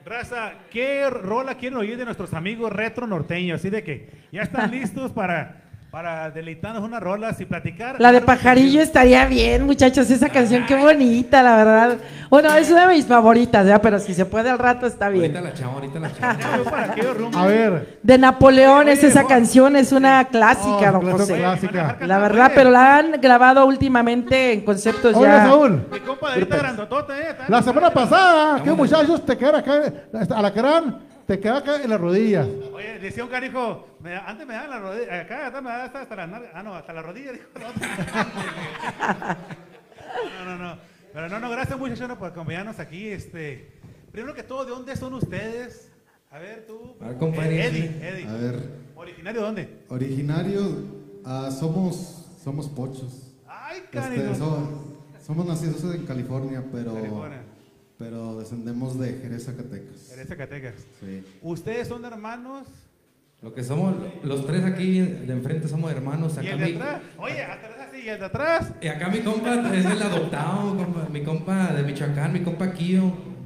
Raza, 0.07 0.53
¿qué 0.71 1.09
rola 1.09 1.55
quieren 1.55 1.77
oír 1.77 1.97
de 1.97 2.05
nuestros 2.05 2.33
amigos 2.33 2.71
retro 2.71 3.05
norteños? 3.07 3.59
Así 3.59 3.69
de 3.69 3.83
que 3.83 4.09
ya 4.31 4.41
están 4.41 4.71
listos 4.71 5.11
para, 5.11 5.66
para 5.91 6.29
deleitarnos 6.29 6.83
unas 6.83 7.01
rolas 7.01 7.39
y 7.39 7.45
platicar. 7.45 7.95
La 7.99 8.11
de 8.11 8.21
Pajarillo 8.21 8.81
estaría 8.81 9.25
bien, 9.25 9.65
muchachos. 9.65 10.09
Esa 10.11 10.27
canción, 10.29 10.65
qué 10.65 10.75
bonita, 10.75 11.41
la 11.41 11.55
verdad. 11.55 11.97
Bueno, 12.29 12.53
es 12.55 12.69
una 12.69 12.87
de 12.87 12.95
mis 12.95 13.05
favoritas, 13.05 13.65
¿ya? 13.65 13.81
pero 13.81 13.97
si 13.97 14.13
se 14.13 14.25
puede 14.25 14.49
al 14.49 14.59
rato 14.59 14.85
está 14.85 15.07
bien. 15.07 15.35
Ahorita 15.35 15.41
la 15.41 15.53
chavo, 15.53 15.71
ahorita 15.73 15.99
la 15.99 16.11
chavo. 16.13 17.37
A 17.37 17.47
ver, 17.47 17.99
De 18.03 18.17
Napoleón 18.17 18.89
es 18.89 18.99
Oye, 18.99 19.07
esa 19.07 19.25
canción, 19.25 19.75
es 19.77 19.91
una 19.93 20.25
clásica, 20.25 20.89
Oh, 20.89 20.99
don 20.99 21.11
José. 21.11 21.37
clásica. 21.37 21.97
La 22.01 22.19
verdad, 22.19 22.51
pero 22.53 22.69
la 22.69 22.97
han 22.97 23.11
grabado 23.21 23.65
últimamente 23.65 24.53
en 24.53 24.61
conceptos 24.65 25.15
oye 25.15 25.25
ya. 25.25 25.45
Saúl, 25.45 25.87
Mi 25.91 25.99
compa 26.01 26.27
de 26.27 26.33
ahorita 26.33 26.57
grandotota, 26.57 27.17
¿eh? 27.17 27.35
La 27.47 27.61
semana 27.63 27.91
pasada, 27.91 28.61
¿qué 28.61 28.71
muchachos 28.71 29.25
te 29.25 29.37
quedaron 29.37 29.61
acá, 29.61 29.81
a 30.35 30.41
la 30.41 30.53
crán, 30.53 30.99
te 31.27 31.39
quedaron 31.39 31.61
acá 31.63 31.83
en 31.83 31.89
las 31.89 31.99
rodillas? 32.01 32.47
Oye, 32.73 32.99
decía 32.99 33.23
un 33.23 33.29
canijo, 33.29 33.87
me 33.99 34.11
da- 34.11 34.25
antes 34.27 34.47
me 34.47 34.53
daban 34.53 34.69
la 34.69 34.79
rodilla, 34.79 35.21
acá 35.21 35.47
acá 35.47 35.61
me 35.61 35.69
da 35.69 35.83
hasta, 35.85 36.01
hasta 36.01 36.15
la 36.15 36.27
nar- 36.27 36.51
ah 36.53 36.63
no, 36.63 36.73
hasta 36.73 36.93
la 36.93 37.01
rodilla, 37.01 37.31
dijo. 37.33 37.45
No, 40.39 40.45
no, 40.45 40.57
no. 40.57 40.77
Pero 41.13 41.29
no, 41.29 41.39
no, 41.39 41.49
gracias 41.49 41.77
muchachos 41.77 42.17
por 42.17 42.29
acompañarnos 42.31 42.79
aquí. 42.79 43.07
Este, 43.09 43.71
primero 44.11 44.33
que 44.33 44.43
todo, 44.43 44.65
¿de 44.65 44.71
dónde 44.71 44.95
son 44.95 45.13
ustedes? 45.13 45.91
A 46.31 46.39
ver, 46.39 46.65
tú. 46.67 46.95
A 47.01 47.09
ver, 47.09 47.17
compadre, 47.17 47.65
Eddie. 47.65 47.85
Eddie. 48.01 48.27
A 48.27 48.33
ver, 48.33 48.69
¿Originario 48.95 49.41
de 49.41 49.45
dónde? 49.45 49.69
originario, 49.89 50.61
ah, 51.25 51.49
somos, 51.51 52.25
somos 52.43 52.67
pochos. 52.67 53.33
Ay, 53.47 53.77
Este, 53.79 53.89
canijo. 53.99 54.35
so- 54.35 54.97
somos 55.25 55.45
nacidos 55.45 55.83
en 55.95 56.05
California, 56.05 56.63
pero, 56.71 56.93
California. 56.93 57.41
Pero 57.97 58.37
descendemos 58.37 58.99
de 58.99 59.13
Jerez, 59.13 59.45
Zacatecas. 59.45 60.11
Eres 60.11 60.27
Zacatecas. 60.27 60.75
Sí. 60.99 61.23
¿Ustedes 61.41 61.87
son 61.87 62.05
hermanos? 62.05 62.67
Lo 63.41 63.53
que 63.53 63.63
somos, 63.63 63.95
los 64.23 64.45
tres 64.47 64.63
aquí 64.65 64.99
de 64.99 65.31
enfrente 65.33 65.67
somos 65.67 65.91
hermanos. 65.91 66.35
¿Y 66.35 66.39
Acá 66.39 66.51
el 66.51 66.59
de 66.59 66.65
mi, 66.65 66.75
atrás? 66.75 67.01
Oye, 67.17 67.43
atrás 67.43 67.75
así, 67.87 68.01
¿y 68.01 68.09
el 68.09 68.19
de 68.19 68.25
atrás? 68.25 68.73
y 68.81 68.87
acá 68.87 69.09
mi 69.09 69.19
compa 69.19 69.75
es 69.75 69.85
el 69.85 70.01
adoptado, 70.01 70.75
compa, 70.75 71.07
mi 71.11 71.23
compa 71.23 71.67
de 71.73 71.83
Michoacán, 71.83 72.33
mi 72.33 72.41
compa 72.41 72.73
Kio. 72.73 73.01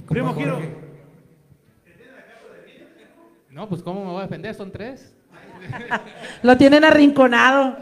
compa 0.05 0.07
Primo 0.07 0.35
Kio. 0.35 0.59
No, 3.49 3.67
pues 3.67 3.83
¿cómo 3.83 4.05
me 4.05 4.11
voy 4.11 4.19
a 4.19 4.23
defender? 4.23 4.55
Son 4.55 4.71
tres. 4.71 5.13
Lo 6.43 6.55
tienen 6.57 6.85
arrinconado. 6.85 7.77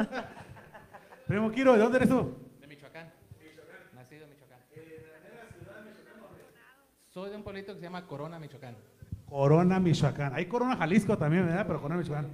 Primo 1.27 1.51
Kiro, 1.51 1.73
¿de 1.73 1.79
dónde 1.79 1.97
eres 1.97 2.09
tú? 2.09 2.33
De 2.59 2.65
Michoacán. 2.67 3.07
Nacido 3.93 4.25
en 4.25 4.31
Michoacán. 4.31 4.59
Soy 7.19 7.31
de 7.31 7.35
un 7.35 7.43
pueblito 7.43 7.73
que 7.73 7.79
se 7.79 7.85
llama 7.85 8.05
Corona, 8.05 8.39
Michoacán. 8.39 8.75
Corona, 9.25 9.77
Michoacán. 9.77 10.33
Hay 10.33 10.45
Corona, 10.45 10.77
Jalisco 10.77 11.17
también, 11.17 11.45
¿verdad? 11.45 11.65
Pero 11.67 11.81
Corona, 11.81 11.99
Michoacán. 11.99 12.27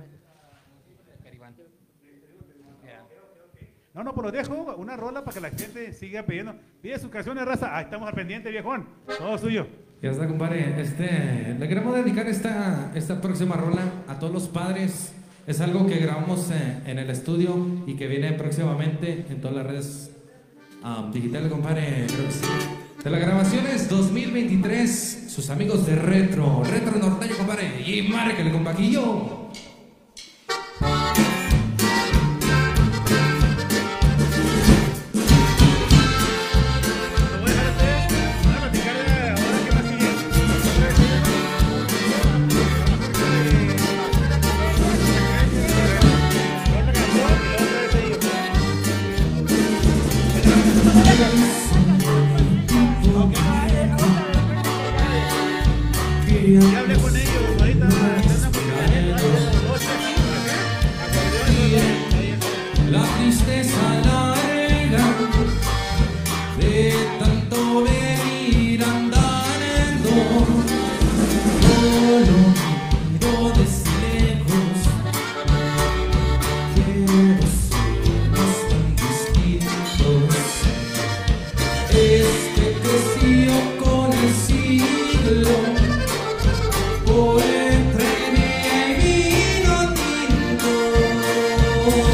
No, 3.96 4.04
no, 4.04 4.14
pero 4.14 4.32
dejo 4.32 4.54
una 4.76 4.96
rola 4.96 5.24
para 5.24 5.34
que 5.34 5.42
la 5.42 5.50
gente 5.50 5.92
siga 5.92 6.22
pidiendo. 6.22 6.54
Pide 6.84 7.00
sus 7.00 7.10
canciones, 7.10 7.46
raza. 7.46 7.76
Ahí 7.76 7.86
estamos 7.86 8.08
al 8.08 8.14
pendiente, 8.14 8.52
viejón. 8.52 8.88
Todo 9.18 9.36
suyo. 9.40 9.66
Ya 10.04 10.12
está, 10.12 10.28
compadre. 10.28 10.80
Este, 10.80 11.56
le 11.58 11.68
queremos 11.68 11.96
dedicar 11.96 12.28
esta, 12.28 12.92
esta 12.94 13.20
próxima 13.20 13.56
rola 13.56 13.82
a 14.08 14.20
todos 14.20 14.34
los 14.34 14.48
padres. 14.48 15.16
Es 15.48 15.62
algo 15.62 15.88
que 15.88 15.98
grabamos 15.98 16.52
eh, 16.52 16.82
en 16.86 17.00
el 17.00 17.10
estudio 17.10 17.56
y 17.88 17.96
que 17.96 18.06
viene 18.06 18.34
próximamente 18.34 19.26
en 19.30 19.42
todas 19.42 19.56
las 19.56 19.66
redes 19.66 20.12
um, 20.84 21.12
digitales, 21.12 21.52
compadre. 21.52 22.06
Creo 22.08 22.26
que 22.28 22.32
sí. 22.32 22.85
De 23.06 23.12
las 23.12 23.22
grabaciones 23.22 23.88
2023, 23.88 25.26
sus 25.28 25.52
amigos 25.52 25.86
de 25.86 25.96
Retro, 25.96 26.64
Retro 26.64 26.98
Norteño, 26.98 27.38
compadre. 27.38 27.84
Y 27.86 28.02
márquele, 28.02 28.52
compaquillo. 28.52 29.02
Lo 29.04 29.45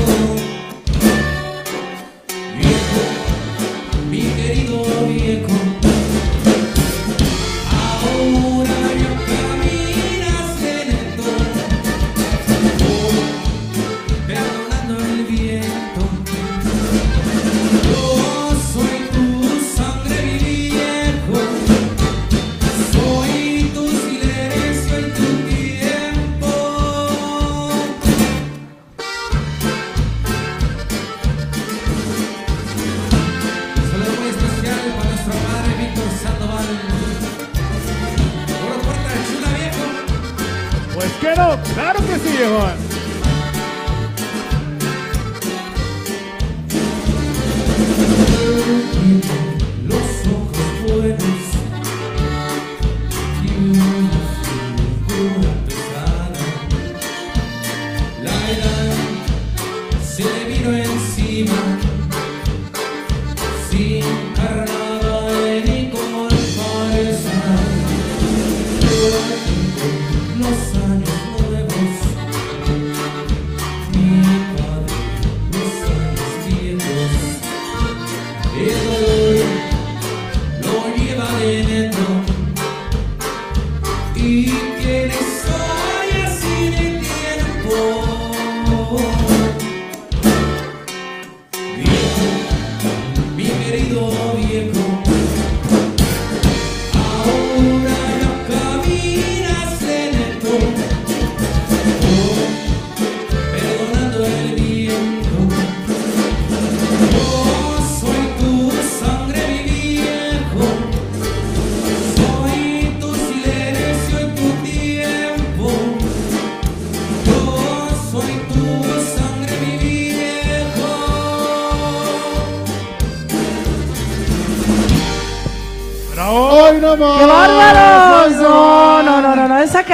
you. 0.07 0.40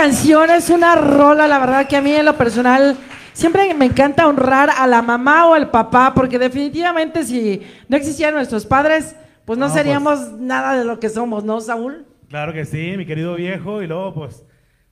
Canción 0.08 0.50
es 0.52 0.70
una 0.70 0.96
rola, 0.96 1.50
la 1.50 1.60
verdad 1.60 1.86
que 1.86 1.98
a 1.98 2.02
mí 2.02 2.14
en 2.14 2.24
lo 2.24 2.38
personal 2.38 2.96
siempre 3.34 3.74
me 3.74 3.88
encanta 3.88 4.26
honrar 4.26 4.70
a 4.70 4.88
la 4.88 5.02
mamá 5.02 5.50
o 5.50 5.54
al 5.54 5.70
papá, 5.70 6.14
porque 6.16 6.40
definitivamente 6.40 7.26
si 7.26 7.62
no 7.90 7.98
existieran 7.98 8.36
nuestros 8.36 8.66
padres, 8.66 9.18
pues 9.44 9.60
no, 9.60 9.68
No, 9.68 9.74
seríamos 9.74 10.32
nada 10.40 10.78
de 10.78 10.86
lo 10.86 10.98
que 11.02 11.10
somos, 11.10 11.44
¿no, 11.44 11.60
Saúl? 11.60 12.06
Claro 12.30 12.54
que 12.54 12.64
sí, 12.64 12.94
mi 12.96 13.06
querido 13.06 13.36
viejo. 13.36 13.82
Y 13.84 13.88
luego, 13.88 14.14
pues, 14.14 14.46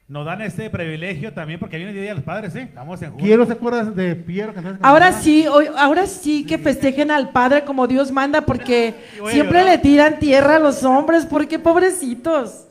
nos 0.10 0.26
dan 0.26 0.42
este 0.42 0.70
privilegio 0.70 1.32
también 1.34 1.62
porque 1.62 1.78
viene 1.78 1.92
el 1.92 1.98
Día 1.98 2.10
de 2.10 2.16
los 2.16 2.24
Padres, 2.26 2.54
¿eh? 2.58 2.64
Estamos 2.64 3.02
en 3.02 3.12
junio. 3.12 3.26
Quiero, 3.26 3.46
¿se 3.46 3.54
acuerdas 3.54 3.96
de 3.96 4.16
Piero? 4.18 4.54
Ahora 4.82 5.14
sí, 5.14 5.48
hoy, 5.48 5.68
ahora 5.78 6.08
sí 6.08 6.46
que 6.46 6.58
festejen 6.58 7.10
al 7.10 7.30
padre 7.30 7.64
como 7.64 7.88
Dios 7.88 8.12
manda, 8.12 8.42
porque 8.42 8.96
siempre 9.30 9.64
le 9.64 9.78
tiran 9.78 10.20
tierra 10.20 10.58
a 10.58 10.60
los 10.60 10.84
hombres, 10.84 11.26
porque 11.26 11.58
pobrecitos. 11.58 12.66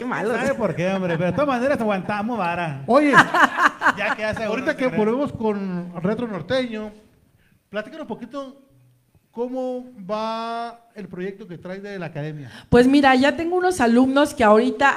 Qué 0.00 0.06
malos. 0.06 0.34
¿Sabe 0.34 0.54
por 0.54 0.74
qué, 0.74 0.88
hombre? 0.88 1.18
Pero 1.18 1.26
de 1.26 1.32
todas 1.32 1.46
maneras 1.46 1.78
aguantamos, 1.78 2.38
vara. 2.38 2.84
Oye, 2.86 3.12
Ya 3.98 4.16
que 4.16 4.24
hace 4.24 4.44
ahorita 4.44 4.74
que 4.74 4.86
volvemos 4.86 5.30
con 5.30 5.92
Retro 6.02 6.26
Norteño, 6.26 6.90
platícanos 7.68 8.04
un 8.04 8.08
poquito 8.08 8.62
cómo 9.30 9.84
va 10.10 10.86
el 10.94 11.06
proyecto 11.06 11.46
que 11.46 11.58
traes 11.58 11.82
de 11.82 11.98
la 11.98 12.06
academia. 12.06 12.50
Pues 12.70 12.86
mira, 12.86 13.14
ya 13.14 13.36
tengo 13.36 13.56
unos 13.56 13.82
alumnos 13.82 14.32
que 14.32 14.42
ahorita 14.42 14.94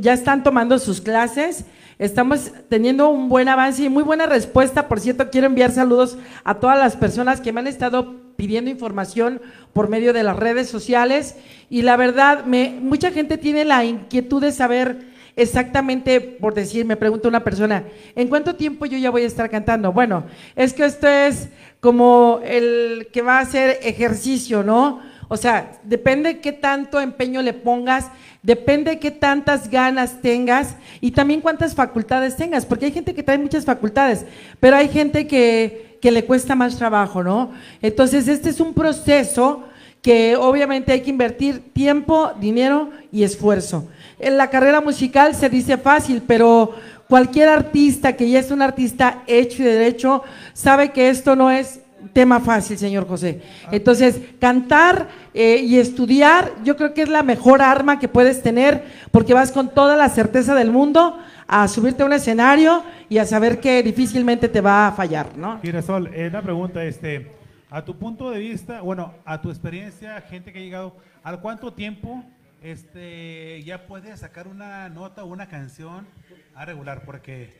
ya 0.00 0.12
están 0.12 0.42
tomando 0.42 0.76
sus 0.80 1.00
clases. 1.00 1.64
Estamos 2.00 2.50
teniendo 2.68 3.10
un 3.10 3.28
buen 3.28 3.48
avance 3.48 3.84
y 3.84 3.88
muy 3.88 4.02
buena 4.02 4.26
respuesta. 4.26 4.88
Por 4.88 4.98
cierto, 4.98 5.30
quiero 5.30 5.46
enviar 5.46 5.70
saludos 5.70 6.18
a 6.42 6.54
todas 6.54 6.76
las 6.76 6.96
personas 6.96 7.40
que 7.40 7.52
me 7.52 7.60
han 7.60 7.68
estado 7.68 8.21
pidiendo 8.36 8.70
información 8.70 9.40
por 9.72 9.88
medio 9.88 10.12
de 10.12 10.22
las 10.22 10.36
redes 10.36 10.68
sociales. 10.68 11.36
Y 11.70 11.82
la 11.82 11.96
verdad, 11.96 12.44
me, 12.44 12.78
mucha 12.80 13.10
gente 13.10 13.38
tiene 13.38 13.64
la 13.64 13.84
inquietud 13.84 14.40
de 14.40 14.52
saber 14.52 15.12
exactamente, 15.36 16.20
por 16.20 16.54
decir, 16.54 16.84
me 16.84 16.96
pregunta 16.96 17.28
una 17.28 17.44
persona, 17.44 17.84
¿en 18.14 18.28
cuánto 18.28 18.54
tiempo 18.54 18.86
yo 18.86 18.98
ya 18.98 19.10
voy 19.10 19.22
a 19.22 19.26
estar 19.26 19.48
cantando? 19.50 19.92
Bueno, 19.92 20.24
es 20.56 20.72
que 20.74 20.84
esto 20.84 21.08
es 21.08 21.48
como 21.80 22.40
el 22.44 23.08
que 23.12 23.22
va 23.22 23.38
a 23.38 23.42
hacer 23.42 23.78
ejercicio, 23.82 24.62
¿no? 24.62 25.00
O 25.28 25.36
sea, 25.38 25.80
depende 25.84 26.40
qué 26.40 26.52
tanto 26.52 27.00
empeño 27.00 27.40
le 27.40 27.54
pongas, 27.54 28.08
depende 28.42 28.98
qué 28.98 29.10
tantas 29.10 29.70
ganas 29.70 30.20
tengas 30.20 30.76
y 31.00 31.12
también 31.12 31.40
cuántas 31.40 31.74
facultades 31.74 32.36
tengas, 32.36 32.66
porque 32.66 32.86
hay 32.86 32.92
gente 32.92 33.14
que 33.14 33.22
trae 33.22 33.38
muchas 33.38 33.64
facultades, 33.64 34.26
pero 34.60 34.76
hay 34.76 34.88
gente 34.88 35.26
que, 35.26 35.91
que 36.02 36.10
le 36.10 36.24
cuesta 36.24 36.56
más 36.56 36.76
trabajo, 36.76 37.22
¿no? 37.22 37.52
Entonces, 37.80 38.26
este 38.26 38.50
es 38.50 38.58
un 38.58 38.74
proceso 38.74 39.62
que 40.02 40.36
obviamente 40.36 40.90
hay 40.90 41.00
que 41.00 41.10
invertir 41.10 41.72
tiempo, 41.72 42.32
dinero 42.40 42.90
y 43.12 43.22
esfuerzo. 43.22 43.86
En 44.18 44.36
la 44.36 44.50
carrera 44.50 44.80
musical 44.80 45.32
se 45.36 45.48
dice 45.48 45.78
fácil, 45.78 46.20
pero 46.26 46.72
cualquier 47.08 47.48
artista 47.48 48.16
que 48.16 48.28
ya 48.28 48.40
es 48.40 48.50
un 48.50 48.62
artista 48.62 49.22
hecho 49.28 49.62
y 49.62 49.66
derecho 49.66 50.24
sabe 50.54 50.90
que 50.90 51.08
esto 51.08 51.36
no 51.36 51.52
es 51.52 51.78
tema 52.12 52.40
fácil, 52.40 52.76
señor 52.78 53.06
José. 53.06 53.40
Entonces, 53.70 54.16
cantar 54.40 55.06
eh, 55.34 55.62
y 55.64 55.78
estudiar, 55.78 56.50
yo 56.64 56.76
creo 56.76 56.94
que 56.94 57.02
es 57.02 57.08
la 57.08 57.22
mejor 57.22 57.62
arma 57.62 58.00
que 58.00 58.08
puedes 58.08 58.42
tener, 58.42 58.84
porque 59.12 59.34
vas 59.34 59.52
con 59.52 59.68
toda 59.68 59.96
la 59.96 60.08
certeza 60.08 60.56
del 60.56 60.72
mundo 60.72 61.16
a 61.52 61.68
subirte 61.68 62.02
a 62.02 62.06
un 62.06 62.14
escenario 62.14 62.82
y 63.10 63.18
a 63.18 63.26
saber 63.26 63.60
que 63.60 63.82
difícilmente 63.82 64.48
te 64.48 64.62
va 64.62 64.86
a 64.86 64.92
fallar, 64.92 65.36
¿no? 65.36 65.60
Girasol, 65.60 66.08
eh, 66.14 66.28
una 66.28 66.40
pregunta, 66.40 66.82
este, 66.82 67.30
a 67.68 67.84
tu 67.84 67.98
punto 67.98 68.30
de 68.30 68.40
vista, 68.40 68.80
bueno, 68.80 69.12
a 69.26 69.42
tu 69.42 69.50
experiencia, 69.50 70.18
gente 70.22 70.50
que 70.50 70.60
ha 70.60 70.62
llegado, 70.62 70.96
¿al 71.22 71.42
cuánto 71.42 71.74
tiempo 71.74 72.24
este, 72.62 73.62
ya 73.64 73.86
puedes 73.86 74.20
sacar 74.20 74.48
una 74.48 74.88
nota 74.88 75.24
o 75.24 75.26
una 75.26 75.46
canción 75.46 76.06
a 76.54 76.64
regular? 76.64 77.02
Porque 77.04 77.50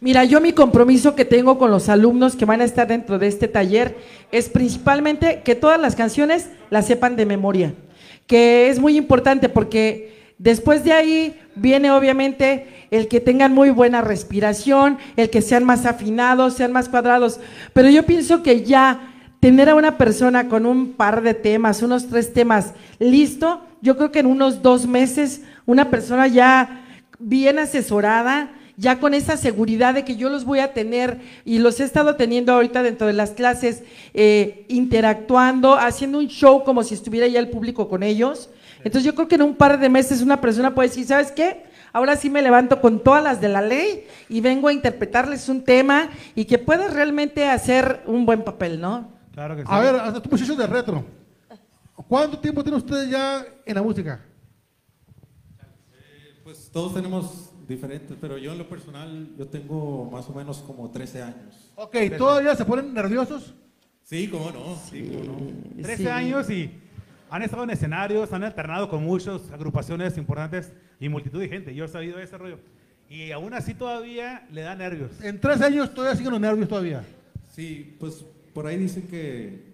Mira, 0.00 0.24
yo 0.24 0.40
mi 0.40 0.54
compromiso 0.54 1.14
que 1.14 1.26
tengo 1.26 1.58
con 1.58 1.70
los 1.70 1.90
alumnos 1.90 2.36
que 2.36 2.46
van 2.46 2.62
a 2.62 2.64
estar 2.64 2.88
dentro 2.88 3.18
de 3.18 3.26
este 3.26 3.48
taller 3.48 3.98
es 4.30 4.48
principalmente 4.48 5.42
que 5.42 5.54
todas 5.54 5.78
las 5.78 5.94
canciones 5.94 6.48
las 6.70 6.86
sepan 6.86 7.16
de 7.16 7.26
memoria, 7.26 7.74
que 8.26 8.70
es 8.70 8.78
muy 8.78 8.96
importante 8.96 9.50
porque 9.50 10.32
después 10.38 10.84
de 10.84 10.94
ahí 10.94 11.40
viene 11.54 11.90
obviamente 11.90 12.81
el 12.92 13.08
que 13.08 13.20
tengan 13.20 13.52
muy 13.52 13.70
buena 13.70 14.02
respiración, 14.02 14.98
el 15.16 15.30
que 15.30 15.40
sean 15.40 15.64
más 15.64 15.86
afinados, 15.86 16.52
sean 16.52 16.72
más 16.72 16.90
cuadrados, 16.90 17.40
pero 17.72 17.88
yo 17.88 18.04
pienso 18.04 18.42
que 18.42 18.64
ya 18.64 19.14
tener 19.40 19.70
a 19.70 19.74
una 19.74 19.96
persona 19.96 20.48
con 20.48 20.66
un 20.66 20.92
par 20.92 21.22
de 21.22 21.32
temas, 21.32 21.82
unos 21.82 22.08
tres 22.08 22.34
temas 22.34 22.74
listo, 22.98 23.62
yo 23.80 23.96
creo 23.96 24.12
que 24.12 24.18
en 24.18 24.26
unos 24.26 24.60
dos 24.62 24.86
meses 24.86 25.40
una 25.64 25.88
persona 25.90 26.26
ya 26.28 26.84
bien 27.18 27.58
asesorada, 27.58 28.50
ya 28.76 29.00
con 29.00 29.14
esa 29.14 29.38
seguridad 29.38 29.94
de 29.94 30.04
que 30.04 30.16
yo 30.16 30.28
los 30.28 30.44
voy 30.44 30.58
a 30.58 30.74
tener 30.74 31.18
y 31.46 31.60
los 31.60 31.80
he 31.80 31.84
estado 31.84 32.16
teniendo 32.16 32.52
ahorita 32.52 32.82
dentro 32.82 33.06
de 33.06 33.14
las 33.14 33.30
clases, 33.30 33.84
eh, 34.12 34.66
interactuando, 34.68 35.76
haciendo 35.76 36.18
un 36.18 36.28
show 36.28 36.62
como 36.62 36.82
si 36.82 36.92
estuviera 36.92 37.26
ya 37.26 37.40
el 37.40 37.48
público 37.48 37.88
con 37.88 38.02
ellos. 38.02 38.50
Entonces 38.84 39.04
yo 39.04 39.14
creo 39.14 39.28
que 39.28 39.36
en 39.36 39.42
un 39.42 39.54
par 39.54 39.80
de 39.80 39.88
meses 39.88 40.20
una 40.20 40.42
persona 40.42 40.74
puede 40.74 40.90
decir, 40.90 41.06
¿sabes 41.06 41.32
qué? 41.32 41.71
Ahora 41.92 42.16
sí 42.16 42.30
me 42.30 42.42
levanto 42.42 42.80
con 42.80 43.00
todas 43.00 43.22
las 43.22 43.40
de 43.40 43.48
la 43.48 43.60
ley 43.60 44.06
y 44.28 44.40
vengo 44.40 44.68
a 44.68 44.72
interpretarles 44.72 45.48
un 45.48 45.62
tema 45.62 46.08
y 46.34 46.46
que 46.46 46.58
puedas 46.58 46.92
realmente 46.94 47.46
hacer 47.46 48.02
un 48.06 48.24
buen 48.24 48.42
papel, 48.42 48.80
¿no? 48.80 49.12
Claro 49.32 49.56
que 49.56 49.62
sí. 49.62 49.68
A 49.70 49.80
ver, 49.80 49.96
a 49.96 50.12
tus 50.20 50.32
muchachos 50.32 50.56
de 50.56 50.66
retro. 50.66 51.04
¿Cuánto 52.08 52.38
tiempo 52.38 52.62
tienen 52.62 52.78
ustedes 52.78 53.10
ya 53.10 53.44
en 53.64 53.74
la 53.74 53.82
música? 53.82 54.20
Pues 56.42 56.70
todos 56.70 56.94
tenemos 56.94 57.50
diferentes, 57.68 58.16
pero 58.20 58.36
yo 58.38 58.52
en 58.52 58.58
lo 58.58 58.68
personal, 58.68 59.30
yo 59.38 59.46
tengo 59.46 60.10
más 60.10 60.28
o 60.28 60.32
menos 60.34 60.58
como 60.58 60.90
13 60.90 61.22
años. 61.22 61.72
Ok, 61.76 61.96
¿todavía 62.18 62.54
se 62.56 62.64
ponen 62.64 62.92
nerviosos? 62.92 63.54
Sí, 64.02 64.28
cómo 64.28 64.50
no, 64.50 64.76
sí, 64.90 65.10
cómo 65.10 65.40
no. 65.40 65.82
13 65.82 66.10
años 66.10 66.50
y 66.50 66.81
han 67.34 67.42
estado 67.42 67.64
en 67.64 67.70
escenarios, 67.70 68.30
han 68.32 68.44
alternado 68.44 68.88
con 68.90 69.02
muchas 69.04 69.50
agrupaciones 69.50 70.18
importantes 70.18 70.70
y 71.00 71.08
multitud 71.08 71.40
de 71.40 71.48
gente. 71.48 71.74
Yo 71.74 71.86
he 71.86 71.88
sabido 71.88 72.18
ese 72.18 72.36
rollo. 72.36 72.58
Y 73.08 73.32
aún 73.32 73.54
así 73.54 73.72
todavía 73.74 74.46
le 74.50 74.60
da 74.62 74.74
nervios. 74.74 75.10
En 75.22 75.40
tres 75.40 75.60
años 75.62 75.92
todavía 75.94 76.16
siguen 76.16 76.32
los 76.32 76.40
nervios 76.40 76.68
todavía. 76.68 77.02
Sí, 77.50 77.96
pues 77.98 78.24
por 78.54 78.66
ahí 78.66 78.76
dicen 78.76 79.06
que 79.08 79.64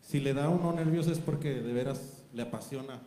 si 0.00 0.20
le 0.20 0.32
da 0.32 0.44
a 0.44 0.48
uno 0.48 0.72
nervios 0.72 1.08
es 1.08 1.18
porque 1.18 1.54
de 1.54 1.72
veras 1.72 2.22
le 2.32 2.42
apasiona. 2.42 3.00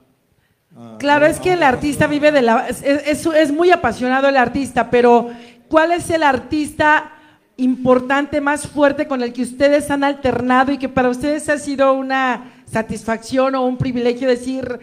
a- 0.75 0.97
Claro, 0.99 1.25
es 1.25 1.39
que 1.39 1.53
el 1.53 1.63
artista 1.63 2.07
vive 2.07 2.31
de 2.33 2.41
la... 2.41 2.67
Es, 2.67 2.83
es- 2.83 3.25
es 3.25 3.51
muy 3.53 3.71
apasionado 3.71 4.27
el 4.27 4.35
artista, 4.37 4.89
pero 4.89 5.29
¿cuál 5.69 5.93
es 5.93 6.09
el 6.09 6.23
artista 6.23 7.11
importante, 7.57 8.41
más 8.41 8.67
fuerte 8.67 9.07
con 9.07 9.21
el 9.23 9.31
que 9.31 9.43
ustedes 9.43 9.89
han 9.89 10.03
alternado 10.03 10.73
y 10.73 10.77
que 10.77 10.89
para 10.89 11.07
ustedes 11.09 11.47
ha 11.47 11.57
sido 11.57 11.93
una 11.93 12.51
satisfacción 12.79 13.55
o 13.55 13.65
un 13.65 13.77
privilegio 13.77 14.27
decir, 14.27 14.79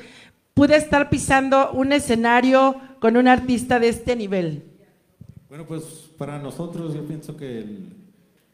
pude 0.54 0.76
estar 0.76 1.10
pisando 1.10 1.72
un 1.72 1.92
escenario 1.92 2.74
con 3.00 3.16
un 3.18 3.28
artista 3.28 3.78
de 3.78 3.88
este 3.90 4.16
nivel? 4.16 4.62
Bueno, 5.50 5.66
pues 5.66 5.82
para 6.16 6.38
nosotros 6.38 6.94
yo 6.94 7.04
pienso 7.04 7.36
que 7.36 7.58
el- 7.58 7.92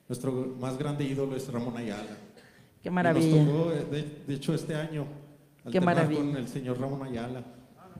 nuestro 0.08 0.32
más 0.58 0.76
grande 0.76 1.04
ídolo 1.04 1.36
es 1.36 1.52
Ramón 1.52 1.76
Ayala. 1.76 2.16
Qué 2.82 2.90
maravilla. 2.90 3.36
Nos 3.44 3.46
tocó, 3.46 3.72
eh, 3.72 3.84
de, 3.92 4.02
de 4.26 4.34
hecho, 4.34 4.54
este 4.54 4.74
año 4.74 5.04
Qué 5.70 5.80
maravilla. 5.80 6.20
con 6.20 6.36
el 6.36 6.48
señor 6.48 6.80
Ramón 6.80 7.02
Ayala. 7.06 7.42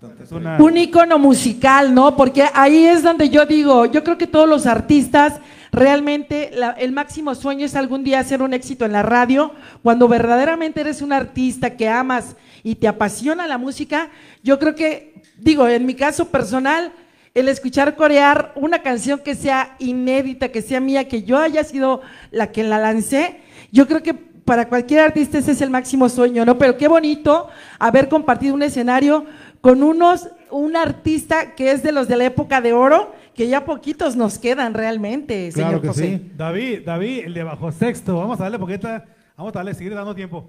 Tanta 0.01 0.22
Es 0.22 0.32
una- 0.32 0.59
Un 0.62 0.76
icono 0.76 1.18
musical, 1.18 1.94
¿no? 1.94 2.16
Porque 2.16 2.44
ahí 2.55 2.86
es 2.86 3.03
donde 3.03 3.28
yo 3.30 3.46
digo, 3.46 3.86
yo 3.86 4.05
creo 4.05 4.16
que 4.18 4.26
todos 4.26 4.49
los 4.49 4.66
artistas, 4.66 5.40
realmente 5.72 6.51
la- 6.55 6.70
el 6.70 6.92
máximo 6.92 7.34
sueño 7.34 7.66
es 7.66 7.74
algún 7.74 8.05
día 8.05 8.20
hacer 8.20 8.40
un 8.42 8.55
éxito 8.55 8.84
en 8.84 8.92
la 8.92 9.03
radio. 9.03 9.53
Cuando 9.82 10.07
verdaderamente 10.09 10.80
eres 10.80 11.03
un 11.03 11.12
artista 11.12 11.76
que 11.76 11.88
amas 11.88 12.36
y 12.62 12.76
te 12.76 12.86
apasiona 12.88 13.46
la 13.46 13.59
música, 13.59 14.09
yo 14.42 14.59
creo 14.59 14.74
que, 14.74 15.14
digo, 15.36 15.66
en 15.68 15.84
mi 15.86 15.94
caso 15.94 16.26
personal, 16.26 16.92
el 17.34 17.49
escuchar 17.49 17.94
corear 17.96 18.53
una 18.57 18.82
canción 18.82 19.20
que 19.24 19.34
sea 19.34 19.76
inédita, 19.78 20.49
que 20.49 20.62
sea 20.62 20.80
mía, 20.80 21.09
que 21.09 21.22
yo 21.22 21.38
haya 21.38 21.62
sido 21.64 22.01
la 22.30 22.51
que 22.53 22.62
la 22.64 22.78
lancé, 22.78 23.40
yo 23.70 23.86
creo 23.86 24.03
que 24.03 24.14
para 24.14 24.66
cualquier 24.68 25.01
artista 25.01 25.36
ese 25.36 25.53
es 25.53 25.61
el 25.61 25.68
máximo 25.68 26.09
sueño, 26.09 26.42
¿no? 26.46 26.57
Pero 26.57 26.78
qué 26.78 26.88
bonito 26.88 27.49
haber 27.78 28.09
compartido 28.09 28.55
un 28.55 28.62
escenario 28.62 29.26
con 29.61 29.82
unos, 29.82 30.28
un 30.50 30.76
artista 30.76 31.54
que 31.54 31.72
es 31.72 31.82
de 31.82 31.92
los 31.92 32.09
de 32.09 32.16
la 32.16 32.24
época 32.26 32.61
de 32.61 32.72
oro, 32.72 33.14
que 33.34 33.48
ya 33.48 33.64
poquitos 33.64 34.16
nos 34.16 34.38
quedan 34.38 34.74
realmente, 34.74 35.50
Claro 35.52 35.68
señor 35.68 35.82
que 35.82 35.88
José. 35.88 36.18
sí. 36.18 36.32
David, 36.36 36.80
David, 36.84 37.24
el 37.26 37.34
de 37.34 37.42
bajo 37.44 37.70
sexto, 37.72 38.16
vamos 38.18 38.40
a 38.40 38.44
darle 38.44 38.59
poquita, 38.59 39.04
vamos 39.36 39.52
a 39.54 39.59
darle, 39.59 39.74
seguir 39.74 39.94
dando 39.94 40.14
tiempo. 40.14 40.48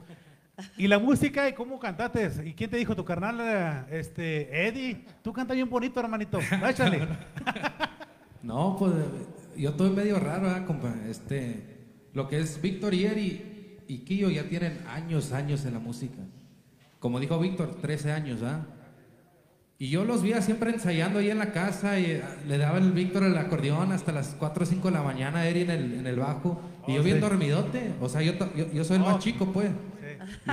Y 0.78 0.88
la 0.88 0.99
música 0.99 1.47
y 1.47 1.53
cómo 1.53 1.80
cantaste, 1.80 2.30
¿y 2.45 2.53
quién 2.53 2.70
te 2.70 2.78
dijo 2.78 2.95
tu 2.95 3.05
carnal, 3.05 3.86
este, 3.89 4.68
Eddie? 4.68 5.05
Tú 5.22 5.32
cantas 5.32 5.55
bien 5.55 5.70
bonito, 5.70 5.99
hermanito, 5.99 6.39
échale. 6.68 7.07
No, 8.41 8.78
pues 8.80 8.93
yo 9.57 9.72
estoy 9.72 9.89
medio 9.89 10.18
raro, 10.18 10.49
¿eh, 10.55 10.64
compa? 10.66 10.93
Este, 11.10 11.78
lo 12.14 12.28
que 12.30 12.39
es 12.39 12.62
Víctor 12.62 12.93
y 12.93 13.05
Eri 13.05 13.80
y 13.88 13.97
Quillo 13.99 14.30
ya 14.30 14.43
tienen 14.43 14.80
años, 14.88 15.34
años 15.34 15.66
en 15.66 15.74
la 15.74 15.80
música. 15.80 16.20
Como 16.99 17.20
dijo 17.20 17.38
Víctor, 17.38 17.76
13 17.82 18.12
años, 18.14 18.41
¿ah? 18.43 18.66
Y 19.82 19.90
yo 19.90 20.04
los 20.04 20.22
veía 20.24 20.42
siempre 20.42 20.72
ensayando 20.72 21.20
ahí 21.20 21.30
en 21.30 21.38
la 21.38 21.54
casa 21.54 21.98
y 22.00 22.06
eh, 22.12 22.22
le 22.48 22.58
daba 22.58 22.80
el 22.80 22.92
Víctor 22.92 23.24
el 23.24 23.38
acordeón 23.38 23.94
hasta 23.94 24.12
las 24.12 24.36
4 24.38 24.64
o 24.64 24.66
5 24.66 24.90
de 24.90 24.94
la 24.94 25.02
mañana, 25.04 25.48
Eri 25.48 25.62
en 25.62 25.70
el, 25.72 25.94
en 26.00 26.06
el 26.08 26.18
bajo. 26.18 26.62
Y 26.86 26.92
Oh, 26.92 26.96
yo 26.98 27.04
bien 27.04 27.16
sí. 27.18 27.22
dormidote. 27.22 27.94
O 28.02 28.10
sea, 28.10 28.22
yo, 28.22 28.34
yo, 28.56 28.70
yo 28.74 28.84
soy 28.84 28.98
el 28.98 29.04
Oh. 29.04 29.06
más 29.06 29.20
chico, 29.20 29.54
pues. 29.54 29.72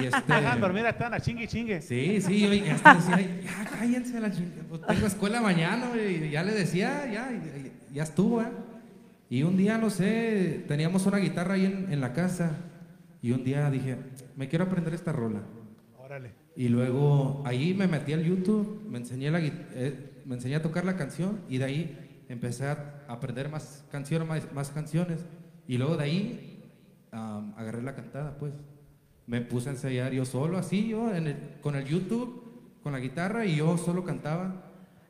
Y 0.00 0.04
este, 0.06 0.32
Dejan 0.32 0.60
dormir 0.60 0.86
a 0.86 0.96
Tana, 0.96 1.18
chingue, 1.18 1.48
chingue. 1.48 1.82
Sí, 1.82 2.20
sí, 2.20 2.40
yo 2.40 2.72
hasta 2.72 2.94
decía, 2.94 3.40
ya 3.42 3.64
cállense 3.70 4.20
la 4.20 4.30
chingada, 4.30 4.62
pues 4.68 4.80
tengo 4.86 5.06
escuela 5.08 5.40
mañana, 5.40 5.88
güey", 5.88 6.26
y 6.28 6.30
ya 6.30 6.44
le 6.44 6.52
decía, 6.52 7.04
ya, 7.06 7.28
ya, 7.32 7.62
ya 7.92 8.02
estuvo, 8.04 8.42
¿eh? 8.42 8.46
Y 9.28 9.42
un 9.42 9.56
día, 9.56 9.76
no 9.76 9.90
sé, 9.90 10.64
teníamos 10.68 11.04
una 11.06 11.16
guitarra 11.18 11.54
ahí 11.54 11.64
en, 11.66 11.92
en 11.92 12.00
la 12.00 12.12
casa, 12.12 12.52
y 13.22 13.32
un 13.32 13.42
día 13.42 13.68
dije, 13.70 13.96
me 14.36 14.48
quiero 14.48 14.66
aprender 14.66 14.94
esta 14.94 15.10
rola. 15.10 15.40
Órale. 16.06 16.30
Y 16.54 16.68
luego 16.68 17.42
ahí 17.44 17.74
me 17.74 17.88
metí 17.88 18.12
al 18.12 18.22
YouTube, 18.22 18.80
me 18.88 18.98
enseñé, 18.98 19.28
la, 19.28 19.40
eh, 19.42 20.22
me 20.24 20.36
enseñé 20.36 20.54
a 20.54 20.62
tocar 20.62 20.84
la 20.84 20.96
canción, 20.96 21.40
y 21.48 21.58
de 21.58 21.64
ahí 21.64 22.24
empecé 22.28 22.66
a 22.66 23.04
aprender 23.08 23.48
más 23.48 23.84
canciones, 23.90 24.52
más, 24.52 24.70
canciones, 24.70 25.26
y 25.66 25.78
luego 25.78 25.96
de 25.96 26.04
ahí 26.04 26.62
am, 27.10 27.54
agarré 27.56 27.82
la 27.82 27.96
cantada, 27.96 28.38
pues. 28.38 28.54
Me 29.26 29.40
puse 29.40 29.68
a 29.68 29.72
ensayar 29.72 30.12
yo 30.12 30.24
solo, 30.24 30.58
así, 30.58 30.86
yo, 30.86 31.10
con 31.60 31.74
el 31.74 31.84
YouTube, 31.84 32.78
con 32.84 32.92
la 32.92 33.00
guitarra, 33.00 33.44
y 33.44 33.56
yo 33.56 33.76
solo 33.76 34.04
cantaba. 34.04 34.65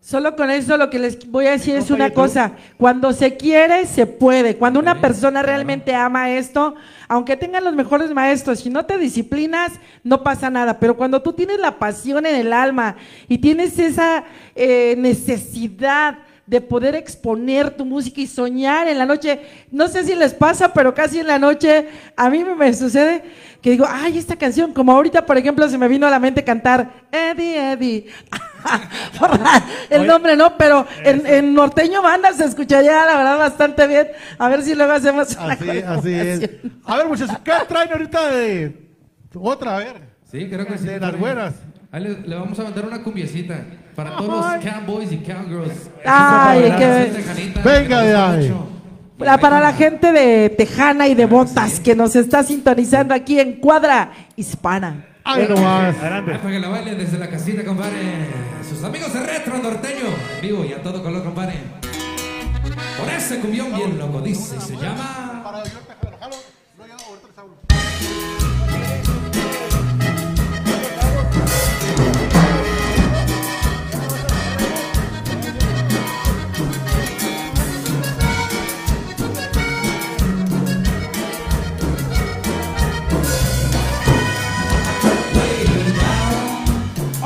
Solo 0.07 0.37
con 0.37 0.53
eso 0.53 0.77
lo 0.77 0.89
que 0.89 1.01
les 1.01 1.29
voy 1.33 1.49
a 1.49 1.51
decir 1.51 1.75
es 1.75 1.91
una 1.91 2.11
cosa, 2.11 2.53
cuando 2.77 3.13
se 3.13 3.37
quiere, 3.37 3.87
se 3.87 4.07
puede. 4.07 4.57
Cuando 4.57 4.79
una 4.79 5.01
persona 5.01 5.43
realmente 5.43 5.97
ama 5.97 6.31
esto, 6.31 6.77
aunque 7.09 7.37
tengan 7.37 7.65
los 7.65 7.75
mejores 7.75 8.13
maestros, 8.15 8.61
si 8.61 8.71
no 8.71 8.87
te 8.87 8.99
disciplinas, 8.99 9.73
no 10.05 10.23
pasa 10.23 10.49
nada. 10.49 10.79
Pero 10.79 10.97
cuando 10.97 11.23
tú 11.23 11.33
tienes 11.33 11.59
la 11.59 11.81
pasión 11.81 12.25
en 12.25 12.37
el 12.37 12.53
alma 12.53 12.95
y 13.27 13.39
tienes 13.39 13.81
esa 13.81 14.23
eh, 14.55 14.95
necesidad 14.97 16.19
de 16.47 16.61
poder 16.61 16.95
exponer 16.95 17.71
tu 17.71 17.85
música 17.85 18.21
y 18.21 18.27
soñar 18.27 18.87
en 18.87 18.99
la 18.99 19.07
noche, 19.07 19.41
no 19.73 19.89
sé 19.89 20.05
si 20.05 20.15
les 20.15 20.33
pasa, 20.33 20.73
pero 20.73 20.95
casi 20.95 21.19
en 21.19 21.27
la 21.27 21.39
noche 21.39 21.89
a 22.17 22.31
mí 22.31 22.45
me, 22.45 22.73
sucede 22.73 23.25
que 23.61 23.71
digo, 23.71 23.85
ay, 23.89 24.17
esta 24.17 24.37
canción, 24.37 24.73
como 24.73 24.93
ahorita, 24.93 25.27
por 25.27 25.37
ejemplo, 25.37 25.69
se 25.69 25.77
me 25.77 25.89
vino 25.89 26.07
a 26.07 26.11
la 26.11 26.21
mente 26.21 26.45
cantar 26.45 27.09
Eddie, 27.11 27.73
Eddie. 27.73 28.07
El 29.91 30.07
nombre 30.07 30.37
no, 30.37 30.57
pero 30.57 30.87
en, 31.03 31.27
en 31.27 31.55
norteño 31.55 32.01
banda 32.01 32.33
se 32.33 32.45
escucharía 32.45 33.05
la 33.05 33.17
verdad 33.17 33.39
bastante 33.39 33.87
bien. 33.89 34.09
A 34.39 34.49
ver 34.49 34.63
si 34.63 34.75
luego 34.75 34.93
hacemos 34.93 35.37
una 35.37 35.55
Así, 35.55 35.71
así 35.71 36.15
es. 36.15 36.51
A 36.85 36.97
ver, 36.97 37.09
muchachos, 37.09 37.39
¿qué 37.45 37.53
traen 37.69 37.91
ahorita 37.91 38.31
de 38.31 38.91
otra? 39.35 39.77
A 39.77 39.79
ver. 39.79 40.17
Sí, 40.31 40.49
creo 40.49 40.67
que 40.67 40.79
sí. 40.79 40.87
De 40.87 41.01
las 41.01 41.19
buenas. 41.19 41.55
Ahí 41.91 42.03
le, 42.03 42.21
le 42.21 42.37
vamos 42.37 42.59
a 42.59 42.65
mandar 42.65 42.87
una 42.87 43.03
cumbiecita 43.03 43.65
para 43.97 44.17
todos 44.17 44.29
los 44.55 44.65
cowboys 44.65 45.13
y 45.13 45.17
cowgirls. 45.19 45.91
Ay, 46.05 46.63
Para 46.71 46.77
qué- 46.79 47.61
Venga 47.65 48.03
de 48.03 48.15
ahí. 48.15 48.55
para 49.19 49.61
la 49.61 49.73
gente 49.73 50.13
de 50.13 50.51
Tejana 50.51 51.09
y 51.09 51.15
de 51.15 51.27
Botas 51.27 51.81
que 51.81 51.95
nos 51.97 52.15
está 52.15 52.43
sintonizando 52.43 53.15
aquí 53.15 53.41
en 53.41 53.55
Cuadra 53.55 54.13
Hispana. 54.37 55.07
Ay. 55.25 55.43
Adelante. 55.45 55.67
Ay, 55.67 56.23
para 56.23 56.41
que 56.41 56.61
la 56.61 56.69
bailen 56.69 56.99
desde 56.99 57.19
la 57.19 57.29
casita, 57.29 57.65
compadre. 57.65 58.27
Sus 58.69 58.85
amigos 58.85 59.13
de 59.13 59.21
Retro 59.21 59.59
Norteño. 59.59 60.05
Vivo 60.43 60.65
y 60.65 60.73
a 60.73 60.83
todo 60.83 61.03
color, 61.03 61.25
compadre. 61.25 61.55
Por 62.99 63.09
ese 63.13 63.39
cumbión 63.41 63.75
bien 63.75 63.99
loco 63.99 64.21
dice 64.21 64.57
y 64.57 64.61
se 64.61 64.77
llama... 64.77 65.33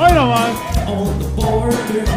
Hoy 0.01 0.13
nomás. 0.13 0.49
on 0.87 1.19
the 1.19 1.27
border. 1.35 2.10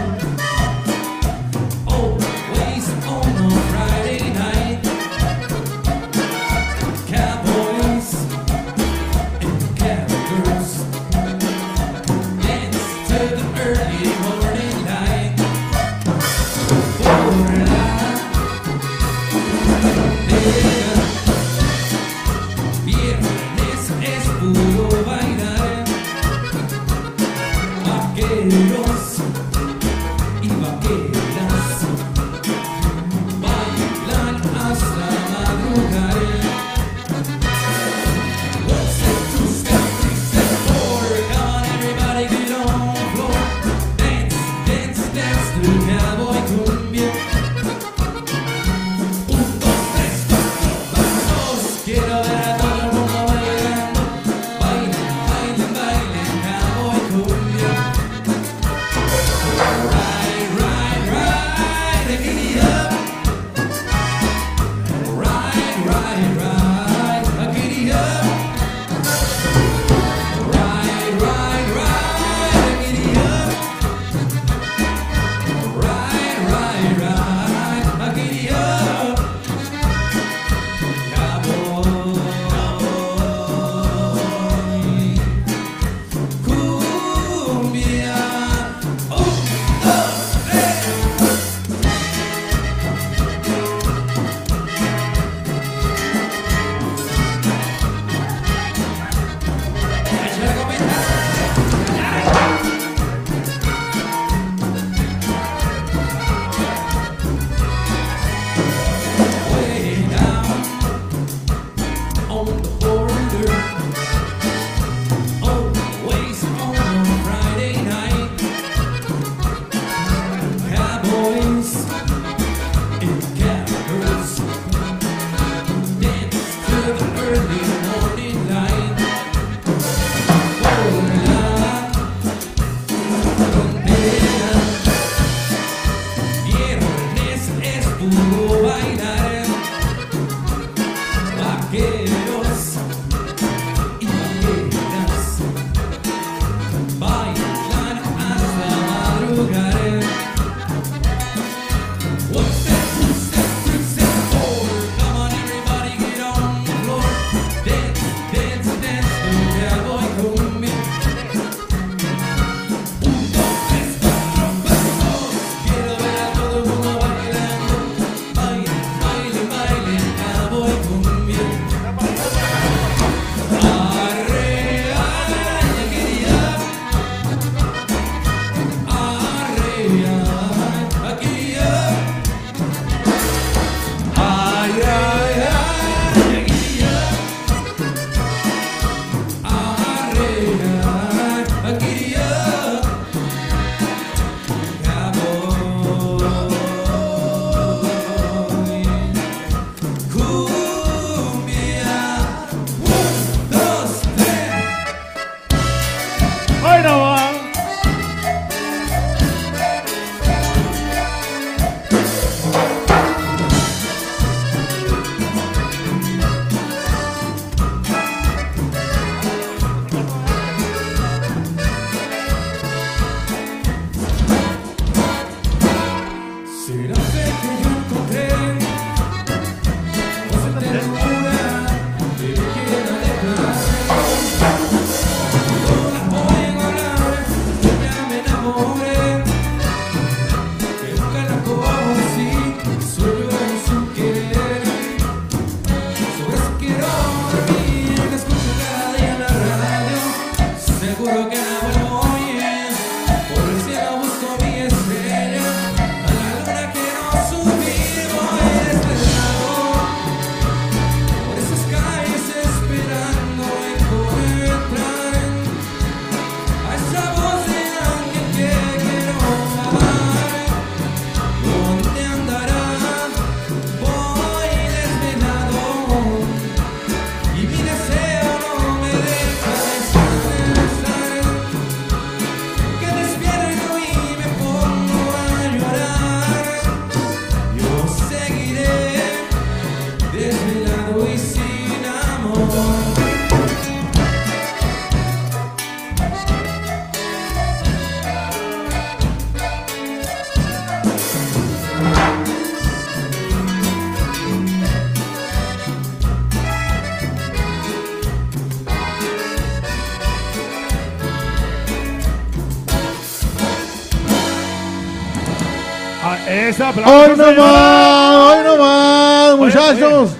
¡Eso, 316.34 316.66
aplausos, 316.66 317.18
¡Hoy 317.20 317.36
no 317.36 317.42
más! 317.42 318.16
¡Hoy 318.16 318.44
no 318.44 318.56
más, 318.58 319.36
muchachos! 319.36 320.16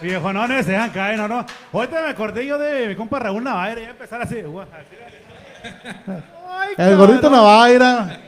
Viejonones, 0.00 0.64
se 0.64 0.72
dejan 0.72 0.88
caer, 0.90 1.18
no, 1.18 1.28
no. 1.28 1.44
Ahorita 1.70 2.00
me 2.00 2.08
acordé 2.08 2.46
yo 2.46 2.58
de 2.58 2.88
mi 2.88 2.96
compa 2.96 3.18
Raúl 3.18 3.44
Navaira, 3.44 3.82
ya 3.82 3.90
empezar 3.90 4.22
así. 4.22 4.36
Ay, 6.48 6.74
El 6.78 6.96
gordito. 6.96 7.28
Navaira. 7.28 8.18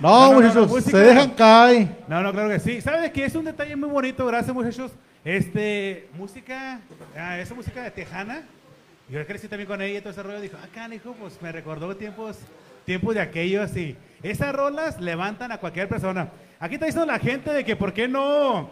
No, 0.00 0.32
No, 0.32 0.40
muchachos, 0.40 0.82
se 0.82 0.98
dejan 0.98 1.30
caer. 1.30 1.86
No, 2.08 2.20
no, 2.20 2.32
claro 2.32 2.48
que 2.48 2.58
sí. 2.58 2.80
¿Sabes 2.80 3.12
que 3.12 3.24
es 3.26 3.34
un 3.36 3.44
detalle 3.44 3.76
muy 3.76 3.88
bonito? 3.88 4.26
Gracias, 4.26 4.52
muchachos. 4.52 4.90
Este, 5.24 6.08
música, 6.14 6.80
ah, 7.16 7.38
esa 7.38 7.54
música 7.54 7.82
de 7.82 7.92
Tejana. 7.92 8.42
Yo 9.08 9.24
crecí 9.24 9.46
también 9.46 9.68
con 9.68 9.80
ella 9.80 9.98
y 9.98 10.00
todo 10.00 10.10
ese 10.10 10.22
rollo. 10.24 10.40
Dijo, 10.40 10.56
acá, 10.56 10.92
hijo, 10.92 11.14
pues 11.20 11.40
me 11.40 11.52
recordó 11.52 11.94
tiempos, 11.94 12.38
tiempos 12.84 13.14
de 13.14 13.20
aquellos 13.20 13.76
y 13.76 13.96
esas 14.22 14.54
rolas 14.54 15.00
levantan 15.00 15.52
a 15.52 15.58
cualquier 15.58 15.88
persona. 15.88 16.28
Aquí 16.60 16.74
está 16.74 16.86
diciendo 16.86 17.10
la 17.10 17.18
gente 17.18 17.52
de 17.52 17.64
que 17.64 17.74
por 17.74 17.92
qué 17.92 18.06
no 18.06 18.70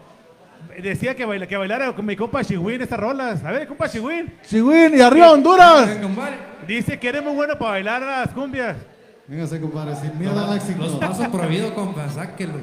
decía 0.80 1.14
que, 1.14 1.24
baila, 1.24 1.46
que 1.46 1.56
bailara 1.56 1.92
con 1.92 2.04
mi 2.06 2.16
compa 2.16 2.44
Chihuín 2.44 2.80
estas 2.80 3.00
rolas. 3.00 3.44
A 3.44 3.50
ver, 3.50 3.66
compa 3.66 3.88
Chihuín. 3.88 4.32
Chihuín 4.46 4.96
y 4.96 5.00
arriba 5.00 5.32
Honduras. 5.32 5.98
Dice 6.66 6.98
que 6.98 7.08
eres 7.08 7.22
muy 7.22 7.34
bueno 7.34 7.58
para 7.58 7.72
bailar 7.72 8.02
las 8.02 8.28
cumbias. 8.28 8.76
Véngase, 9.26 9.60
compadre, 9.60 9.96
sin 9.96 10.18
miedo 10.18 10.38
al 10.38 10.56
éxito. 10.56 10.82
Los 10.82 10.96
pasos 10.96 11.28
prohibidos, 11.28 11.72
compa, 11.72 12.08
sáquenlo. 12.08 12.58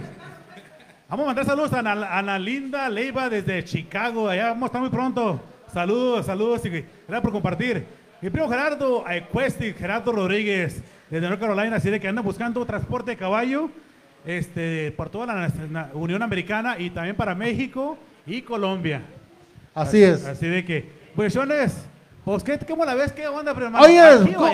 Vamos 1.09 1.23
a 1.23 1.27
mandar 1.27 1.45
saludos 1.45 1.71
a 1.73 1.79
Ana, 1.79 2.17
Ana 2.17 2.37
Linda 2.37 2.89
Leiva 2.89 3.29
desde 3.29 3.63
Chicago. 3.63 4.29
Allá 4.29 4.49
vamos 4.49 4.63
a 4.63 4.65
estar 4.67 4.81
muy 4.81 4.89
pronto. 4.89 5.41
Saludos, 5.73 6.25
saludos 6.25 6.65
y 6.65 6.69
gracias 6.69 7.21
por 7.21 7.31
compartir. 7.31 7.85
Mi 8.21 8.29
primo 8.29 8.49
Gerardo 8.49 9.07
Aecuesti, 9.07 9.73
Gerardo 9.73 10.11
Rodríguez, 10.11 10.83
desde 11.09 11.27
North 11.27 11.39
Carolina, 11.39 11.77
así 11.77 11.89
de 11.89 11.99
que 11.99 12.07
anda 12.07 12.21
buscando 12.21 12.65
transporte 12.65 13.11
de 13.11 13.17
caballo 13.17 13.69
este, 14.25 14.91
por 14.91 15.09
toda 15.09 15.27
la, 15.27 15.89
Unión 15.93 16.21
Americana 16.21 16.77
y 16.77 16.89
también 16.89 17.15
para 17.15 17.33
México 17.33 17.97
y 18.25 18.41
Colombia. 18.41 19.01
Así 19.73 20.03
es. 20.03 20.25
Así 20.25 20.47
de 20.47 20.65
que, 20.65 20.91
pues, 21.15 21.35
Jones, 21.35 21.75
pues, 22.25 22.43
¿qué, 22.43 22.57
¿cómo 22.59 22.83
la 22.83 22.93
ves? 22.95 23.11
¿Qué 23.13 23.27
onda, 23.27 23.53
primo? 23.53 23.77
Oye, 23.79 24.01
¿Aquí 24.01 24.33
o 24.35 24.37
¿cómo, 24.37 24.53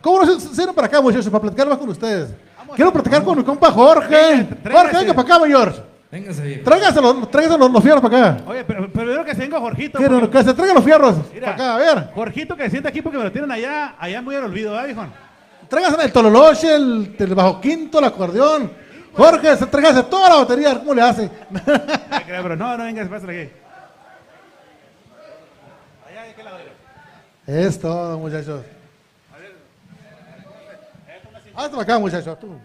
cómo 0.00 0.18
no 0.24 0.26
se 0.26 0.40
se 0.48 0.56
vienen 0.56 0.74
para 0.74 0.86
acá, 0.86 1.00
muchachos, 1.00 1.28
para 1.28 1.42
platicar 1.42 1.68
más 1.68 1.78
con 1.78 1.88
ustedes? 1.88 2.34
Quiero 2.76 2.92
platicar 2.92 3.24
con 3.24 3.38
mi 3.38 3.44
compa 3.44 3.70
Jorge. 3.70 4.44
tráigase. 4.62 4.70
Jorge, 4.70 4.96
venga 4.98 5.14
para 5.14 5.26
acá, 5.26 5.38
mayor. 5.38 5.88
Véngase, 6.10 6.42
viejo. 6.42 6.64
Tráigase 6.64 7.00
los, 7.00 7.30
tráigase 7.30 7.58
los, 7.58 7.70
los 7.70 7.82
fierros 7.82 8.02
para 8.02 8.30
acá. 8.30 8.44
Oye, 8.46 8.64
pero, 8.64 8.80
pero 8.80 8.92
primero 8.92 9.24
que 9.24 9.34
se 9.34 9.40
venga 9.40 9.58
Jorgito. 9.58 9.98
Quiero 9.98 10.20
porque- 10.20 10.38
que 10.38 10.44
se 10.44 10.54
traigan 10.54 10.74
los 10.76 10.84
fierros 10.84 11.16
Mira, 11.32 11.46
para 11.46 11.54
acá, 11.54 11.74
a 11.74 11.78
ver. 11.78 12.10
Jorgito 12.14 12.56
que 12.56 12.64
se 12.64 12.70
sienta 12.70 12.88
aquí 12.88 13.02
porque 13.02 13.18
me 13.18 13.24
lo 13.24 13.32
tienen 13.32 13.50
allá, 13.50 13.94
allá 13.98 14.22
muy 14.22 14.34
al 14.36 14.44
olvido, 14.44 14.72
¿verdad, 14.72 14.86
viejo? 14.86 15.06
Tráigase 15.68 16.04
el 16.04 16.12
tololoche, 16.12 16.74
el, 16.74 17.16
el 17.18 17.34
bajo 17.34 17.60
quinto, 17.60 17.98
el 17.98 18.06
acordeón. 18.06 18.72
Jorge, 19.14 19.56
se 19.56 19.66
tráigase 19.66 20.04
toda 20.04 20.28
la 20.30 20.36
batería, 20.36 20.78
¿cómo 20.78 20.94
le 20.94 21.02
hace? 21.02 21.30
Pero 22.26 22.56
no, 22.56 22.76
no 22.76 22.84
vengas, 22.84 23.08
pásale 23.08 23.42
aquí. 23.42 23.52
Es 27.46 27.80
todo, 27.80 28.18
muchachos. 28.18 28.62
Hazte 31.54 31.70
para 31.70 31.82
acá, 31.82 31.98
muchachos. 31.98 32.38
Tú. 32.38 32.60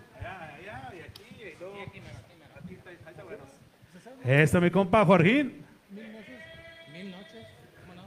Eso, 4.25 4.61
mi 4.61 4.69
compa 4.69 5.05
Jorgín. 5.05 5.65
Mil 5.89 7.11
noches, 7.11 7.47
¿cómo 7.87 7.93
no? 7.95 8.03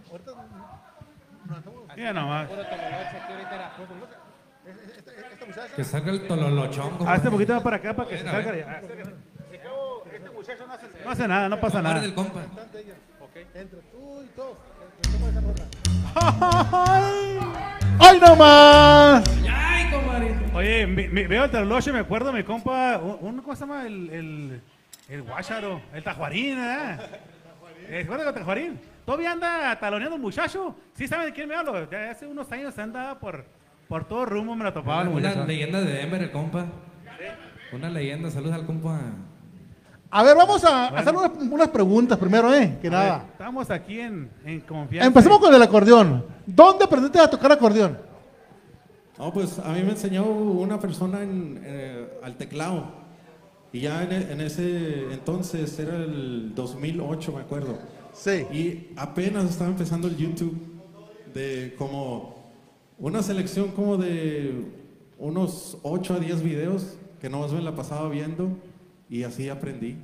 Mira 1.96 2.12
nomás. 2.12 2.46
Puro 2.48 2.62
tololoche 2.62 3.16
aquí 3.16 3.32
ahorita 3.32 3.54
era. 3.54 3.72
Que 5.76 5.84
salga 5.84 6.10
el 6.12 6.26
tololochón. 6.26 6.90
compa. 6.96 7.12
Hazte 7.12 7.28
un 7.28 7.34
poquito 7.34 7.54
más 7.54 7.62
para 7.62 7.76
acá 7.76 7.94
para 7.94 8.08
que 8.08 8.18
se 8.18 8.24
salga. 8.24 8.56
ya. 8.56 8.80
Este 10.12 10.30
muchacho 10.30 10.66
no 10.66 10.72
hace, 10.74 10.86
no 11.04 11.10
hace 11.10 11.28
nada, 11.28 11.48
no 11.48 11.60
pasa 11.60 11.82
nada. 11.82 12.14
Compa. 12.14 12.42
Entre 13.54 13.80
tú 13.92 14.22
y 14.22 14.26
todos. 14.36 14.56
¡Ay, 17.98 18.20
no 18.20 18.36
más! 18.36 19.24
¡Ay, 19.50 19.90
compadre! 19.90 20.34
Oye, 20.54 20.86
mi- 20.86 21.08
mi- 21.08 21.26
veo 21.26 21.44
el 21.44 21.50
teloche, 21.50 21.92
me 21.92 21.98
acuerdo, 22.00 22.32
mi 22.32 22.42
compa, 22.44 22.98
un, 22.98 23.18
un- 23.20 23.42
¿cómo 23.42 23.54
se 23.54 23.60
llama? 23.60 23.86
El, 23.86 24.10
el, 24.10 24.60
el 25.08 25.22
guácharo, 25.22 25.80
el 25.92 26.02
tajuarín, 26.02 26.58
¿eh? 26.58 26.96
¿Se 27.88 28.00
acuerdan 28.00 28.26
del 28.26 28.34
tajuarín? 28.34 28.80
Todavía 29.04 29.32
anda 29.32 29.78
taloneando 29.78 30.16
el 30.16 30.22
muchacho. 30.22 30.74
¿Sí 30.94 31.06
saben 31.06 31.26
de 31.26 31.32
quién 31.32 31.48
me 31.48 31.54
hablo? 31.54 31.88
Ya 31.90 32.10
hace 32.10 32.26
unos 32.26 32.50
años 32.52 32.76
andaba 32.78 33.18
por, 33.18 33.44
por 33.88 34.04
todo 34.08 34.24
rumbo, 34.26 34.54
me 34.56 34.64
lo 34.64 34.72
topaba 34.72 35.02
el 35.02 35.08
Una, 35.08 35.16
muchacho. 35.16 35.36
una 35.38 35.46
leyenda 35.46 35.80
de 35.80 35.92
Denver, 35.92 36.22
el 36.22 36.30
compa. 36.32 36.66
Una 37.72 37.90
leyenda, 37.90 38.30
saludos 38.30 38.54
al 38.54 38.66
compa. 38.66 39.00
A 40.10 40.22
ver, 40.22 40.36
vamos 40.36 40.64
a 40.64 40.86
hacer 40.88 41.14
unas, 41.14 41.30
unas 41.50 41.68
preguntas 41.68 42.16
primero, 42.18 42.52
¿eh? 42.54 42.78
Que 42.80 42.88
A 42.88 42.90
ver, 42.90 42.98
nada. 42.98 43.24
estamos 43.32 43.70
aquí 43.70 44.00
en, 44.00 44.30
en 44.44 44.60
confianza. 44.60 45.06
Empecemos 45.06 45.38
con 45.40 45.52
el 45.54 45.60
acordeón. 45.62 46.24
¿Dónde 46.46 46.84
aprendiste 46.84 47.18
a 47.18 47.28
tocar 47.28 47.50
acordeón? 47.52 47.98
No, 49.18 49.32
pues 49.32 49.58
a 49.58 49.72
mí 49.72 49.82
me 49.82 49.90
enseñó 49.90 50.24
una 50.24 50.78
persona 50.78 51.22
en, 51.22 51.60
eh, 51.64 52.06
al 52.22 52.36
teclado. 52.36 52.84
Y 53.72 53.80
ya 53.80 54.04
en, 54.04 54.12
e- 54.12 54.32
en 54.32 54.40
ese 54.40 55.12
entonces, 55.12 55.76
era 55.78 55.96
el 55.96 56.54
2008, 56.54 57.32
me 57.32 57.40
acuerdo. 57.40 57.78
Sí. 58.12 58.46
Y 58.52 58.92
apenas 58.96 59.44
estaba 59.44 59.70
empezando 59.70 60.06
el 60.08 60.16
YouTube 60.16 60.56
de 61.34 61.74
como 61.76 62.35
una 62.98 63.22
selección 63.22 63.68
como 63.72 63.96
de 63.96 64.64
unos 65.18 65.78
8 65.82 66.14
a 66.14 66.18
10 66.18 66.42
videos 66.42 66.96
que 67.20 67.28
no 67.28 67.46
me 67.48 67.62
la 67.62 67.74
pasaba 67.74 68.08
viendo 68.08 68.48
y 69.08 69.22
así 69.22 69.48
aprendí. 69.48 69.96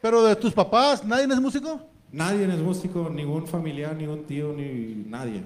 Pero 0.00 0.22
de 0.24 0.36
tus 0.36 0.52
papás, 0.52 1.04
¿nadie 1.04 1.24
es 1.24 1.40
músico? 1.40 1.80
Nadie 2.12 2.44
es 2.44 2.60
músico, 2.60 3.08
ningún 3.10 3.46
familiar, 3.46 3.94
ningún 3.96 4.24
tío, 4.24 4.52
ni 4.52 5.04
nadie. 5.08 5.42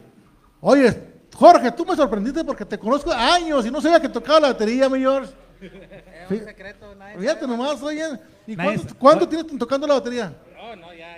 Oye, 0.60 0.94
Jorge, 1.34 1.70
tú 1.72 1.84
me 1.86 1.94
sorprendiste 1.94 2.44
porque 2.44 2.64
te 2.64 2.78
conozco 2.78 3.12
años 3.12 3.64
y 3.64 3.70
no 3.70 3.80
sabía 3.80 4.00
que 4.00 4.08
tocaba 4.08 4.40
la 4.40 4.48
batería, 4.48 4.88
mi 4.88 4.98
George. 4.98 5.32
Es 5.60 6.30
un 6.30 6.44
secreto, 6.44 6.94
nadie 6.94 7.18
Fíjate 7.18 7.46
nomás, 7.46 7.82
oye. 7.82 8.04
¿Y 8.46 8.56
Nadie 8.56 8.76
cuánto, 8.76 8.94
cuánto 8.98 9.28
tienes 9.28 9.58
tocando 9.58 9.86
la 9.86 9.94
batería? 9.94 10.32
No, 10.56 10.76
no, 10.76 10.94
ya, 10.94 11.17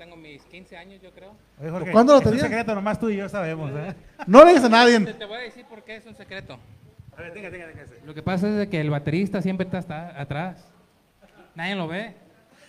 tengo 0.00 0.16
mis 0.16 0.42
15 0.44 0.78
años, 0.78 1.02
yo 1.02 1.12
creo. 1.12 1.36
Oye, 1.60 1.68
Jorge, 1.68 1.92
¿Cuándo 1.92 2.14
lo 2.14 2.20
es 2.20 2.24
un 2.24 2.30
tenías? 2.30 2.48
secreto, 2.48 2.74
nomás 2.74 2.98
tú 2.98 3.10
y 3.10 3.16
yo 3.16 3.28
sabemos, 3.28 3.70
¿eh? 3.72 3.94
No 4.26 4.42
le 4.42 4.52
digas 4.52 4.64
a 4.64 4.68
nadie. 4.70 4.98
Te, 4.98 5.12
te 5.12 5.26
voy 5.26 5.36
a 5.36 5.40
decir 5.40 5.66
por 5.66 5.84
qué 5.84 5.96
es 5.96 6.06
un 6.06 6.14
secreto. 6.14 6.58
A 7.14 7.20
ver, 7.20 7.34
tenga, 7.34 7.50
tenga, 7.50 7.66
tenga. 7.66 7.84
Lo 8.06 8.14
que 8.14 8.22
pasa 8.22 8.48
es 8.48 8.54
de 8.54 8.70
que 8.70 8.80
el 8.80 8.88
baterista 8.88 9.42
siempre 9.42 9.66
está 9.66 9.76
hasta 9.76 10.18
atrás. 10.18 10.66
Nadie 11.54 11.74
lo 11.74 11.86
ve. 11.86 12.14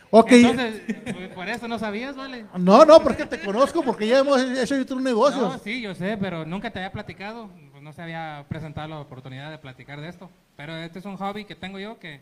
Ok. 0.09 0.32
Entonces, 0.34 0.82
pues, 1.05 1.29
por 1.29 1.47
eso 1.47 1.69
no 1.69 1.79
sabías, 1.79 2.17
¿vale? 2.17 2.47
No, 2.57 2.84
no, 2.84 3.01
porque 3.01 3.25
te 3.25 3.39
conozco, 3.39 3.82
porque 3.82 4.09
ya 4.09 4.19
hemos 4.19 4.41
hecho 4.41 4.75
YouTube 4.75 5.01
negocios. 5.01 5.53
No, 5.53 5.57
sí, 5.57 5.79
yo 5.79 5.95
sé, 5.95 6.17
pero 6.17 6.45
nunca 6.45 6.69
te 6.69 6.79
había 6.79 6.91
platicado. 6.91 7.49
No 7.82 7.93
se 7.93 8.01
había 8.01 8.45
presentado 8.49 8.89
la 8.89 8.99
oportunidad 8.99 9.51
de 9.51 9.57
platicar 9.57 10.01
de 10.01 10.09
esto. 10.09 10.29
Pero 10.57 10.75
este 10.75 10.99
es 10.99 11.05
un 11.05 11.15
hobby 11.15 11.45
que 11.45 11.55
tengo 11.55 11.79
yo 11.79 11.97
que 11.97 12.19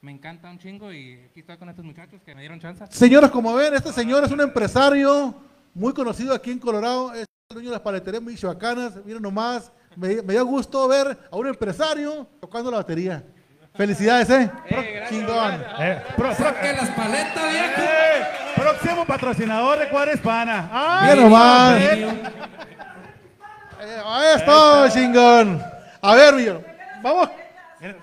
me 0.00 0.12
encanta 0.12 0.50
un 0.50 0.58
chingo 0.58 0.92
y 0.92 1.26
aquí 1.30 1.40
estoy 1.40 1.56
con 1.56 1.68
estos 1.68 1.84
muchachos 1.84 2.20
que 2.24 2.34
me 2.34 2.40
dieron 2.40 2.60
chance. 2.60 2.84
Señores, 2.90 3.30
como 3.30 3.54
ven, 3.54 3.74
este 3.74 3.92
señor 3.92 4.24
es 4.24 4.30
un 4.30 4.40
empresario 4.40 5.34
muy 5.74 5.92
conocido 5.92 6.34
aquí 6.34 6.50
en 6.50 6.58
Colorado, 6.58 7.12
es 7.14 7.26
el 7.50 7.54
dueño 7.54 7.70
de 7.70 7.74
las 7.74 7.82
paleterías 7.82 8.22
michoacanas. 8.22 8.92
Miren 9.04 9.22
nomás, 9.22 9.72
me, 9.96 10.22
me 10.22 10.34
dio 10.34 10.44
gusto 10.46 10.86
ver 10.88 11.18
a 11.30 11.36
un 11.36 11.46
empresario 11.48 12.26
tocando 12.40 12.70
la 12.70 12.78
batería. 12.78 13.22
Felicidades, 13.74 14.28
¿eh? 14.30 14.50
Chingón. 15.08 15.62
Eh, 15.78 16.02
pro- 16.16 16.26
pro- 16.26 16.34
¡Saque 16.34 16.72
las 16.72 16.90
paletas, 16.90 17.50
viejo! 17.52 17.80
eh, 17.82 18.24
próximo 18.56 19.04
patrocinador 19.04 19.78
de 19.78 19.88
Cuadra 19.88 20.14
Hispana. 20.14 20.68
¡Ay, 20.72 21.20
nomás. 21.20 21.80
Eh, 21.80 22.22
ahí 24.04 24.36
está, 24.36 24.88
chingón. 24.90 25.62
A 26.02 26.14
ver, 26.14 26.34
Villo, 26.34 26.62
vamos 27.02 27.28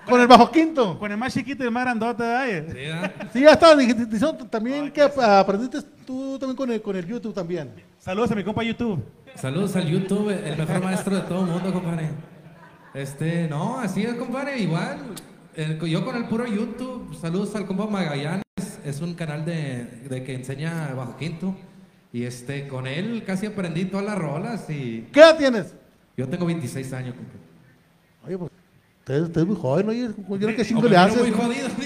con 0.08 0.20
el 0.20 0.26
bajo 0.26 0.50
quinto. 0.50 0.98
Con 0.98 1.10
el 1.10 1.16
más 1.18 1.32
chiquito 1.34 1.62
y 1.62 1.66
el 1.66 1.72
más 1.72 1.84
grandote, 1.84 2.24
¿eh? 2.24 2.66
Sí, 2.68 2.74
¿verdad? 2.74 3.12
Sí, 3.32 3.40
ya 3.40 3.52
está. 3.52 4.48
también 4.50 4.90
que 4.90 5.02
aprendiste 5.02 5.78
tú 6.06 6.38
también 6.38 6.56
con 6.56 6.70
el, 6.70 6.80
con 6.82 6.96
el 6.96 7.06
YouTube 7.06 7.34
también. 7.34 7.70
Saludos 7.98 8.30
a 8.30 8.34
mi 8.34 8.44
compa 8.44 8.62
YouTube. 8.62 9.02
Saludos 9.34 9.76
al 9.76 9.86
YouTube, 9.86 10.30
el 10.30 10.56
mejor 10.56 10.82
maestro 10.82 11.16
de 11.16 11.22
todo 11.22 11.40
el 11.44 11.50
mundo, 11.50 11.72
compadre. 11.72 12.08
Este, 12.94 13.46
no, 13.48 13.78
así 13.80 14.02
es, 14.02 14.14
compadre, 14.14 14.58
igual. 14.58 14.98
El- 15.54 15.78
yo 15.80 16.04
con 16.04 16.16
el 16.16 16.26
puro 16.26 16.46
YouTube, 16.46 17.14
saludos 17.20 17.54
al 17.54 17.66
compa 17.66 17.86
Magallanes, 17.86 18.42
es 18.84 19.00
un 19.00 19.14
canal 19.14 19.44
de, 19.44 19.84
de 20.08 20.22
que 20.24 20.34
enseña 20.34 20.94
bajo 20.94 21.16
quinto. 21.16 21.54
Y 22.12 22.22
este, 22.22 22.66
con 22.68 22.86
él 22.86 23.24
casi 23.26 23.46
aprendí 23.46 23.84
todas 23.86 24.06
las 24.06 24.16
rolas 24.16 24.70
y 24.70 25.06
¿Qué 25.12 25.20
edad 25.20 25.36
tienes? 25.36 25.74
yo 26.16 26.26
tengo 26.28 26.46
26 26.46 26.92
años, 26.94 27.14
compadre. 27.14 27.45
Usted, 29.08 29.22
usted 29.22 29.40
es 29.42 29.46
muy 29.46 29.54
joven, 29.56 29.88
oye. 29.88 30.10
Yo 30.40 30.48
¿Qué 30.48 30.64
chingo 30.64 30.80
Como 30.80 30.90
le 30.90 30.96
haces? 30.96 31.20
muy 31.20 31.30
jodido. 31.30 31.68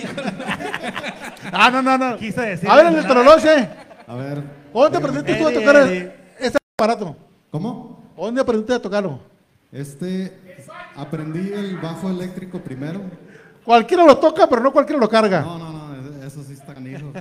Ah, 1.52 1.70
no, 1.70 1.82
no, 1.82 1.98
no. 1.98 2.16
Quise 2.16 2.40
decir. 2.40 2.70
A 2.70 2.76
ver, 2.76 2.86
el 2.94 3.06
troloche. 3.06 3.68
A 4.06 4.14
ver. 4.14 4.42
¿Dónde 4.72 4.98
aprendiste 4.98 5.34
tú 5.34 5.48
a 5.48 5.52
tocar 5.52 5.76
Eddie. 5.76 6.12
ese 6.38 6.56
aparato? 6.78 7.16
¿Cómo? 7.50 8.14
¿Dónde 8.16 8.40
aprendiste 8.40 8.72
a 8.72 8.80
tocarlo? 8.80 9.20
Este, 9.72 10.32
aprendí 10.94 11.52
el 11.52 11.76
bajo 11.78 12.08
eléctrico 12.08 12.60
primero. 12.60 13.02
Cualquiera 13.64 14.06
lo 14.06 14.16
toca, 14.16 14.48
pero 14.48 14.62
no 14.62 14.72
cualquiera 14.72 14.98
lo 15.00 15.08
carga. 15.08 15.40
No, 15.42 15.58
no, 15.58 15.72
no, 15.72 16.24
eso 16.24 16.42
sí 16.42 16.54
está 16.54 16.72
canijo. 16.72 17.12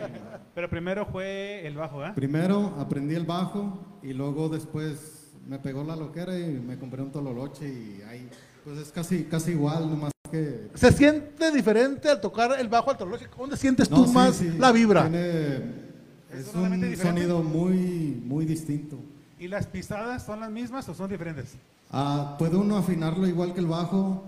Pero 0.54 0.68
primero 0.68 1.06
fue 1.06 1.66
el 1.66 1.74
bajo, 1.76 2.02
¿ah? 2.02 2.12
Primero 2.14 2.76
aprendí 2.78 3.14
el 3.14 3.24
bajo 3.24 3.98
y 4.02 4.12
luego 4.12 4.48
después 4.48 5.32
me 5.46 5.58
pegó 5.58 5.82
la 5.82 5.96
loquera 5.96 6.38
y 6.38 6.44
me 6.60 6.78
compré 6.78 7.00
un 7.02 7.10
tololoche 7.10 7.66
y 7.68 8.02
ahí, 8.08 8.28
pues 8.68 8.80
es 8.80 8.92
casi, 8.92 9.24
casi 9.24 9.52
igual, 9.52 9.88
nomás 9.88 10.12
que... 10.30 10.68
¿Se 10.74 10.92
siente 10.92 11.50
diferente 11.50 12.10
al 12.10 12.20
tocar 12.20 12.58
el 12.60 12.68
bajo 12.68 12.90
al 12.90 12.98
tololoche? 12.98 13.26
¿Dónde 13.36 13.56
sientes 13.56 13.88
tú 13.88 13.96
No, 13.96 14.06
sí, 14.06 14.12
más 14.12 14.36
sí, 14.36 14.50
la 14.58 14.72
vibra? 14.72 15.02
tiene- 15.08 15.88
es 16.30 16.44
totalmente 16.46 16.86
un 16.86 16.92
diferente? 16.92 17.22
sonido 17.22 17.42
muy, 17.42 18.20
muy 18.26 18.44
distinto. 18.44 18.98
¿Y 19.38 19.48
las 19.48 19.66
pisadas 19.66 20.26
son 20.26 20.40
las 20.40 20.50
mismas 20.50 20.86
o 20.90 20.94
son 20.94 21.08
diferentes? 21.08 21.54
Ah, 21.90 22.36
puede 22.38 22.56
uno 22.56 22.76
afinarlo 22.76 23.26
igual 23.26 23.54
que 23.54 23.60
el 23.60 23.66
bajo. 23.66 24.22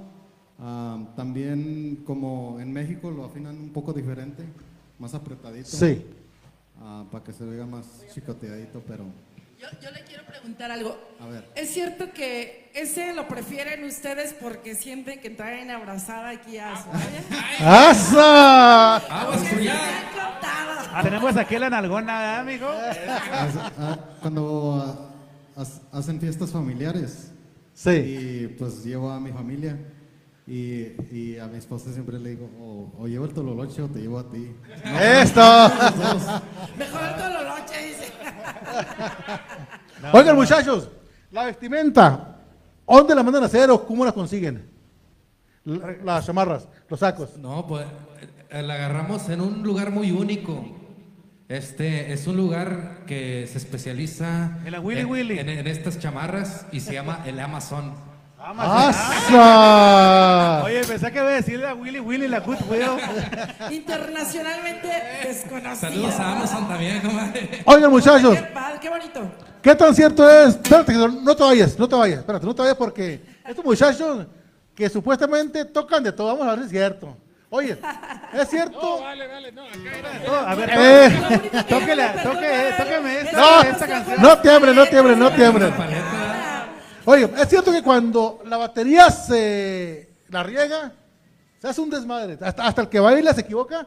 ah, 0.59 0.99
también 1.17 2.03
como 2.07 2.59
en 2.61 2.73
México 2.73 3.11
lo 3.11 3.25
afinan 3.27 3.57
un 3.59 3.69
poco 3.71 3.93
diferente, 3.93 4.43
más 4.99 5.13
apretadito. 5.13 5.69
Sí. 5.69 6.07
ah, 6.81 7.05
para 7.11 7.23
que 7.25 7.33
se 7.35 7.45
oiga 7.45 7.67
más 7.67 7.85
chicoteadito, 8.15 8.83
pero 8.89 9.05
Yo, 9.61 9.67
yo 9.83 9.91
le 9.91 10.03
quiero 10.05 10.25
preguntar 10.25 10.71
algo. 10.71 10.99
a 11.21 11.27
ver. 11.27 11.45
¿Es 11.55 11.71
cierto 11.75 12.13
que 12.13 12.71
ese 12.75 13.13
lo 13.13 13.29
prefieren 13.29 13.85
ustedes 13.85 14.33
porque 14.41 14.75
sienten 14.75 15.21
que 15.21 15.29
traen 15.31 15.71
abrazada 15.71 16.31
aquí 16.31 16.57
a 16.59 16.75
su? 16.83 16.89
¡Asa! 17.65 18.97
Aguas. 18.97 19.43
Ah, 20.93 21.01
tenemos 21.03 21.37
aquí 21.37 21.59
la 21.59 21.69
nalgona, 21.71 22.37
¿eh, 22.37 22.39
amigo. 22.41 22.69
Ah, 23.79 23.97
cuando 24.23 25.11
ah, 25.57 25.63
ha- 25.93 25.99
hacen 25.99 26.19
fiestas 26.21 26.51
familiares. 26.51 27.31
Sí. 27.75 27.91
Y 27.91 28.47
pues 28.59 28.83
llevo 28.85 29.11
a 29.11 29.21
mi 29.21 29.31
familia. 29.31 29.77
Y, 30.47 30.95
y 31.13 31.39
a 31.39 31.47
mi 31.47 31.59
esposa 31.59 31.93
siempre 31.93 32.19
le 32.19 32.31
digo, 32.31 32.51
o, 32.61 33.03
o 33.03 33.07
llevo 33.07 33.25
el 33.27 33.33
tololoche 33.33 33.83
o 33.83 33.89
te 33.89 34.01
llevo 34.01 34.19
a 34.19 34.29
ti. 34.29 34.51
¡Esto! 35.01 35.41
Los 35.41 35.99
dos. 35.99 36.43
Mejor 36.77 37.03
el 37.03 37.15
tololoche, 37.17 37.87
dice. 37.87 38.13
Oigan, 40.13 40.37
muchachos, 40.37 40.89
la 41.31 41.45
vestimenta, 41.45 42.37
¿dónde 42.87 43.15
la 43.15 43.23
mandan 43.23 43.43
a 43.43 43.47
hacer 43.47 43.71
o 43.71 43.85
cómo 43.87 44.05
la 44.05 44.13
consiguen? 44.13 44.69
Las 46.05 46.27
chamarras, 46.27 46.67
los 46.89 47.01
sacos. 47.01 47.37
No, 47.37 47.67
pues 47.67 47.87
eh, 48.51 48.63
la 48.63 48.75
agarramos 48.75 49.29
en 49.29 49.41
un 49.41 49.63
lugar 49.63 49.91
muy 49.91 50.11
único. 50.11 50.65
Este 51.49 52.13
es 52.13 52.27
un 52.27 52.37
lugar 52.37 53.01
que 53.07 53.47
se 53.51 53.59
especializa 53.59 54.59
En 54.65 54.71
la 54.73 54.81
Willy 54.81 55.01
en, 55.01 55.07
Willy. 55.11 55.39
en- 55.39 55.49
en 55.49 55.67
estas 55.67 55.99
chamarras 55.99 56.67
y 56.73 56.81
se 56.81 56.95
llama 56.95 57.23
el 57.27 57.39
Amazon. 57.41 57.93
¡Asa! 58.43 59.31
Oye, 60.65 60.81
pensé 60.85 61.11
que 61.13 61.19
iba 61.19 61.29
a 61.29 61.33
decirle 61.33 61.69
a 61.69 61.75
Willy 61.75 62.01
Willy 62.01 62.29
la 62.29 62.41
Goodwill. 62.41 62.87
Internacionalmente 63.71 64.89
desconocido. 65.25 65.77
Saludos 65.91 66.15
a 66.19 66.33
Amazon 66.33 66.69
también, 66.69 67.01
comadre. 67.01 67.63
Oigan, 67.67 67.91
muchachos, 67.91 68.35
Qué, 68.37 68.43
padre, 68.45 68.79
qué 68.81 68.89
bonito. 68.89 69.31
¿qué 69.63 69.75
tan 69.75 69.95
cierto 69.95 70.29
es? 70.29 70.49
Espérate, 70.57 70.93
que 70.93 70.99
no- 70.99 71.09
no 71.09 71.37
te 71.37 71.43
vayas, 71.43 71.79
no 71.79 71.89
te 71.89 71.97
vayas, 71.97 72.19
espérate, 72.21 72.47
no 72.47 72.55
te 72.55 72.63
vayas 72.63 72.77
porque 72.77 73.21
estos 73.47 73.65
muchachos 73.65 74.27
que 74.75 74.89
supuestamente 74.89 75.65
tocan 75.67 76.03
de 76.03 76.13
todo, 76.13 76.29
vamos 76.37 76.47
a 76.47 76.51
ver 76.53 76.59
si 76.61 76.65
es 76.65 76.71
cierto. 76.71 77.17
Oye, 77.51 77.77
¿es 78.33 78.49
cierto? 78.49 79.01
Vale, 79.03 79.27
vale, 79.27 79.53
no, 79.53 79.65
acá 79.65 79.77
No, 80.27 80.35
a 80.35 80.55
ver, 80.55 80.71
Eh. 80.73 81.51
tóquela, 81.69 82.13
toque, 82.23 82.75
tóqueme 82.79 83.21
esta, 83.21 83.37
No, 83.41 83.61
esta 83.63 83.87
canción. 83.87 84.23
no 84.23 84.39
tiemblen, 84.39 84.77
no 84.77 84.87
tiemblen, 84.87 85.19
no 85.19 85.31
tiemblen. 85.33 85.75
Oye, 87.11 87.29
¿es 87.43 87.49
cierto 87.49 87.73
que 87.73 87.83
cuando 87.83 88.41
la 88.47 88.57
batería 88.57 89.11
se 89.11 90.09
la 90.29 90.43
riega, 90.43 90.93
se 91.59 91.69
hace 91.69 91.81
un 91.81 91.91
desmadre? 91.91 92.39
Hasta, 92.41 92.65
hasta 92.67 92.83
el 92.83 92.89
que 92.89 93.01
baila 93.01 93.33
se 93.35 93.41
equivoca. 93.41 93.87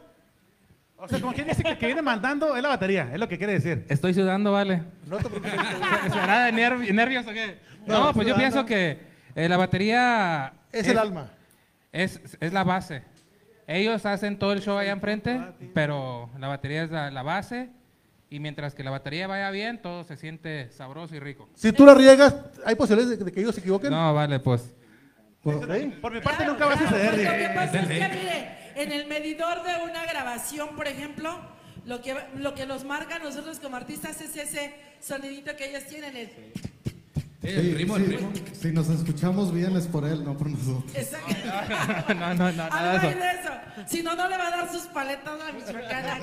O 0.97 1.07
sea, 1.07 1.19
como 1.19 1.33
quien 1.33 1.47
dice 1.47 1.63
que 1.63 1.69
el 1.71 1.77
que 1.77 1.85
viene 1.85 2.01
mandando 2.01 2.55
es 2.55 2.61
la 2.63 2.69
batería, 2.69 3.09
es 3.13 3.19
lo 3.19 3.27
que 3.27 3.37
quiere 3.37 3.53
decir. 3.53 3.85
Estoy 3.89 4.13
sudando, 4.13 4.51
vale. 4.51 4.83
No 5.07 5.17
te 5.17 5.25
preocupes. 5.29 5.51
¿Será 6.11 6.45
de 6.45 6.53
nervi- 6.53 6.93
nervios 6.93 7.25
o 7.27 7.31
qué? 7.31 7.59
No, 7.85 8.05
No, 8.05 8.13
pues 8.13 8.27
yo 8.27 8.33
sudando. 8.33 8.37
pienso 8.37 8.65
que 8.65 8.99
eh, 9.35 9.49
la 9.49 9.57
batería... 9.57 10.53
Es 10.71 10.87
el 10.87 10.97
alma. 10.97 11.29
Es, 11.91 12.19
es 12.39 12.51
la 12.53 12.63
base. 12.63 13.03
Ellos 13.67 14.05
hacen 14.05 14.37
todo 14.39 14.51
el 14.53 14.61
show 14.61 14.77
allá 14.77 14.91
enfrente, 14.91 15.39
pero 15.73 16.29
la 16.39 16.47
batería 16.49 16.83
es 16.83 16.91
la, 16.91 17.09
la 17.11 17.21
base. 17.23 17.69
Y 18.33 18.39
mientras 18.39 18.73
que 18.73 18.83
la 18.83 18.89
batería 18.89 19.27
vaya 19.27 19.51
bien, 19.51 19.79
todo 19.79 20.03
se 20.03 20.17
siente 20.17 20.71
sabroso 20.71 21.15
y 21.15 21.19
rico. 21.19 21.47
Si 21.53 21.71
tú 21.71 21.85
la 21.85 21.93
riegas, 21.93 22.35
¿hay 22.65 22.73
posibilidades 22.73 23.23
de, 23.23 23.31
que 23.31 23.39
ellos 23.39 23.53
se 23.53 23.61
equivoquen? 23.61 23.91
No, 23.91 24.11
vale, 24.11 24.39
pues. 24.39 24.73
¿Sí? 25.43 25.93
Por 26.01 26.11
mi 26.11 26.19
parte 26.19 26.43
nunca 26.43 26.65
va 26.65 26.73
a 26.73 26.79
suceder. 26.79 27.11
Lo 27.11 27.31
que 27.31 27.53
pasa 27.53 27.79
es 27.81 27.87
que, 27.87 27.93
mire, 27.93 28.57
en 28.73 28.91
el 28.91 29.05
medidor 29.05 29.61
de 29.61 29.83
una 29.83 30.07
grabación, 30.07 30.75
por 30.75 30.87
ejemplo, 30.87 31.29
lo 31.85 32.01
que, 32.01 32.15
lo 32.37 32.55
que 32.55 32.65
nos 32.65 32.83
marca 32.85 33.17
a 33.17 33.19
nosotros 33.19 33.59
como 33.59 33.75
artistas 33.75 34.19
es 34.19 34.35
ese 34.35 34.73
sonidito 34.99 35.55
que 35.55 35.69
ellos 35.69 35.83
tienen. 35.83 36.17
El, 36.17 36.29
El 37.43 37.61
Sí, 37.61 37.73
ritmo, 37.73 37.97
sí, 37.97 38.03
el 38.03 38.09
ritmo. 38.09 38.31
Si 38.59 38.71
nos 38.71 38.89
escuchamos 38.89 39.53
bien 39.53 39.75
es 39.75 39.85
por 39.87 40.05
él, 40.05 40.23
no 40.23 40.37
por 40.37 40.49
nosotros. 40.49 40.95
Exacto. 40.95 42.13
No, 42.15 42.33
no, 42.33 42.51
no, 42.51 42.69
nada 42.69 42.99
de 42.99 43.09
eso. 43.09 43.49
Si 43.85 44.01
no, 44.01 44.15
no 44.15 44.29
le 44.29 44.37
va 44.37 44.47
a 44.47 44.51
dar 44.51 44.71
sus 44.71 44.83
paletas 44.83 45.27
a 45.27 45.37
la 45.37 45.51
michoacana. 45.51 46.17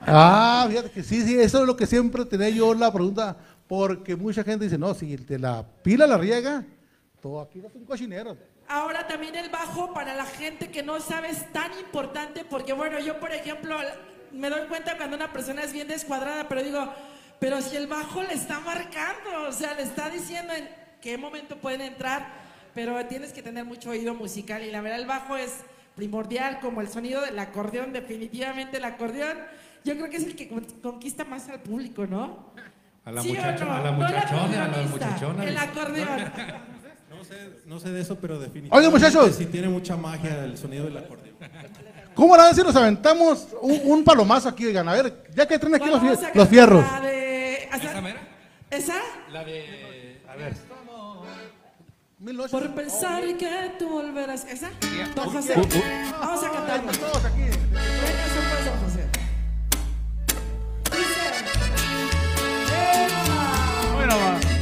Ah, 0.00 0.66
fíjate 0.68 0.90
que 0.90 1.02
sí, 1.04 1.22
sí, 1.22 1.38
eso 1.38 1.60
es 1.60 1.66
lo 1.66 1.76
que 1.76 1.86
siempre 1.86 2.24
tenía 2.24 2.48
yo 2.48 2.74
la 2.74 2.92
pregunta, 2.92 3.36
porque 3.68 4.16
mucha 4.16 4.42
gente 4.42 4.64
dice, 4.64 4.76
no, 4.76 4.92
si 4.94 5.16
te 5.18 5.38
la 5.38 5.64
pila 5.82 6.06
la 6.06 6.18
riega, 6.18 6.64
todo 7.22 7.40
aquí 7.40 7.60
es 7.64 7.74
un 7.74 7.84
cochinero. 7.84 8.36
Ahora 8.66 9.06
también 9.06 9.34
el 9.36 9.50
bajo 9.50 9.92
para 9.94 10.14
la 10.14 10.24
gente 10.24 10.70
que 10.70 10.82
no 10.82 11.00
sabe 11.00 11.30
es 11.30 11.52
tan 11.52 11.70
importante 11.78 12.44
porque 12.44 12.72
bueno, 12.72 12.98
yo 13.00 13.18
por 13.18 13.32
ejemplo 13.32 13.76
me 14.32 14.48
doy 14.48 14.66
cuenta 14.68 14.96
cuando 14.96 15.16
una 15.16 15.32
persona 15.32 15.62
es 15.64 15.72
bien 15.72 15.88
descuadrada, 15.88 16.48
pero 16.48 16.62
digo, 16.62 16.92
pero 17.40 17.60
si 17.62 17.76
el 17.76 17.86
bajo 17.88 18.22
le 18.22 18.34
está 18.34 18.60
marcando, 18.60 19.48
o 19.48 19.52
sea, 19.52 19.74
le 19.74 19.82
está 19.82 20.08
diciendo 20.10 20.52
en 20.52 20.68
qué 21.00 21.18
momento 21.18 21.56
pueden 21.56 21.80
entrar, 21.80 22.28
pero 22.74 23.04
tienes 23.06 23.32
que 23.32 23.42
tener 23.42 23.64
mucho 23.64 23.90
oído 23.90 24.14
musical 24.14 24.62
y 24.62 24.70
la 24.70 24.80
verdad 24.80 25.00
el 25.00 25.06
bajo 25.06 25.36
es 25.36 25.50
primordial 25.96 26.60
como 26.60 26.80
el 26.80 26.88
sonido 26.88 27.20
del 27.22 27.38
acordeón, 27.38 27.92
definitivamente 27.92 28.76
el 28.76 28.84
acordeón, 28.84 29.38
yo 29.84 29.94
creo 29.94 30.08
que 30.10 30.16
es 30.18 30.24
el 30.24 30.36
que 30.36 30.48
con- 30.48 30.64
conquista 30.82 31.24
más 31.24 31.48
al 31.48 31.60
público, 31.60 32.06
¿no? 32.06 32.52
A 33.04 33.12
la 33.12 33.22
¿Sí 33.22 33.32
no? 33.32 33.40
a 33.42 33.46
la 33.80 33.90
No 33.90 33.92
muchachona, 33.92 34.64
a 34.64 34.68
la 34.68 34.82
muchachona. 34.82 35.44
El 35.44 35.56
acordeón. 35.58 36.08
No 37.10 37.24
sé, 37.24 37.34
no 37.66 37.78
sé 37.78 37.90
de 37.90 38.00
eso, 38.00 38.16
pero 38.18 38.38
definitivamente 38.38 38.76
Oigan, 38.78 38.92
muchachos. 38.92 39.36
sí 39.36 39.44
tiene 39.46 39.68
mucha 39.68 39.94
magia 39.96 40.42
el 40.44 40.56
sonido 40.56 40.84
del 40.84 40.96
acordeón. 40.96 41.36
¿Cómo 42.14 42.34
la 42.36 42.44
ven 42.46 42.54
si 42.54 42.62
nos 42.62 42.74
aventamos 42.74 43.48
un, 43.60 43.78
un 43.84 44.04
palomazo 44.04 44.48
aquí, 44.48 44.64
oigan? 44.66 44.88
A 44.88 44.94
ver, 44.94 45.24
ya 45.34 45.46
que 45.46 45.58
traen 45.58 45.74
aquí 45.74 45.86
los, 45.90 46.00
Vamos 46.00 46.12
los 46.18 46.20
cantar 46.20 46.46
fierros. 46.46 46.84
la 46.92 47.00
de- 47.00 47.19
¿Esa 47.72 48.00
mera? 48.00 48.20
¿Esa? 48.70 49.00
La 49.30 49.44
de... 49.44 50.22
A 50.28 50.36
ver. 50.36 50.54
Por 52.50 52.74
pensar 52.74 53.22
que 53.38 53.72
tú 53.78 53.88
volverás. 53.88 54.44
¿Esa? 54.44 54.70
Don 55.14 55.30
José. 55.30 55.54
Uh, 55.56 55.60
uh. 55.60 56.20
Vamos 56.20 56.44
a 56.44 56.50
cantar. 56.50 56.78
Vamos 56.80 56.98
todos 56.98 57.24
aquí. 57.24 57.40
Venga, 57.40 58.26
son 58.34 58.44
pues, 58.50 58.64
don 58.66 58.78
José. 58.84 59.08
Bueno, 63.94 64.16
va. 64.16 64.59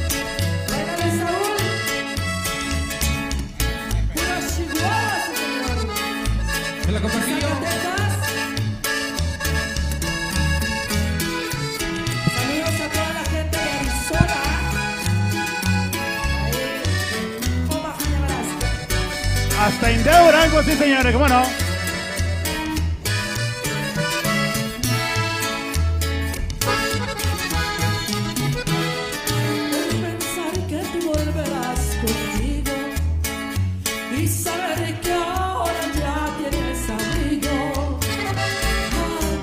Ahora 35.13 35.81
ya 35.99 36.15
tienes 36.37 36.83
amigo 36.97 37.99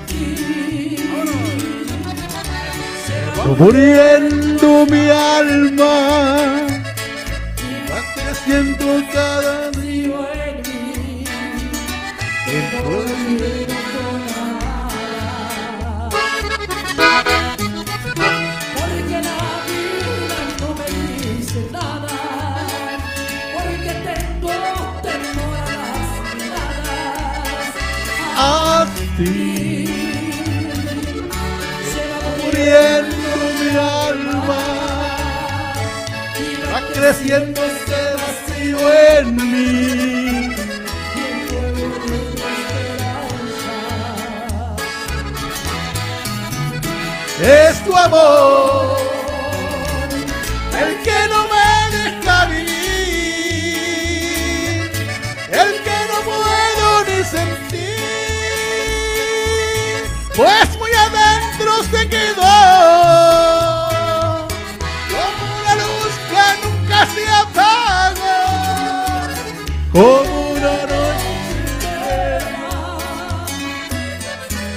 aquí. 0.03 0.97
Se 3.05 3.17
va 3.37 3.43
Muriendo 3.59 4.69
mi 4.87 5.03
alma, 5.09 5.95
va 7.89 7.99
creciendo 8.15 8.85
cada 9.13 9.46
va 29.19 29.25
muriendo 32.43 33.15
mi 33.59 33.69
alma, 33.75 34.63
va 36.71 36.79
creciendo 36.93 37.59
este 37.63 37.99
vacío 38.21 38.77
en 39.17 39.35
mí. 39.35 40.55
Es 47.39 47.83
tu 47.85 47.95
amor 47.95 48.66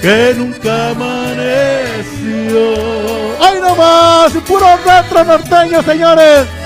que 0.00 0.34
nunca 0.36 0.90
amaneció. 0.90 2.74
¡Ay, 3.40 3.60
no 3.60 3.74
más! 3.74 4.32
¡Puro 4.46 4.66
retro 4.84 5.24
norteño, 5.24 5.82
señores! 5.82 6.59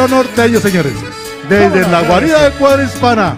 Retro 0.00 0.16
norteño, 0.16 0.60
señores. 0.60 0.92
Desde 1.48 1.88
la 1.88 2.02
guarida 2.02 2.48
de 2.48 2.50
Cuadra 2.52 2.84
Hispana. 2.84 3.36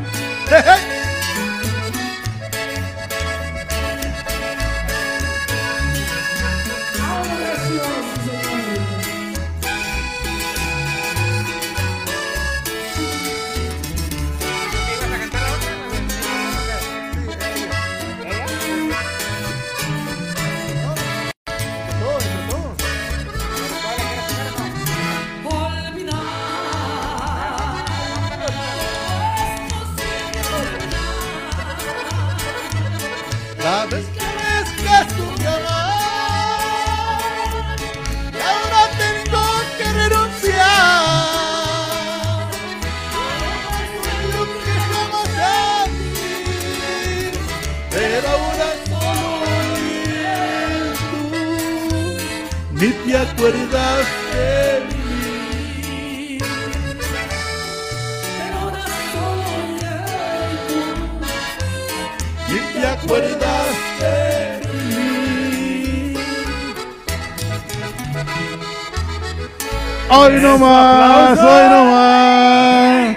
Hoy 70.42 70.48
no 70.48 70.58
más, 70.58 71.38
hoy 71.38 71.68
no 71.70 71.84
más. 71.84 73.16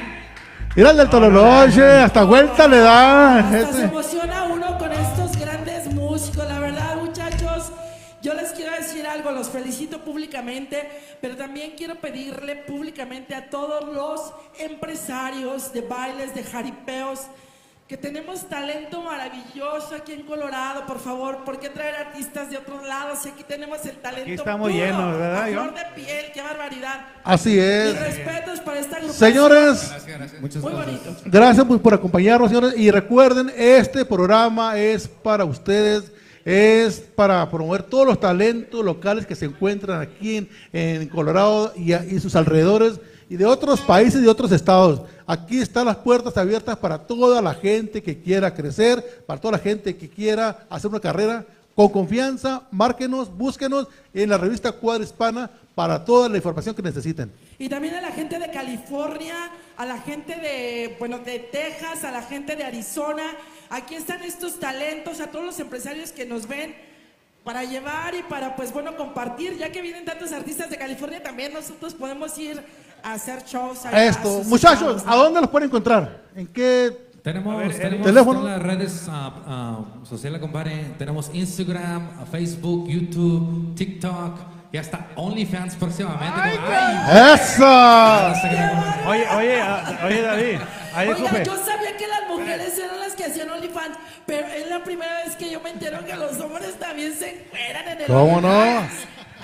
Mira 0.75 0.91
el 0.91 0.97
del 0.97 1.09
Tololoche, 1.09 1.83
hasta 1.83 2.23
vuelta 2.23 2.67
le 2.67 2.77
da. 2.77 3.39
Hasta 3.39 3.51
se 3.51 3.61
Este. 3.63 3.81
emociona 3.85 4.43
uno 4.43 4.77
con 4.77 4.91
estos 4.91 5.35
grandes 5.35 5.91
músicos. 5.91 6.47
La 6.47 6.59
verdad, 6.59 6.97
muchachos, 6.97 7.71
yo 8.21 8.35
les 8.35 8.51
quiero 8.51 8.73
decir 8.73 9.07
algo, 9.07 9.31
los 9.31 9.49
felicito 9.49 10.01
públicamente, 10.01 10.87
pero 11.19 11.35
también 11.35 11.71
quiero 11.75 11.95
pedirle 11.95 12.57
públicamente 12.57 13.33
a 13.33 13.49
todos 13.49 13.91
los 13.91 14.31
empresarios 14.59 15.73
de 15.73 15.81
bailes, 15.81 16.35
de 16.35 16.43
jaripeos, 16.43 17.21
que 17.87 17.97
tenemos 17.97 18.49
talento 18.49 18.99
maravilloso 19.03 19.93
aquí 19.95 20.13
en 20.13 20.23
Colorado, 20.23 20.87
por 20.87 20.99
favor, 20.99 21.43
¿por 21.45 21.59
qué 21.59 21.69
traer 21.69 21.93
artistas 21.95 22.49
de 22.49 22.57
otros 22.57 22.83
lados? 22.83 23.19
Si 23.21 23.29
aquí 23.29 23.43
tenemos 23.43 23.85
el 23.85 23.95
talento 23.97 24.23
Aquí 24.23 24.31
estamos 24.33 24.71
puro, 24.71 24.83
llenos, 24.83 25.11
¿verdad, 25.19 25.43
a 25.43 25.47
flor 25.47 25.73
de 25.75 25.81
piel, 25.93 26.25
qué 26.33 26.41
barbaridad. 26.41 27.05
Así 27.23 27.59
es. 27.59 27.93
Mis 27.93 28.01
respetos 28.01 28.59
para 28.61 28.79
esta 28.79 28.95
agrupación. 28.97 29.29
Señores, 29.31 29.91
Muy 30.61 30.71
bonito. 30.71 31.15
Gracias 31.25 31.65
por 31.65 31.93
acompañarnos, 31.93 32.49
señores. 32.49 32.73
Y 32.75 32.89
recuerden, 32.89 33.51
este 33.55 34.03
programa 34.03 34.79
es 34.79 35.07
para 35.07 35.45
ustedes, 35.45 36.11
es 36.43 37.01
para 37.15 37.47
promover 37.51 37.83
todos 37.83 38.07
los 38.07 38.19
talentos 38.19 38.83
locales 38.83 39.27
que 39.27 39.35
se 39.35 39.45
encuentran 39.45 40.01
aquí 40.01 40.37
en, 40.37 40.49
en 40.73 41.07
Colorado 41.07 41.71
y, 41.75 41.93
a- 41.93 42.03
y 42.03 42.19
sus 42.19 42.35
alrededores 42.35 42.99
y 43.29 43.35
de 43.37 43.45
otros 43.45 43.81
países 43.81 44.23
y 44.23 44.27
otros 44.27 44.51
estados. 44.51 45.01
Aquí 45.25 45.59
están 45.59 45.85
las 45.85 45.97
puertas 45.97 46.37
abiertas 46.37 46.77
para 46.77 46.99
toda 46.99 47.41
la 47.41 47.53
gente 47.53 48.03
que 48.03 48.19
quiera 48.21 48.53
crecer, 48.53 49.23
para 49.25 49.39
toda 49.39 49.53
la 49.53 49.59
gente 49.59 49.95
que 49.95 50.09
quiera 50.09 50.65
hacer 50.69 50.89
una 50.89 50.99
carrera. 50.99 51.45
Con 51.75 51.89
confianza, 51.89 52.63
márquenos, 52.71 53.35
búsquenos 53.35 53.87
en 54.13 54.29
la 54.29 54.37
revista 54.37 54.71
Cuadra 54.71 55.03
Hispana 55.03 55.51
para 55.75 56.05
toda 56.05 56.29
la 56.29 56.37
información 56.37 56.73
que 56.73 56.81
necesiten. 56.81 57.29
Y 57.59 57.67
también 57.67 57.95
a 57.95 58.01
la 58.01 58.11
gente 58.11 58.39
de 58.39 58.49
California, 58.49 59.51
a 59.75 59.85
la 59.85 59.99
gente 59.99 60.35
de, 60.35 60.95
bueno, 60.99 61.19
de 61.19 61.39
Texas, 61.39 62.05
a 62.05 62.11
la 62.11 62.21
gente 62.21 62.55
de 62.55 62.63
Arizona. 62.63 63.23
Aquí 63.69 63.95
están 63.95 64.23
estos 64.23 64.57
talentos, 64.57 65.19
a 65.19 65.27
todos 65.27 65.43
los 65.43 65.59
empresarios 65.59 66.13
que 66.13 66.25
nos 66.25 66.47
ven 66.47 66.75
para 67.43 67.65
llevar 67.65 68.15
y 68.15 68.23
para, 68.23 68.55
pues 68.55 68.71
bueno, 68.71 68.95
compartir. 68.95 69.57
Ya 69.57 69.71
que 69.71 69.81
vienen 69.81 70.05
tantos 70.05 70.31
artistas 70.31 70.69
de 70.69 70.77
California, 70.77 71.21
también 71.21 71.51
nosotros 71.51 71.93
podemos 71.93 72.37
ir 72.37 72.63
a 73.05 73.13
hacer 73.13 73.43
shows. 73.45 73.85
allá 73.85 73.97
a 73.97 74.05
Esto, 74.05 74.41
muchachos, 74.45 74.97
estados, 74.97 75.03
¿a 75.07 75.15
dónde 75.23 75.41
los 75.41 75.49
pueden 75.49 75.69
encontrar? 75.69 76.23
¿En 76.35 76.47
qué 76.47 77.09
Tenemos, 77.21 77.55
ver, 77.57 77.77
tenemos 77.77 78.05
teléfono? 78.05 78.39
todas 78.41 78.57
las 78.57 78.67
redes 78.67 79.05
ah, 79.09 79.33
ah, 79.47 79.79
sociales, 80.03 80.41
compadre. 80.41 80.93
Tenemos 80.97 81.29
Instagram, 81.33 82.09
ah, 82.19 82.25
Facebook, 82.29 82.87
YouTube, 82.87 83.75
TikTok 83.75 84.39
y 84.71 84.77
hasta 84.77 85.07
OnlyFans 85.15 85.75
próximamente. 85.75 86.57
compadre. 86.57 87.33
¡Eso! 87.33 89.09
Oye, 89.09 89.27
oye, 89.37 89.63
oye, 90.03 90.21
David. 90.21 90.59
Ahí 90.95 91.09
Oiga, 91.09 91.43
yo 91.43 91.55
sabía 91.57 91.97
que 91.97 92.07
las 92.07 92.29
mujeres 92.29 92.77
eran 92.79 92.99
las 92.99 93.13
que 93.13 93.25
hacían 93.25 93.49
OnlyFans, 93.51 93.97
pero 94.25 94.47
es 94.47 94.67
la 94.67 94.83
primera 94.83 95.23
vez 95.25 95.35
que 95.35 95.51
yo 95.51 95.61
me 95.61 95.69
entero 95.69 96.03
que 96.05 96.15
los 96.15 96.39
hombres 96.39 96.73
también 96.79 97.13
se 97.13 97.43
encueran 97.43 97.87
en 97.87 98.01
el 98.01 98.07
¿Cómo 98.07 98.41
no? 98.41 98.87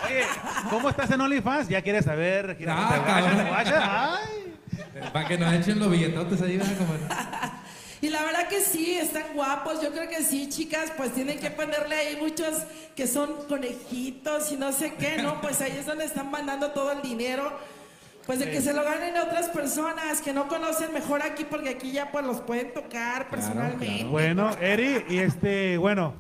Oye, 0.06 0.24
¿cómo 0.70 0.90
estás 0.90 1.12
en 1.12 1.22
OnlyFans? 1.22 1.68
¿Ya 1.70 1.82
quieres 1.82 2.06
saber? 2.06 2.56
¿Quieres 2.58 2.76
Ah, 2.78 3.04
cabrón. 3.06 3.48
guachen? 3.48 3.74
Ay. 3.78 4.56
Para 5.14 5.28
que 5.28 5.38
nos 5.38 5.54
echen 5.54 5.80
los 5.80 5.92
billetotes 5.92 6.42
ahí, 6.42 6.58
¿verdad? 6.58 7.52
Y 8.02 8.10
la 8.10 8.24
verdad 8.24 8.48
que 8.48 8.62
sí, 8.62 8.98
están 8.98 9.24
guapos. 9.36 9.82
Yo 9.82 9.92
creo 9.92 10.10
que 10.10 10.24
sí, 10.24 10.50
chicas, 10.50 10.92
pues 10.98 11.14
tienen 11.14 11.40
que 11.40 11.52
ponerle 11.52 11.96
ahí 11.96 12.18
muchos 12.20 12.64
que 12.96 13.06
son 13.06 13.46
conejitos 13.48 14.52
y 14.52 14.58
no 14.58 14.72
sé 14.72 14.94
qué, 14.96 15.22
¿no? 15.22 15.40
Pues 15.40 15.62
ahí 15.62 15.76
es 15.78 15.86
donde 15.86 16.06
están 16.06 16.32
mandando 16.32 16.72
todo 16.72 16.92
el 16.92 17.02
dinero. 17.04 17.52
Pues 18.26 18.40
de 18.40 18.50
que 18.52 18.62
se 18.62 18.74
lo 18.74 18.84
ganen 18.84 19.18
otras 19.18 19.50
personas 19.50 20.22
que 20.22 20.32
no 20.34 20.48
conocen 20.48 20.94
mejor 20.94 21.22
aquí, 21.24 21.44
porque 21.44 21.70
aquí 21.70 21.92
ya 21.92 22.12
pues 22.12 22.26
los 22.26 22.40
pueden 22.42 22.74
tocar 22.74 23.30
personalmente. 23.30 24.04
Bueno, 24.06 24.52
Eri, 24.60 25.06
y 25.10 25.18
este, 25.20 25.78
bueno, 25.78 26.14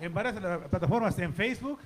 en 0.00 0.14
varias 0.14 0.36
eh, 0.36 0.58
plataformas, 0.70 1.18
en 1.18 1.34
Facebook, 1.34 1.78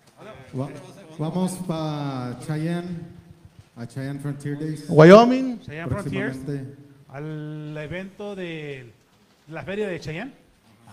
Va- 0.58 0.68
vamos 1.18 1.52
para 1.66 2.38
Cheyenne, 2.46 2.98
a 3.76 3.86
Cheyenne 3.86 4.20
Frontier 4.20 4.56
Days. 4.58 4.84
Wyoming. 4.88 5.60
Cheyenne 5.60 5.88
Frontiers. 5.90 6.36
Próximamente. 6.36 6.76
Al 7.08 7.76
evento 7.78 8.36
de 8.36 8.92
la 9.48 9.62
feria 9.64 9.88
de 9.88 9.98
Cheyenne. 9.98 10.32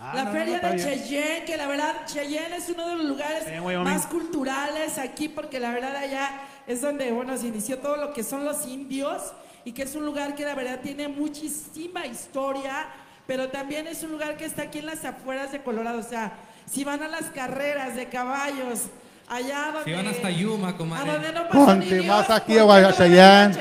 Ah, 0.00 0.12
La 0.14 0.24
no, 0.24 0.32
feria 0.32 0.56
está 0.56 0.70
de 0.70 0.74
bien. 0.76 0.88
Cheyenne, 0.88 1.44
que 1.44 1.56
la 1.56 1.66
verdad 1.68 1.94
Cheyenne 2.06 2.56
es 2.56 2.68
uno 2.68 2.88
de 2.88 2.96
los 2.96 3.04
lugares 3.06 3.44
Cheyenne, 3.44 3.78
más 3.84 4.06
culturales 4.06 4.98
aquí, 4.98 5.28
porque 5.28 5.60
la 5.60 5.70
verdad 5.70 5.94
allá 5.94 6.30
es 6.66 6.80
donde, 6.82 7.12
bueno, 7.12 7.36
se 7.36 7.46
inició 7.48 7.78
todo 7.78 7.96
lo 7.96 8.12
que 8.12 8.24
son 8.24 8.44
los 8.44 8.66
indios 8.66 9.32
y 9.64 9.72
que 9.72 9.82
es 9.82 9.94
un 9.94 10.04
lugar 10.04 10.34
que 10.34 10.44
la 10.44 10.54
verdad 10.54 10.80
tiene 10.82 11.06
muchísima 11.08 12.06
historia, 12.06 12.86
pero 13.28 13.50
también 13.50 13.86
es 13.86 14.02
un 14.02 14.10
lugar 14.12 14.36
que 14.38 14.46
está 14.46 14.62
aquí 14.62 14.78
en 14.78 14.86
las 14.86 15.04
afueras 15.04 15.52
de 15.52 15.62
Colorado, 15.62 15.98
o 15.98 16.02
sea, 16.02 16.32
si 16.66 16.82
van 16.82 17.02
a 17.02 17.08
las 17.08 17.24
carreras 17.26 17.94
de 17.94 18.06
caballos, 18.08 18.84
allá 19.28 19.66
donde... 19.72 19.84
Si 19.84 19.92
van 19.92 20.06
hasta 20.06 20.30
Yuma, 20.30 20.68
a 20.70 20.76
comadre. 20.78 21.12
donde 21.12 21.32
no 21.34 21.42
pasó 21.48 21.66
Ponte 21.66 21.84
ni 21.86 21.92
Dios, 21.92 22.06
más 22.06 22.30
aquí 22.30 22.54
¿por 22.58 22.70
a 22.72 22.92
Cheyenne? 22.94 23.54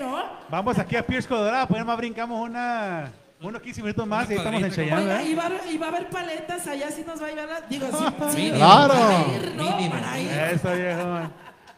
¿no? 0.00 0.24
Vamos 0.50 0.76
aquí 0.78 0.96
a 0.96 1.06
Pierce 1.06 1.28
Colorado, 1.28 1.68
pues 1.68 1.84
más 1.84 1.96
brincamos 1.96 2.40
una, 2.48 3.12
unos 3.40 3.62
15 3.62 3.82
minutos 3.82 4.06
más 4.08 4.28
y 4.28 4.32
ahí 4.32 4.38
estamos 4.38 4.62
en 4.64 4.70
Cheyenne. 4.72 4.96
Oiga, 5.02 5.14
¿verdad? 5.14 5.24
y 5.24 5.34
va, 5.34 5.46
a- 5.46 5.70
y 5.70 5.78
va 5.78 5.86
a 5.86 5.88
haber 5.90 6.08
paletas 6.10 6.66
allá, 6.66 6.90
si 6.90 7.02
nos 7.04 7.22
va 7.22 7.26
a 7.26 7.30
llevar, 7.30 7.48
la- 7.48 7.60
digo, 7.68 7.86
sí, 7.92 8.04
sí, 8.30 8.36
Mínimo. 8.36 8.56
Claro. 8.56 8.94
para 8.94 9.20
ir, 9.36 9.54
¿no? 9.56 9.76
Mínimo. 9.76 9.94
Para 9.94 10.20
ir. 10.20 10.30
Eso, 10.52 10.74
viejo. 10.74 11.30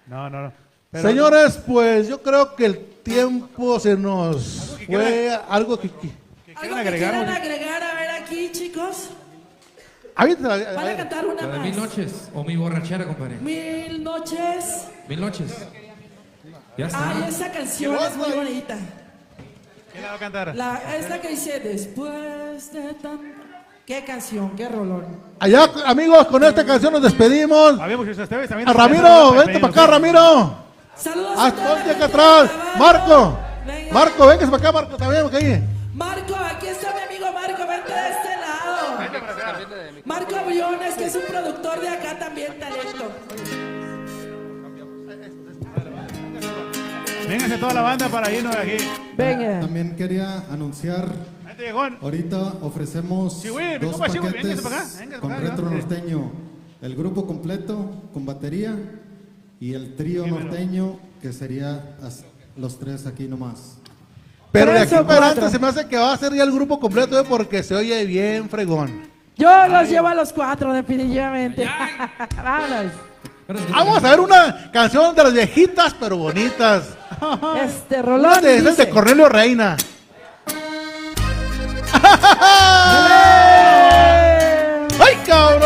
No, 0.07 0.31
no, 0.31 0.43
no. 0.45 0.53
Pero- 0.91 1.09
Señores, 1.09 1.59
pues 1.67 2.09
yo 2.09 2.23
creo 2.23 2.55
que 2.57 2.65
el 2.67 2.79
tiempo 3.03 3.79
se 3.79 3.97
nos 3.97 4.71
Algo 4.71 4.79
que 4.79 4.87
fue 4.97 5.41
algo 5.51 5.79
que... 5.79 5.91
que- 6.65 6.69
¿qué 6.69 6.75
¿Algo 6.75 6.83
quieren 6.83 6.83
que 6.85 6.89
agregar? 6.89 7.11
quieran 7.11 7.27
muchachos? 7.27 7.45
agregar? 7.53 7.83
A 7.83 7.95
ver 8.01 8.11
aquí, 8.23 8.51
chicos. 8.53 9.09
Aviéntala, 10.17 10.55
a 10.71 10.75
Van 10.75 10.89
a 10.89 10.97
cantar 10.97 11.27
una 11.27 11.35
La 11.43 11.43
de 11.49 11.59
más. 11.59 11.67
mil 11.69 11.77
noches. 11.77 12.29
O 12.35 12.45
mi 12.45 12.57
borrachera, 12.57 13.05
compadre. 13.05 13.37
Mil 13.41 14.03
noches. 14.05 14.87
Mil 15.09 15.21
noches. 15.21 15.51
Ya 16.79 16.87
está. 16.87 17.11
Ay, 17.11 17.25
esa 17.29 17.51
canción 17.51 17.97
es 17.97 18.17
muy 18.17 18.31
bonita. 18.31 18.77
¿Quién 19.91 20.03
la 20.05 20.11
va 20.11 20.17
a 20.17 20.19
cantar? 20.19 20.55
La, 20.57 20.97
esta 20.99 21.21
que 21.21 21.29
dice, 21.29 21.61
después 21.61 22.73
de 22.73 22.95
tan... 22.95 23.45
¿Qué 23.87 24.03
canción? 24.05 24.57
¿Qué 24.57 24.67
rolón? 24.69 25.05
Allá, 25.39 25.69
amigos, 25.85 26.27
con 26.29 26.43
esta 26.43 26.65
canción 26.65 26.93
nos 26.93 27.03
despedimos. 27.03 27.79
A 27.79 27.87
ver, 27.87 27.99
muchachos, 27.99 28.23
ustedes 28.23 28.49
también. 28.49 28.69
A 28.69 28.73
Ramiro, 28.73 29.33
vente 29.33 29.59
para 29.61 29.73
acá, 29.73 29.87
Ramiro. 29.87 30.57
Saludos 30.97 31.39
a 31.39 31.45
la 31.49 31.55
ponte 31.55 31.71
acá 31.71 31.85
gente 31.91 32.05
atrás. 32.05 32.51
Marco, 32.79 33.39
Venga. 33.67 33.93
Marco, 33.93 34.27
venga 34.27 34.47
para 34.47 34.57
acá, 34.57 34.73
Marco, 34.73 34.97
también, 34.97 35.23
porque 35.23 35.37
ahí. 35.37 35.63
Marco, 35.95 36.35
aquí 36.35 36.67
está 36.67 36.93
mi 36.93 37.01
amigo 37.03 37.33
Marco, 37.33 37.67
vente 37.69 37.93
de 37.93 38.09
este 38.11 38.37
lado. 38.41 40.03
Marco 40.05 40.45
Briones, 40.47 40.95
que 40.95 41.05
es 41.05 41.15
un 41.15 41.23
productor 41.23 41.81
de 41.81 41.89
acá 41.89 42.19
también, 42.19 42.59
talento. 42.59 43.13
Vénganse 47.29 47.59
toda 47.59 47.75
la 47.75 47.83
banda 47.83 48.09
para 48.09 48.33
irnos 48.33 48.55
de 48.57 48.61
aquí. 48.61 48.85
Venga. 49.17 49.61
También 49.61 49.97
quería 49.97 50.45
anunciar, 50.51 51.09
ahorita 52.03 52.55
ofrecemos 52.63 53.41
Sí, 53.41 53.49
güey, 53.49 53.79
mi 53.79 53.87
dos 53.87 53.93
compa, 53.93 54.09
güey, 54.09 54.21
paquetes 54.21 54.43
véngase 54.43 54.63
para 54.63 54.77
acá, 54.81 54.99
véngase 54.99 55.21
con 55.21 55.33
acá, 55.33 55.41
retro 55.43 55.71
norteño. 55.71 56.33
El 56.83 56.97
grupo 56.97 57.27
completo 57.27 58.03
con 58.13 58.27
batería 58.27 58.77
y 59.61 59.73
el 59.75 59.95
trío 59.95 60.27
norteño 60.27 60.99
que 61.23 61.33
sería 61.33 61.97
los 62.57 62.79
tres 62.81 63.07
aquí 63.07 63.29
nomás. 63.29 63.79
Pero 64.55 64.73
de 64.73 64.79
aquí 64.79 64.95
para 64.95 65.27
adelante 65.27 65.51
se 65.51 65.59
me 65.59 65.67
hace 65.67 65.85
que 65.89 65.97
va 65.97 66.13
a 66.13 66.17
ser 66.17 66.33
ya 66.33 66.45
el 66.45 66.53
grupo 66.53 66.79
completo 66.79 67.19
eh, 67.19 67.25
porque 67.29 67.65
se 67.65 67.75
oye 67.75 68.05
bien 68.05 68.49
fregón. 68.49 69.11
Yo 69.37 69.51
los 69.67 69.89
llevo 69.89 70.07
a 70.07 70.15
los 70.15 70.33
cuatro, 70.33 70.73
definitivamente. 70.73 71.69
Vámonos. 72.37 72.93
Vamos 73.71 74.05
a 74.05 74.11
ver 74.11 74.21
una 74.21 74.71
canción 74.71 75.13
de 75.13 75.25
las 75.25 75.33
viejitas 75.33 75.97
pero 75.99 76.19
bonitas. 76.19 76.85
Este 77.65 78.01
rolón 78.01 78.41
de, 78.43 78.59
esas 78.59 78.77
dice, 78.77 78.87
de 78.87 78.93
Cornelio 78.93 79.29
Reina. 79.29 79.77
¡Ay, 85.01 85.17
cabrón! 85.27 85.64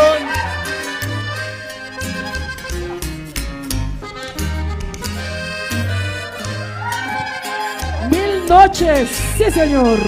Noches, 8.49 9.09
sí 9.37 9.51
señor. 9.51 9.99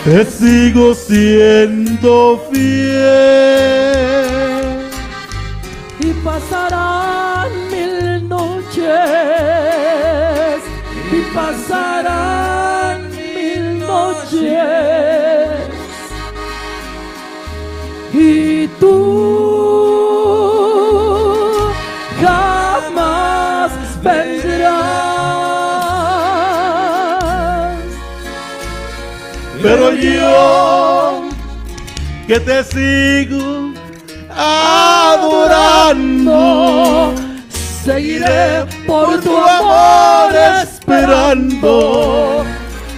Te 0.04 0.24
sigo 0.24 0.94
siendo 0.94 2.40
fiel. 2.50 2.88
Y 6.00 6.12
pasarán 6.24 7.50
mil 7.70 8.28
noches. 8.28 8.86
Y 11.12 11.20
pasarán 11.34 13.08
mil 13.10 13.80
noches. 13.80 14.97
Pero 29.68 29.92
yo 29.92 31.28
que 32.26 32.40
te 32.40 32.64
sigo 32.64 33.74
adorando, 34.34 36.32
Seguiré 37.84 38.64
por 38.86 39.20
tu 39.20 39.36
amor 39.36 40.34
esperando, 40.62 42.46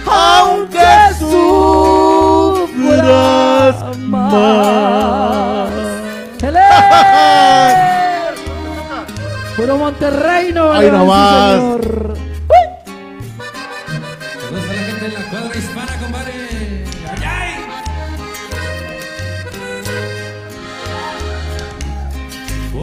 aunque 0.05 0.87
sufras 1.19 2.55
más. 3.97 5.69
¡Ele! 6.41 6.59
Puro 9.57 9.77
Monterrey, 9.77 10.53
no. 10.53 10.71
Ay, 10.71 10.85
sí, 10.85 10.91
nomás. 10.91 11.59
señor. 11.59 12.10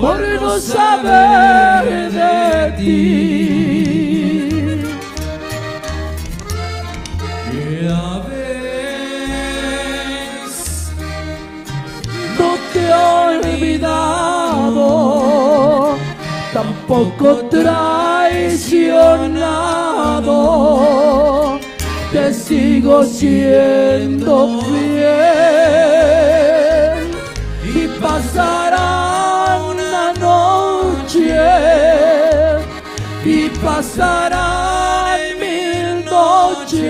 Por 0.01 0.21
no 0.41 0.59
saber 0.59 2.13
de 2.13 2.73
ti. 2.79 2.95
Ya 7.83 8.09
ves, 8.29 9.33
no 12.39 12.51
te 12.73 12.81
he 12.87 12.93
olvidado, 13.29 14.87
tampoco 16.53 17.27
traicionado, 17.51 18.39
te 22.13 22.25
sigo 22.33 23.05
siendo 23.05 24.61
fiel 24.61 25.09
y 27.75 27.77
pasará 28.01 28.98
pasarán 33.79 35.21
mil 35.39 36.05
noches. 36.05 36.83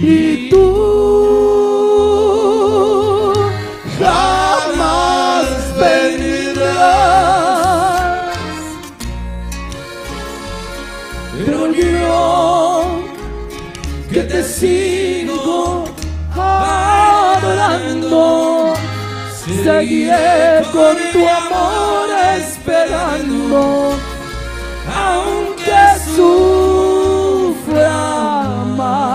Y 0.00 0.48
tú 0.50 0.66
jamás 3.98 5.46
vendrás 5.80 6.62
pero 11.32 11.60
yo 11.72 13.00
que 14.12 14.22
te 14.22 14.40
sigo 14.44 15.84
adorando 16.36 18.24
seguiré 19.64 20.62
con 20.72 20.96
tu 21.12 21.20
amor 21.28 21.81
esperando 22.62 23.94
aunque 24.94 25.82
sufra 26.14 27.90
más 28.76 29.08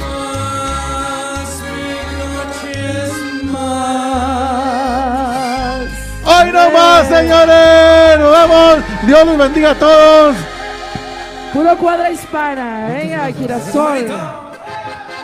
más 0.00 1.48
noches 2.20 3.12
más 3.52 3.84
Hoy 6.26 6.50
no 6.52 6.70
más, 6.70 7.06
señores. 7.06 8.18
Nos 8.18 8.32
vemos. 8.32 8.78
Dios 9.06 9.26
los 9.26 9.36
bendiga 9.36 9.70
a 9.72 9.74
todos. 9.74 10.34
Puro 11.52 11.76
cuadra 11.76 12.10
hispana, 12.10 12.88
venga, 12.88 13.26
girasol. 13.30 14.06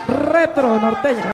Retro 0.07 0.79
norteña. 0.79 1.23